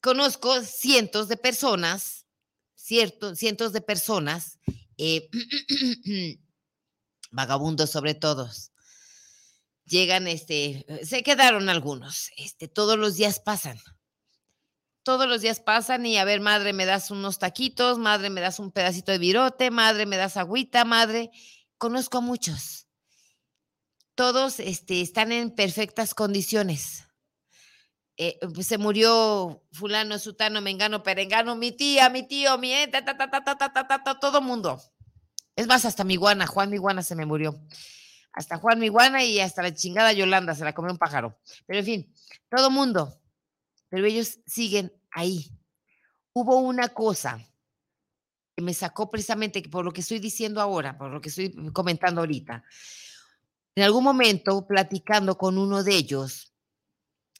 conozco 0.00 0.62
cientos 0.62 1.28
de 1.28 1.36
personas, 1.36 2.26
cierto, 2.74 3.34
cientos 3.34 3.72
de 3.72 3.80
personas, 3.80 4.58
eh, 4.98 5.28
vagabundos 7.30 7.90
sobre 7.90 8.14
todos. 8.14 8.72
Llegan, 9.84 10.26
este, 10.26 10.84
se 11.04 11.22
quedaron 11.22 11.68
algunos, 11.68 12.30
este, 12.36 12.68
todos 12.68 12.98
los 12.98 13.16
días 13.16 13.40
pasan 13.40 13.80
todos 15.06 15.28
los 15.28 15.40
días 15.40 15.60
pasan 15.60 16.04
y 16.04 16.18
a 16.18 16.24
ver, 16.24 16.40
madre, 16.40 16.72
me 16.72 16.84
das 16.84 17.12
unos 17.12 17.38
taquitos, 17.38 17.96
madre, 17.96 18.28
me 18.28 18.40
das 18.40 18.58
un 18.58 18.72
pedacito 18.72 19.12
de 19.12 19.18
virote, 19.18 19.70
madre, 19.70 20.04
me 20.04 20.16
das 20.16 20.36
agüita, 20.36 20.84
madre. 20.84 21.30
Conozco 21.78 22.18
a 22.18 22.20
muchos. 22.20 22.88
Todos 24.16 24.58
este, 24.58 25.00
están 25.00 25.30
en 25.30 25.54
perfectas 25.54 26.12
condiciones. 26.12 27.04
Eh, 28.16 28.36
pues 28.52 28.66
se 28.66 28.78
murió 28.78 29.62
fulano, 29.70 30.18
sutano, 30.18 30.60
mengano, 30.60 31.04
perengano, 31.04 31.54
mi 31.54 31.70
tía, 31.70 32.10
mi 32.10 32.26
tío, 32.26 32.58
mi 32.58 32.72
ta, 32.90 34.18
todo 34.20 34.40
mundo. 34.42 34.82
Es 35.54 35.68
más, 35.68 35.84
hasta 35.84 36.02
mi 36.02 36.16
guana, 36.16 36.48
Juan 36.48 36.68
mi 36.68 36.78
guana 36.78 37.04
se 37.04 37.14
me 37.14 37.26
murió. 37.26 37.54
Hasta 38.32 38.58
Juan 38.58 38.80
mi 38.80 38.88
guana 38.88 39.22
y 39.22 39.38
hasta 39.38 39.62
la 39.62 39.72
chingada 39.72 40.12
Yolanda 40.12 40.56
se 40.56 40.64
la 40.64 40.74
comió 40.74 40.90
un 40.90 40.98
pájaro. 40.98 41.38
Pero 41.64 41.78
en 41.78 41.84
fin, 41.84 42.14
todo 42.50 42.72
mundo 42.72 43.20
pero 43.88 44.06
ellos 44.06 44.38
siguen 44.46 44.92
ahí. 45.10 45.50
Hubo 46.32 46.58
una 46.58 46.88
cosa 46.88 47.38
que 48.54 48.62
me 48.62 48.74
sacó 48.74 49.10
precisamente 49.10 49.62
por 49.68 49.84
lo 49.84 49.92
que 49.92 50.00
estoy 50.00 50.18
diciendo 50.18 50.60
ahora, 50.60 50.96
por 50.96 51.10
lo 51.10 51.20
que 51.20 51.28
estoy 51.28 51.54
comentando 51.72 52.20
ahorita. 52.20 52.64
En 53.74 53.84
algún 53.84 54.04
momento, 54.04 54.66
platicando 54.66 55.36
con 55.36 55.58
uno 55.58 55.84
de 55.84 55.96
ellos, 55.96 56.54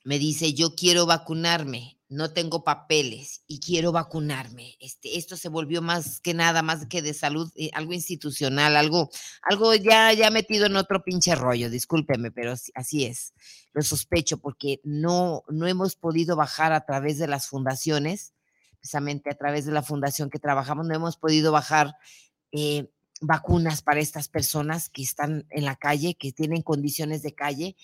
me 0.05 0.19
dice, 0.19 0.53
yo 0.53 0.75
quiero 0.75 1.07
vacunarme 1.07 1.96
no 2.09 2.33
tengo 2.33 2.63
papeles 2.63 3.43
y 3.47 3.61
quiero 3.61 3.91
vacunarme. 3.91 4.77
Este, 4.81 5.19
esto 5.19 5.37
se 5.37 5.49
volvió 5.49 5.83
más 5.83 6.21
que 6.21 6.35
nada, 6.35 6.63
más 6.63 6.87
que 6.87 7.03
de 7.03 7.15
salud, 7.15 7.51
eh, 7.57 7.71
algo 7.73 7.93
institucional, 7.93 8.77
algo, 8.77 9.11
algo 9.43 9.75
ya, 9.75 10.13
ya 10.13 10.31
metido 10.31 10.67
en 10.67 10.77
otro 10.77 11.03
pinche 11.03 11.35
rollo, 11.35 11.69
discúlpeme, 11.69 12.31
pero 12.31 12.55
así, 12.75 13.05
es. 13.05 13.35
Lo 13.73 13.83
sospecho 13.83 14.39
porque 14.39 14.81
no, 14.85 15.43
no 15.49 15.67
hemos 15.67 15.97
podido 15.97 16.37
bajar 16.37 16.73
a 16.73 16.87
través 16.87 17.19
de 17.19 17.27
las 17.27 17.49
fundaciones, 17.49 18.35
precisamente 18.79 19.31
a 19.31 19.35
través 19.37 19.67
de 19.67 19.73
la 19.73 19.83
fundación 19.83 20.31
que 20.31 20.39
trabajamos, 20.39 20.87
no 20.87 20.95
hemos 20.95 21.17
podido 21.17 21.51
bajar 21.51 21.97
eh, 22.53 22.89
vacunas 23.21 23.83
para 23.83 24.01
estas 24.01 24.29
personas 24.29 24.89
que 24.91 25.03
están 25.03 25.47
en 25.51 25.65
la 25.65 25.75
calle, 25.75 26.15
que 26.15 26.33
tienen 26.33 26.63
condiciones 26.63 27.23
de 27.23 27.35
calle 27.35 27.77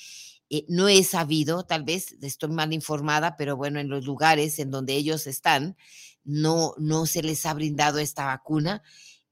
eh, 0.54 0.66
no 0.68 0.86
he 0.86 1.02
sabido, 1.02 1.64
tal 1.64 1.82
vez 1.82 2.14
estoy 2.20 2.50
mal 2.50 2.74
informada, 2.74 3.38
pero 3.38 3.56
bueno, 3.56 3.80
en 3.80 3.88
los 3.88 4.04
lugares 4.04 4.58
en 4.58 4.70
donde 4.70 4.94
ellos 4.94 5.26
están, 5.26 5.78
no, 6.24 6.74
no 6.76 7.06
se 7.06 7.22
les 7.22 7.46
ha 7.46 7.54
brindado 7.54 7.98
esta 7.98 8.26
vacuna. 8.26 8.82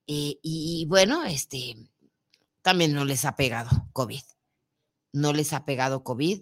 Eh, 0.06 0.38
y, 0.42 0.86
bueno, 0.88 1.22
este, 1.24 1.76
también 2.62 2.94
no 2.94 3.04
les 3.04 3.26
ha 3.26 3.36
pegado 3.36 3.68
COVID. 3.92 4.22
No 5.12 5.34
les 5.34 5.52
ha 5.52 5.66
pegado 5.66 6.04
COVID. 6.04 6.40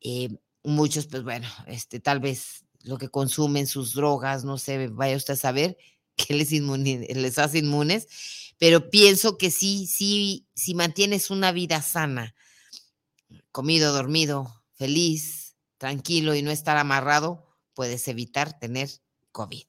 Eh, 0.00 0.28
muchos, 0.62 1.08
pues 1.08 1.24
bueno, 1.24 1.48
este, 1.66 1.98
tal 1.98 2.20
vez 2.20 2.64
lo 2.84 2.98
que 2.98 3.08
consumen, 3.08 3.66
sus 3.66 3.92
drogas, 3.92 4.44
no 4.44 4.56
sé, 4.56 4.86
vaya 4.86 5.16
usted 5.16 5.34
a 5.34 5.36
saber 5.36 5.76
que 6.16 6.34
les, 6.34 6.52
les 6.52 7.38
hace 7.38 7.58
inmunes, 7.58 8.06
pero 8.58 8.88
pienso 8.88 9.36
que 9.36 9.50
sí, 9.50 9.88
sí, 9.88 10.46
si 10.54 10.76
mantienes 10.76 11.28
una 11.28 11.50
vida 11.50 11.82
sana, 11.82 12.36
comido, 13.50 13.92
dormido, 13.92 14.62
feliz, 14.74 15.56
tranquilo 15.78 16.34
y 16.34 16.42
no 16.42 16.50
estar 16.50 16.76
amarrado, 16.76 17.46
puedes 17.74 18.06
evitar 18.08 18.58
tener 18.58 18.88
COVID. 19.32 19.64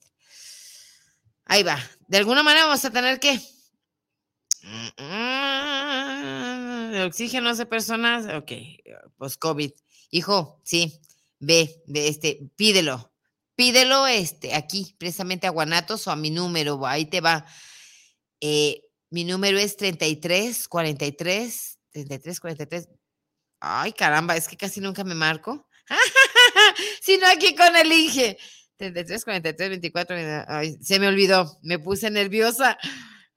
Ahí 1.45 1.63
va. 1.63 1.79
De 2.07 2.17
alguna 2.17 2.43
manera 2.43 2.65
vamos 2.65 2.85
a 2.85 2.91
tener 2.91 3.19
que... 3.19 3.39
El 6.93 7.01
oxígeno 7.03 7.49
hace 7.49 7.65
personas, 7.65 8.25
ok, 8.33 8.51
pues 9.17 9.37
COVID. 9.37 9.71
Hijo, 10.11 10.61
sí, 10.63 11.01
ve, 11.39 11.81
ve, 11.87 12.07
este, 12.07 12.39
pídelo, 12.55 13.11
pídelo 13.55 14.07
este, 14.07 14.53
aquí, 14.53 14.95
precisamente 14.97 15.47
a 15.47 15.51
Guanatos 15.51 16.07
o 16.07 16.11
a 16.11 16.15
mi 16.15 16.29
número, 16.29 16.85
ahí 16.85 17.05
te 17.05 17.19
va. 17.19 17.45
Eh, 18.39 18.83
mi 19.09 19.23
número 19.23 19.57
es 19.57 19.77
33 19.77 20.67
43 20.67 21.79
33 21.91 22.39
43 22.39 22.89
Ay, 23.65 23.93
caramba, 23.93 24.35
es 24.35 24.49
que 24.49 24.57
casi 24.57 24.81
nunca 24.81 25.05
me 25.05 25.15
marco. 25.15 25.69
Sino 27.01 27.25
aquí 27.27 27.55
con 27.55 27.73
el 27.77 27.93
Inge. 27.93 28.37
33, 28.75 29.23
43, 29.23 29.69
24. 29.69 30.17
Ay, 30.49 30.77
se 30.81 30.99
me 30.99 31.07
olvidó. 31.07 31.57
Me 31.61 31.79
puse 31.79 32.11
nerviosa. 32.11 32.77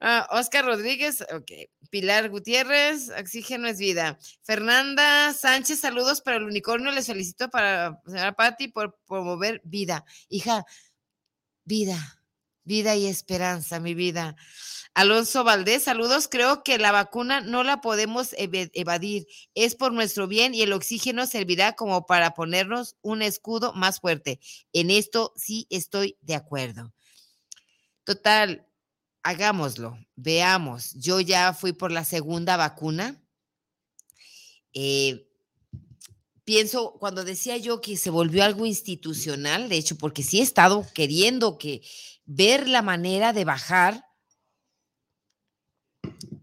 Ah, 0.01 0.27
Oscar 0.31 0.65
Rodríguez, 0.65 1.21
ok. 1.33 1.49
Pilar 1.89 2.29
Gutiérrez, 2.29 3.09
oxígeno 3.17 3.69
es 3.69 3.79
vida. 3.79 4.19
Fernanda 4.43 5.33
Sánchez, 5.33 5.79
saludos 5.79 6.19
para 6.19 6.35
el 6.35 6.43
unicornio. 6.43 6.91
Les 6.91 7.07
felicito 7.07 7.49
para 7.49 8.01
señora 8.05 8.33
Patti 8.33 8.67
por 8.67 8.99
promover 9.07 9.61
vida. 9.63 10.03
Hija, 10.27 10.65
vida, 11.63 12.16
vida 12.67 12.95
y 12.95 13.07
esperanza, 13.07 13.79
mi 13.79 13.95
vida. 13.95 14.35
Alonso 14.93 15.43
Valdés, 15.43 15.83
saludos. 15.83 16.27
Creo 16.27 16.63
que 16.63 16.77
la 16.77 16.91
vacuna 16.91 17.39
no 17.39 17.63
la 17.63 17.81
podemos 17.81 18.35
evadir. 18.37 19.27
Es 19.55 19.75
por 19.75 19.93
nuestro 19.93 20.27
bien 20.27 20.53
y 20.53 20.61
el 20.61 20.73
oxígeno 20.73 21.25
servirá 21.25 21.73
como 21.73 22.05
para 22.05 22.33
ponernos 22.33 22.95
un 23.01 23.21
escudo 23.21 23.73
más 23.73 23.99
fuerte. 23.99 24.39
En 24.73 24.91
esto 24.91 25.33
sí 25.35 25.67
estoy 25.69 26.17
de 26.21 26.35
acuerdo. 26.35 26.93
Total, 28.03 28.67
hagámoslo, 29.23 29.97
veamos. 30.15 30.93
Yo 30.95 31.19
ya 31.19 31.53
fui 31.53 31.73
por 31.73 31.91
la 31.91 32.03
segunda 32.03 32.57
vacuna. 32.57 33.21
Eh, 34.73 35.26
pienso, 36.47 36.93
cuando 36.97 37.25
decía 37.25 37.57
yo 37.57 37.81
que 37.81 37.97
se 37.97 38.09
volvió 38.09 38.41
algo 38.45 38.65
institucional, 38.65 39.67
de 39.67 39.75
hecho, 39.75 39.97
porque 39.97 40.23
sí 40.23 40.39
he 40.39 40.43
estado 40.43 40.87
queriendo 40.93 41.57
que 41.57 41.81
ver 42.23 42.69
la 42.69 42.81
manera 42.81 43.33
de 43.33 43.43
bajar 43.43 44.05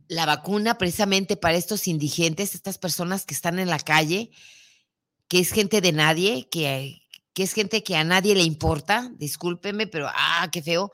la 0.08 0.26
vacuna 0.26 0.76
precisamente 0.76 1.38
para 1.38 1.56
estos 1.56 1.88
indigentes, 1.88 2.54
estas 2.54 2.76
personas 2.76 3.24
que 3.24 3.32
están 3.32 3.58
en 3.58 3.70
la 3.70 3.78
calle, 3.78 4.30
que 5.26 5.38
es 5.38 5.52
gente 5.52 5.80
de 5.80 5.92
nadie, 5.92 6.50
que, 6.50 7.00
que 7.32 7.42
es 7.42 7.54
gente 7.54 7.82
que 7.82 7.96
a 7.96 8.04
nadie 8.04 8.34
le 8.34 8.42
importa, 8.42 9.10
discúlpeme, 9.16 9.86
pero 9.86 10.10
ah, 10.14 10.50
qué 10.52 10.62
feo, 10.62 10.92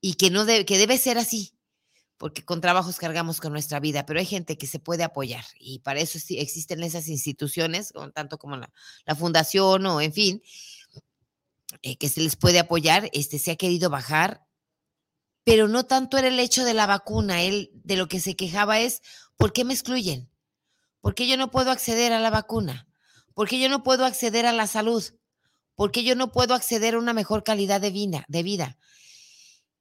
y 0.00 0.14
que 0.14 0.30
no 0.30 0.44
debe, 0.44 0.64
que 0.64 0.78
debe 0.78 0.98
ser 0.98 1.18
así, 1.18 1.52
porque 2.22 2.44
con 2.44 2.60
trabajos 2.60 2.98
cargamos 2.98 3.40
con 3.40 3.52
nuestra 3.52 3.80
vida, 3.80 4.06
pero 4.06 4.20
hay 4.20 4.26
gente 4.26 4.56
que 4.56 4.68
se 4.68 4.78
puede 4.78 5.02
apoyar 5.02 5.44
y 5.58 5.80
para 5.80 5.98
eso 5.98 6.20
existen 6.28 6.84
esas 6.84 7.08
instituciones, 7.08 7.92
tanto 8.14 8.38
como 8.38 8.56
la, 8.56 8.70
fundación 9.16 9.84
o 9.86 10.00
en 10.00 10.12
fin, 10.12 10.42
eh, 11.82 11.96
que 11.96 12.08
se 12.08 12.20
les 12.20 12.36
puede 12.36 12.60
apoyar. 12.60 13.10
Este 13.12 13.40
se 13.40 13.50
ha 13.50 13.56
querido 13.56 13.90
bajar, 13.90 14.46
pero 15.42 15.66
no 15.66 15.84
tanto 15.84 16.16
era 16.16 16.28
el 16.28 16.38
hecho 16.38 16.64
de 16.64 16.74
la 16.74 16.86
vacuna, 16.86 17.42
él 17.42 17.72
de 17.74 17.96
lo 17.96 18.06
que 18.06 18.20
se 18.20 18.36
quejaba 18.36 18.78
es, 18.78 19.02
¿por 19.36 19.52
qué 19.52 19.64
me 19.64 19.74
excluyen? 19.74 20.30
¿Por 21.00 21.16
qué 21.16 21.26
yo 21.26 21.36
no 21.36 21.50
puedo 21.50 21.72
acceder 21.72 22.12
a 22.12 22.20
la 22.20 22.30
vacuna? 22.30 22.86
¿Por 23.34 23.48
qué 23.48 23.58
yo 23.58 23.68
no 23.68 23.82
puedo 23.82 24.04
acceder 24.04 24.46
a 24.46 24.52
la 24.52 24.68
salud? 24.68 25.02
¿Por 25.74 25.90
qué 25.90 26.04
yo 26.04 26.14
no 26.14 26.30
puedo 26.30 26.54
acceder 26.54 26.94
a 26.94 27.00
una 27.00 27.14
mejor 27.14 27.42
calidad 27.42 27.80
de 27.80 27.90
vida? 27.90 28.24
De 28.28 28.44
vida? 28.44 28.78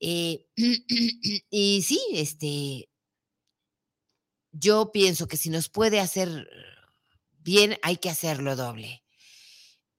Eh, 0.01 0.47
y 1.51 1.81
sí, 1.83 2.01
este, 2.13 2.89
yo 4.51 4.91
pienso 4.91 5.27
que 5.27 5.37
si 5.37 5.49
nos 5.49 5.69
puede 5.69 5.99
hacer 5.99 6.49
bien, 7.39 7.77
hay 7.83 7.97
que 7.97 8.09
hacerlo 8.09 8.55
doble. 8.55 9.03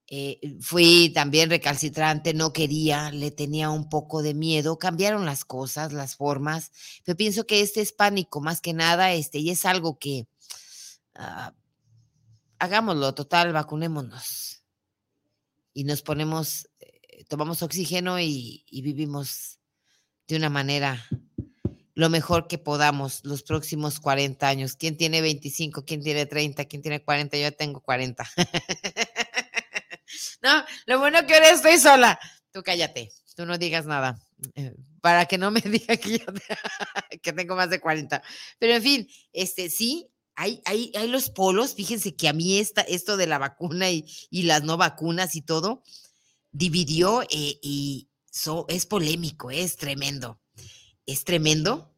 Eh, 0.07 0.57
fui 0.61 1.09
también 1.09 1.49
recalcitrante, 1.49 2.33
no 2.33 2.53
quería, 2.53 3.09
le 3.11 3.31
tenía 3.31 3.69
un 3.69 3.89
poco 3.89 4.21
de 4.21 4.33
miedo, 4.33 4.77
cambiaron 4.77 5.25
las 5.25 5.45
cosas, 5.45 5.93
las 5.93 6.17
formas, 6.17 6.71
pero 7.03 7.17
pienso 7.17 7.47
que 7.47 7.61
este 7.61 7.81
es 7.81 7.93
pánico 7.93 8.41
más 8.41 8.61
que 8.61 8.73
nada, 8.73 9.13
este, 9.13 9.39
y 9.39 9.49
es 9.49 9.65
algo 9.65 9.97
que 9.97 10.27
ah, 11.15 11.55
hagámoslo, 12.59 13.15
total, 13.15 13.53
vacunémonos 13.53 14.63
y 15.73 15.85
nos 15.85 16.03
ponemos, 16.03 16.69
eh, 16.79 17.25
tomamos 17.27 17.63
oxígeno 17.63 18.19
y 18.19 18.65
vivimos 18.69 19.59
de 20.27 20.35
una 20.35 20.49
manera 20.49 21.05
lo 21.95 22.09
mejor 22.09 22.47
que 22.47 22.57
podamos 22.57 23.23
los 23.23 23.43
próximos 23.43 23.99
40 23.99 24.47
años. 24.47 24.75
¿Quién 24.75 24.97
tiene 24.97 25.21
25? 25.21 25.85
¿Quién 25.85 26.01
tiene 26.01 26.25
30? 26.25 26.65
¿Quién 26.65 26.81
tiene 26.81 27.03
40? 27.03 27.37
Yo 27.37 27.51
tengo 27.53 27.81
40. 27.81 28.27
no, 30.41 30.63
lo 30.87 30.99
bueno 30.99 31.25
que 31.27 31.35
ahora 31.35 31.51
estoy 31.51 31.77
sola. 31.77 32.19
Tú 32.51 32.63
cállate, 32.63 33.11
tú 33.35 33.45
no 33.45 33.57
digas 33.57 33.85
nada. 33.85 34.19
Eh, 34.55 34.73
para 35.01 35.25
que 35.25 35.37
no 35.37 35.51
me 35.51 35.61
diga 35.61 35.97
que, 35.97 36.19
que 37.21 37.33
tengo 37.33 37.55
más 37.55 37.69
de 37.69 37.79
40. 37.79 38.23
Pero 38.57 38.73
en 38.73 38.81
fin, 38.81 39.07
este 39.31 39.69
sí, 39.69 40.09
hay, 40.35 40.61
hay, 40.65 40.91
hay 40.95 41.07
los 41.07 41.29
polos. 41.29 41.75
Fíjense 41.75 42.15
que 42.15 42.27
a 42.27 42.33
mí 42.33 42.57
esta, 42.57 42.81
esto 42.81 43.17
de 43.17 43.27
la 43.27 43.37
vacuna 43.37 43.91
y, 43.91 44.05
y 44.31 44.43
las 44.43 44.63
no 44.63 44.77
vacunas 44.77 45.35
y 45.35 45.41
todo 45.41 45.83
dividió 46.53 47.23
eh, 47.23 47.59
y, 47.61 48.07
es 48.67 48.85
polémico, 48.85 49.51
es 49.51 49.75
tremendo. 49.75 50.39
Es 51.05 51.23
tremendo. 51.23 51.93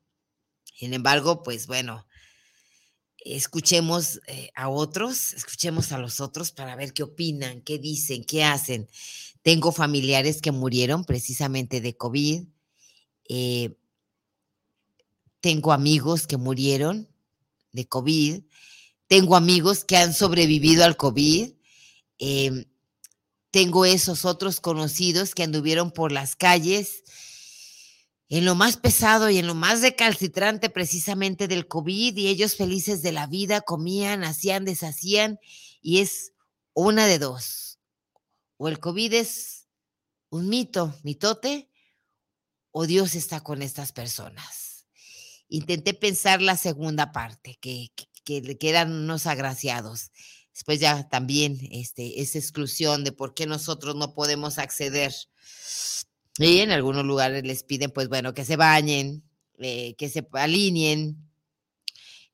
Sin 0.77 0.93
embargo, 0.93 1.43
pues 1.43 1.67
bueno, 1.67 2.05
escuchemos 3.17 4.19
eh, 4.27 4.49
a 4.55 4.69
otros, 4.69 5.33
escuchemos 5.33 5.91
a 5.91 5.97
los 5.97 6.19
otros 6.19 6.51
para 6.51 6.75
ver 6.75 6.93
qué 6.93 7.03
opinan, 7.03 7.61
qué 7.61 7.79
dicen, 7.79 8.25
qué 8.25 8.43
hacen. 8.43 8.89
Tengo 9.41 9.71
familiares 9.71 10.41
que 10.41 10.51
murieron 10.51 11.05
precisamente 11.05 11.79
de 11.79 11.95
COVID. 11.95 12.43
Eh, 13.29 13.77
tengo 15.39 15.71
amigos 15.71 16.27
que 16.27 16.37
murieron 16.37 17.07
de 17.71 17.87
COVID. 17.87 18.41
Tengo 19.07 19.35
amigos 19.35 19.85
que 19.85 19.97
han 19.97 20.13
sobrevivido 20.13 20.83
al 20.83 20.97
COVID. 20.97 21.51
Eh, 22.19 22.65
tengo 23.55 23.85
esos 23.85 24.25
otros 24.25 24.59
conocidos 24.59 25.33
que 25.33 25.43
anduvieron 25.43 25.89
por 25.89 26.11
las 26.11 26.35
calles 26.35 27.05
en 28.27 28.43
lo 28.43 28.53
más 28.53 28.75
pesado 28.75 29.29
y 29.29 29.37
en 29.37 29.47
lo 29.47 29.55
más 29.55 29.81
recalcitrante 29.81 30.69
precisamente 30.69 31.47
del 31.47 31.65
COVID 31.65 32.17
y 32.17 32.27
ellos 32.27 32.57
felices 32.57 33.01
de 33.01 33.13
la 33.13 33.27
vida, 33.27 33.61
comían, 33.61 34.25
hacían, 34.25 34.65
deshacían 34.65 35.39
y 35.81 36.01
es 36.01 36.33
una 36.73 37.07
de 37.07 37.17
dos. 37.17 37.79
O 38.57 38.67
el 38.67 38.81
COVID 38.81 39.13
es 39.13 39.69
un 40.27 40.49
mito, 40.49 40.93
mitote, 41.03 41.69
o 42.71 42.85
Dios 42.85 43.15
está 43.15 43.39
con 43.39 43.61
estas 43.61 43.93
personas. 43.93 44.85
Intenté 45.47 45.93
pensar 45.93 46.41
la 46.41 46.57
segunda 46.57 47.13
parte, 47.13 47.57
que, 47.61 47.93
que, 48.25 48.57
que 48.57 48.69
eran 48.69 48.91
unos 48.91 49.27
agraciados. 49.27 50.11
Después 50.55 50.79
ya 50.79 51.09
también 51.09 51.59
este, 51.69 52.21
esa 52.21 52.39
exclusión 52.39 53.03
de 53.03 53.11
por 53.11 53.33
qué 53.33 53.45
nosotros 53.45 53.93
no 53.97 54.13
podemos 54.13 54.57
acceder. 54.57 55.13
Y 56.37 56.59
en 56.59 56.71
algunos 56.71 57.03
lugares 57.03 57.43
les 57.43 57.63
piden, 57.63 57.91
pues 57.91 58.07
bueno, 58.07 58.33
que 58.33 58.45
se 58.45 58.55
bañen, 58.55 59.29
eh, 59.59 59.95
que 59.97 60.07
se 60.07 60.25
alineen, 60.31 61.29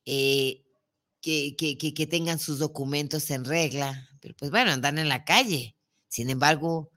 eh, 0.05 0.63
que, 1.19 1.55
que, 1.55 1.76
que, 1.76 2.07
tengan 2.07 2.38
sus 2.38 2.59
documentos 2.59 3.28
en 3.32 3.43
regla. 3.43 4.07
Pero 4.19 4.36
pues 4.38 4.51
bueno, 4.51 4.69
andan 4.69 4.99
en 4.99 5.09
la 5.09 5.26
calle. 5.26 5.76
Sin 6.07 6.30
embargo, 6.30 6.91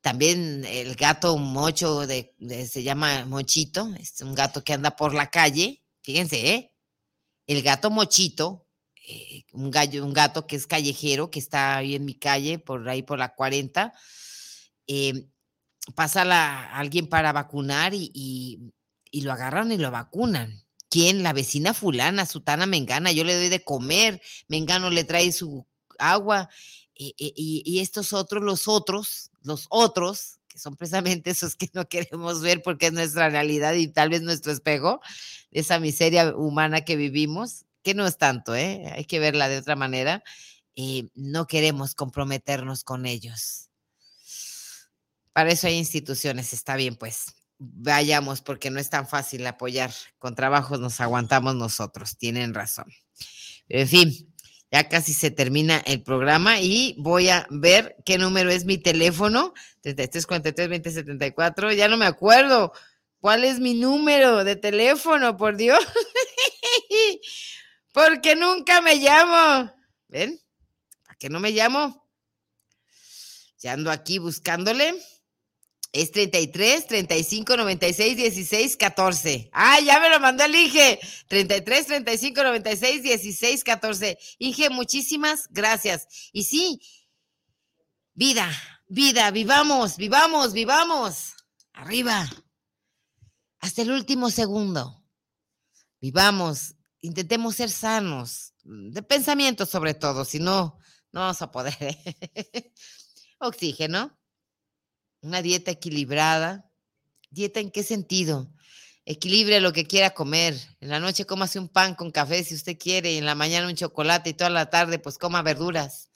también 0.00 0.64
el 0.64 0.96
gato 0.96 1.38
mocho 1.38 2.04
de, 2.04 2.34
se 2.68 2.82
llama 2.82 3.26
mochito, 3.26 3.94
es 3.94 4.20
un 4.22 4.34
gato 4.34 4.64
que 4.64 4.72
anda 4.72 4.96
por 4.96 5.14
la 5.14 5.30
calle. 5.30 5.84
Fíjense, 6.02 6.52
¿eh? 6.52 6.72
El 7.46 7.62
gato 7.62 7.90
mochito 7.90 8.65
eh, 9.08 9.44
un 9.52 9.70
gallo, 9.70 10.04
un 10.04 10.12
gato 10.12 10.48
que 10.48 10.56
es 10.56 10.66
callejero, 10.66 11.30
que 11.30 11.38
está 11.38 11.76
ahí 11.76 11.94
en 11.94 12.04
mi 12.04 12.14
calle, 12.14 12.58
por 12.58 12.88
ahí 12.88 13.02
por 13.02 13.20
la 13.20 13.34
40. 13.34 13.92
Eh, 14.88 15.28
pasa 15.94 16.22
a 16.22 16.76
alguien 16.78 17.08
para 17.08 17.32
vacunar 17.32 17.92
y, 17.94 18.72
lo 19.12 19.32
agarran 19.32 19.70
y 19.70 19.78
lo 19.78 19.92
vacunan. 19.92 20.64
¿Quién? 20.90 21.22
La 21.22 21.32
vecina 21.32 21.72
fulana, 21.72 22.26
sutana 22.26 22.66
Mengana, 22.66 23.12
yo 23.12 23.22
le 23.22 23.36
doy 23.36 23.48
de 23.48 23.62
comer, 23.62 24.20
Mengano 24.48 24.90
le 24.90 25.04
trae 25.04 25.30
su 25.30 25.64
agua 25.98 26.48
eh, 26.96 27.12
y, 27.16 27.62
y, 27.64 27.78
estos 27.80 28.12
otros, 28.12 28.42
los 28.42 28.66
otros, 28.66 29.30
los 29.42 29.66
otros, 29.70 30.40
que 30.48 30.58
son 30.58 30.74
precisamente 30.74 31.30
esos 31.30 31.54
que 31.54 31.70
no 31.74 31.88
queremos 31.88 32.40
ver 32.40 32.60
porque 32.62 32.86
es 32.86 32.92
nuestra 32.92 33.30
realidad 33.30 33.74
y 33.74 33.86
tal 33.86 34.08
vez 34.08 34.22
nuestro 34.22 34.50
espejo, 34.50 35.00
esa 35.52 35.78
miseria 35.78 36.34
humana 36.36 36.80
que 36.80 36.96
vivimos, 36.96 37.65
que 37.86 37.94
no 37.94 38.04
es 38.04 38.18
tanto, 38.18 38.56
¿eh? 38.56 38.92
hay 38.96 39.04
que 39.04 39.20
verla 39.20 39.48
de 39.48 39.58
otra 39.58 39.76
manera, 39.76 40.24
y 40.74 41.12
no 41.14 41.46
queremos 41.46 41.94
comprometernos 41.94 42.82
con 42.82 43.06
ellos. 43.06 43.70
Para 45.32 45.52
eso 45.52 45.68
hay 45.68 45.76
instituciones, 45.76 46.52
está 46.52 46.74
bien, 46.74 46.96
pues 46.96 47.26
vayamos 47.58 48.40
porque 48.40 48.70
no 48.70 48.80
es 48.80 48.90
tan 48.90 49.06
fácil 49.06 49.46
apoyar. 49.46 49.92
Con 50.18 50.34
trabajos 50.34 50.80
nos 50.80 51.00
aguantamos 51.00 51.54
nosotros, 51.54 52.18
tienen 52.18 52.54
razón. 52.54 52.86
en 53.68 53.86
fin, 53.86 54.34
ya 54.72 54.88
casi 54.88 55.12
se 55.12 55.30
termina 55.30 55.78
el 55.86 56.02
programa 56.02 56.58
y 56.60 56.96
voy 56.98 57.28
a 57.28 57.46
ver 57.50 57.94
qué 58.04 58.18
número 58.18 58.50
es 58.50 58.64
mi 58.64 58.78
teléfono. 58.78 59.54
33 59.82 60.26
43 60.26 60.68
20 60.68 60.90
74, 60.90 61.72
ya 61.72 61.86
no 61.86 61.96
me 61.96 62.06
acuerdo. 62.06 62.72
¿Cuál 63.20 63.44
es 63.44 63.60
mi 63.60 63.74
número 63.74 64.42
de 64.42 64.56
teléfono, 64.56 65.36
por 65.36 65.56
Dios? 65.56 65.78
Porque 67.96 68.36
nunca 68.36 68.82
me 68.82 68.96
llamo. 68.96 69.72
¿Ven? 70.08 70.38
¿A 71.06 71.14
qué 71.14 71.30
no 71.30 71.40
me 71.40 71.50
llamo? 71.50 72.06
Ya 73.58 73.72
ando 73.72 73.90
aquí 73.90 74.18
buscándole. 74.18 75.02
Es 75.92 76.12
33, 76.12 76.88
35, 76.88 77.56
96, 77.56 78.16
16, 78.18 78.76
14. 78.76 79.48
¡Ah, 79.50 79.80
ya 79.80 79.98
me 79.98 80.10
lo 80.10 80.20
mandó 80.20 80.44
el 80.44 80.54
Inge! 80.54 81.00
33, 81.28 81.86
35, 81.86 82.42
96, 82.42 83.02
16, 83.02 83.64
14. 83.64 84.18
Inge, 84.40 84.68
muchísimas 84.68 85.48
gracias. 85.48 86.06
Y 86.34 86.44
sí, 86.44 86.82
vida, 88.12 88.50
vida, 88.88 89.30
vivamos, 89.30 89.96
vivamos, 89.96 90.52
vivamos. 90.52 91.32
Arriba. 91.72 92.28
Hasta 93.60 93.80
el 93.80 93.90
último 93.90 94.28
segundo. 94.28 95.02
Vivamos, 95.98 96.75
intentemos 97.06 97.56
ser 97.56 97.70
sanos, 97.70 98.52
mm, 98.64 98.90
de 98.90 99.02
pensamiento 99.02 99.66
sobre 99.66 99.94
todo, 99.94 100.24
si 100.24 100.38
no, 100.38 100.78
no 101.12 101.20
vamos 101.20 101.40
a 101.42 101.50
poder. 101.50 101.74
Oxígeno, 103.38 104.18
una 105.22 105.42
dieta 105.42 105.70
equilibrada. 105.70 106.70
¿Dieta 107.30 107.60
en 107.60 107.70
qué 107.70 107.82
sentido? 107.82 108.50
Equilibre 109.04 109.60
lo 109.60 109.72
que 109.72 109.86
quiera 109.86 110.14
comer. 110.14 110.56
En 110.80 110.88
la 110.88 111.00
noche 111.00 111.26
cómase 111.26 111.58
un 111.58 111.68
pan 111.68 111.94
con 111.94 112.10
café 112.10 112.42
si 112.44 112.54
usted 112.54 112.78
quiere, 112.78 113.12
y 113.12 113.18
en 113.18 113.24
la 113.24 113.34
mañana 113.34 113.68
un 113.68 113.74
chocolate 113.74 114.30
y 114.30 114.34
toda 114.34 114.50
la 114.50 114.70
tarde 114.70 114.98
pues 114.98 115.18
coma 115.18 115.42
verduras, 115.42 116.10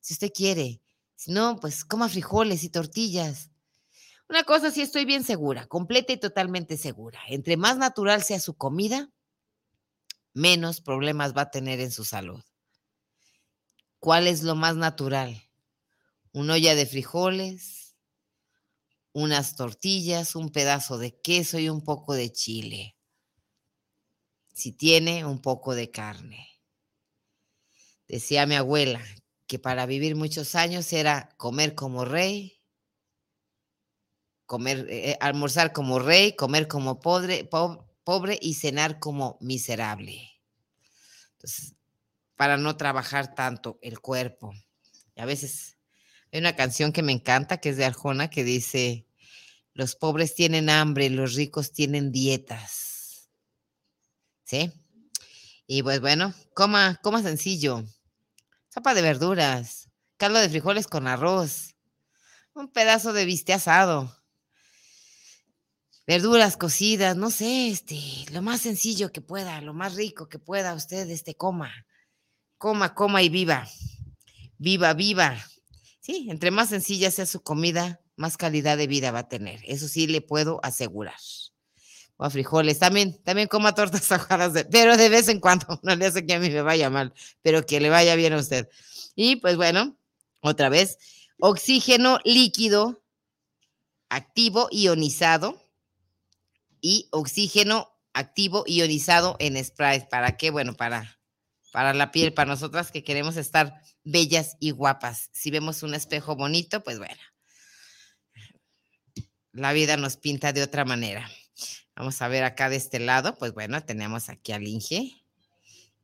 si 0.00 0.14
usted 0.14 0.30
quiere. 0.32 0.80
Si 1.16 1.32
no, 1.32 1.56
pues 1.60 1.84
coma 1.84 2.08
frijoles 2.08 2.64
y 2.64 2.68
tortillas. 2.68 3.50
Una 4.28 4.44
cosa 4.44 4.70
sí 4.70 4.82
estoy 4.82 5.04
bien 5.04 5.22
segura, 5.24 5.66
completa 5.66 6.12
y 6.12 6.16
totalmente 6.16 6.76
segura. 6.76 7.20
Entre 7.28 7.56
más 7.56 7.76
natural 7.76 8.22
sea 8.22 8.40
su 8.40 8.54
comida, 8.54 9.10
menos 10.34 10.80
problemas 10.82 11.34
va 11.34 11.42
a 11.42 11.50
tener 11.50 11.80
en 11.80 11.90
su 11.90 12.04
salud. 12.04 12.42
¿Cuál 13.98 14.26
es 14.26 14.42
lo 14.42 14.54
más 14.54 14.76
natural? 14.76 15.50
Una 16.32 16.54
olla 16.54 16.74
de 16.74 16.84
frijoles, 16.84 17.96
unas 19.12 19.56
tortillas, 19.56 20.34
un 20.34 20.50
pedazo 20.50 20.98
de 20.98 21.18
queso 21.20 21.58
y 21.58 21.68
un 21.70 21.82
poco 21.82 22.14
de 22.14 22.30
chile. 22.32 22.96
si 24.54 24.72
tiene 24.72 25.24
un 25.24 25.40
poco 25.40 25.74
de 25.74 25.90
carne. 25.90 26.48
Decía 28.06 28.46
mi 28.46 28.54
abuela 28.54 29.02
que 29.46 29.58
para 29.58 29.84
vivir 29.86 30.14
muchos 30.16 30.54
años 30.54 30.92
era 30.92 31.28
comer 31.36 31.74
como 31.74 32.04
rey, 32.04 32.60
comer, 34.46 34.86
eh, 34.88 35.18
almorzar 35.20 35.72
como 35.72 35.98
rey, 35.98 36.36
comer 36.36 36.68
como 36.68 37.00
pobre, 37.00 37.44
pobre 38.04 38.38
y 38.40 38.54
cenar 38.54 38.98
como 38.98 39.38
miserable. 39.40 40.30
Entonces, 41.32 41.74
para 42.36 42.56
no 42.56 42.76
trabajar 42.76 43.34
tanto 43.34 43.78
el 43.82 44.00
cuerpo. 44.00 44.52
Y 45.14 45.20
a 45.20 45.24
veces 45.24 45.78
hay 46.32 46.40
una 46.40 46.56
canción 46.56 46.92
que 46.92 47.02
me 47.02 47.12
encanta, 47.12 47.58
que 47.58 47.70
es 47.70 47.76
de 47.76 47.84
Arjona, 47.84 48.28
que 48.28 48.44
dice, 48.44 49.06
los 49.72 49.96
pobres 49.96 50.34
tienen 50.34 50.70
hambre, 50.70 51.10
los 51.10 51.34
ricos 51.34 51.72
tienen 51.72 52.12
dietas. 52.12 53.30
¿Sí? 54.44 54.72
Y 55.66 55.82
pues 55.82 56.00
bueno, 56.00 56.34
coma, 56.54 57.00
coma 57.02 57.22
sencillo. 57.22 57.84
Sopa 58.68 58.94
de 58.94 59.02
verduras, 59.02 59.88
caldo 60.16 60.38
de 60.40 60.48
frijoles 60.48 60.86
con 60.86 61.06
arroz, 61.06 61.74
un 62.54 62.68
pedazo 62.68 63.12
de 63.12 63.24
biste 63.24 63.52
asado, 63.52 64.23
verduras 66.06 66.56
cocidas, 66.56 67.16
no 67.16 67.30
sé, 67.30 67.68
este, 67.68 67.98
lo 68.32 68.42
más 68.42 68.60
sencillo 68.60 69.12
que 69.12 69.20
pueda, 69.20 69.60
lo 69.60 69.74
más 69.74 69.94
rico 69.94 70.28
que 70.28 70.38
pueda 70.38 70.74
usted, 70.74 71.08
este, 71.10 71.34
coma, 71.34 71.86
coma, 72.58 72.94
coma 72.94 73.22
y 73.22 73.28
viva, 73.28 73.66
viva, 74.58 74.92
viva. 74.94 75.36
Sí, 76.00 76.26
entre 76.30 76.50
más 76.50 76.68
sencilla 76.68 77.10
sea 77.10 77.24
su 77.24 77.42
comida, 77.42 78.00
más 78.16 78.36
calidad 78.36 78.76
de 78.76 78.86
vida 78.86 79.10
va 79.10 79.20
a 79.20 79.28
tener. 79.28 79.60
Eso 79.64 79.88
sí 79.88 80.06
le 80.06 80.20
puedo 80.20 80.60
asegurar. 80.62 81.16
O 82.16 82.30
frijoles, 82.30 82.78
también, 82.78 83.20
también 83.22 83.48
coma 83.48 83.74
tortas 83.74 84.12
ahogadas, 84.12 84.66
pero 84.70 84.96
de 84.96 85.08
vez 85.08 85.28
en 85.28 85.40
cuando, 85.40 85.80
no 85.82 85.96
le 85.96 86.06
hace 86.06 86.26
que 86.26 86.34
a 86.34 86.38
mí 86.38 86.50
me 86.50 86.62
vaya 86.62 86.90
mal, 86.90 87.12
pero 87.42 87.64
que 87.64 87.80
le 87.80 87.90
vaya 87.90 88.14
bien 88.14 88.34
a 88.34 88.38
usted. 88.38 88.68
Y 89.16 89.36
pues 89.36 89.56
bueno, 89.56 89.96
otra 90.40 90.68
vez, 90.68 90.98
oxígeno 91.38 92.18
líquido, 92.24 93.02
activo, 94.10 94.68
ionizado, 94.70 95.63
y 96.84 97.08
oxígeno 97.12 97.90
activo 98.12 98.62
ionizado 98.66 99.36
en 99.38 99.64
spray. 99.64 100.06
¿Para 100.10 100.36
qué? 100.36 100.50
Bueno, 100.50 100.74
para, 100.74 101.18
para 101.72 101.94
la 101.94 102.12
piel, 102.12 102.34
para 102.34 102.50
nosotras 102.50 102.90
que 102.90 103.02
queremos 103.02 103.38
estar 103.38 103.80
bellas 104.04 104.58
y 104.60 104.70
guapas. 104.70 105.30
Si 105.32 105.50
vemos 105.50 105.82
un 105.82 105.94
espejo 105.94 106.36
bonito, 106.36 106.84
pues 106.84 106.98
bueno, 106.98 107.22
la 109.52 109.72
vida 109.72 109.96
nos 109.96 110.18
pinta 110.18 110.52
de 110.52 110.62
otra 110.62 110.84
manera. 110.84 111.26
Vamos 111.96 112.20
a 112.20 112.28
ver 112.28 112.44
acá 112.44 112.68
de 112.68 112.76
este 112.76 112.98
lado, 112.98 113.34
pues 113.38 113.54
bueno, 113.54 113.82
tenemos 113.82 114.28
aquí 114.28 114.52
al 114.52 114.68
Inge 114.68 115.24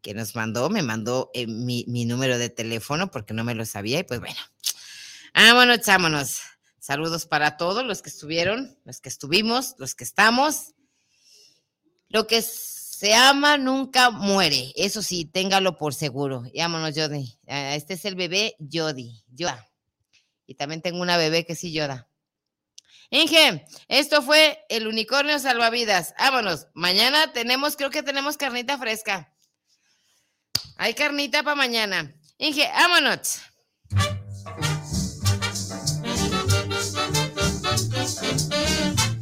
que 0.01 0.15
nos 0.15 0.35
mandó, 0.35 0.71
me 0.71 0.83
mandó 0.83 1.31
eh, 1.35 1.47
mi, 1.47 1.85
mi, 1.89 2.07
número 2.07 2.39
de 2.39 2.49
teléfono 2.49 3.11
porque 3.11 3.35
no 3.35 3.45
me 3.45 3.55
lo 3.55 3.67
sabía 3.67 3.99
y 3.99 4.05
pues 4.05 4.19
bueno, 4.19 4.41
vámonos, 5.35 5.81
chámonos. 5.83 6.41
Saludos 6.81 7.27
para 7.27 7.59
todos 7.59 7.85
los 7.85 8.01
que 8.01 8.09
estuvieron, 8.09 8.79
los 8.85 9.03
que 9.03 9.11
estuvimos, 9.11 9.75
los 9.79 9.95
que 9.95 10.05
estamos. 10.05 10.75
Lo 12.09 12.27
que 12.27 12.41
se 12.43 13.15
ama 13.15 13.59
nunca 13.59 14.11
muere. 14.11 14.73
Eso 14.75 15.03
sí, 15.03 15.27
téngalo 15.27 15.77
por 15.77 15.95
seguro. 15.95 16.43
Vámonos, 16.57 16.95
Jody. 16.97 17.39
Este 17.47 17.95
es 17.95 18.05
el 18.07 18.15
bebé 18.15 18.57
Jody. 18.59 19.23
Yoda. 19.29 19.71
Y 20.47 20.55
también 20.55 20.81
tengo 20.81 21.01
una 21.01 21.19
bebé 21.19 21.45
que 21.45 21.55
sí 21.55 21.71
Yoda. 21.71 22.09
Inge, 23.11 23.67
esto 23.89 24.23
fue 24.23 24.65
el 24.71 24.87
unicornio 24.87 25.39
salvavidas. 25.39 26.15
Vámonos. 26.19 26.69
Mañana 26.73 27.33
tenemos, 27.33 27.77
creo 27.77 27.91
que 27.91 28.03
tenemos 28.03 28.39
carnita 28.39 28.79
fresca. 28.79 29.35
Hay 30.77 30.95
carnita 30.95 31.43
para 31.43 31.57
mañana. 31.57 32.15
Inge, 32.39 32.67
vámonos. 32.73 33.41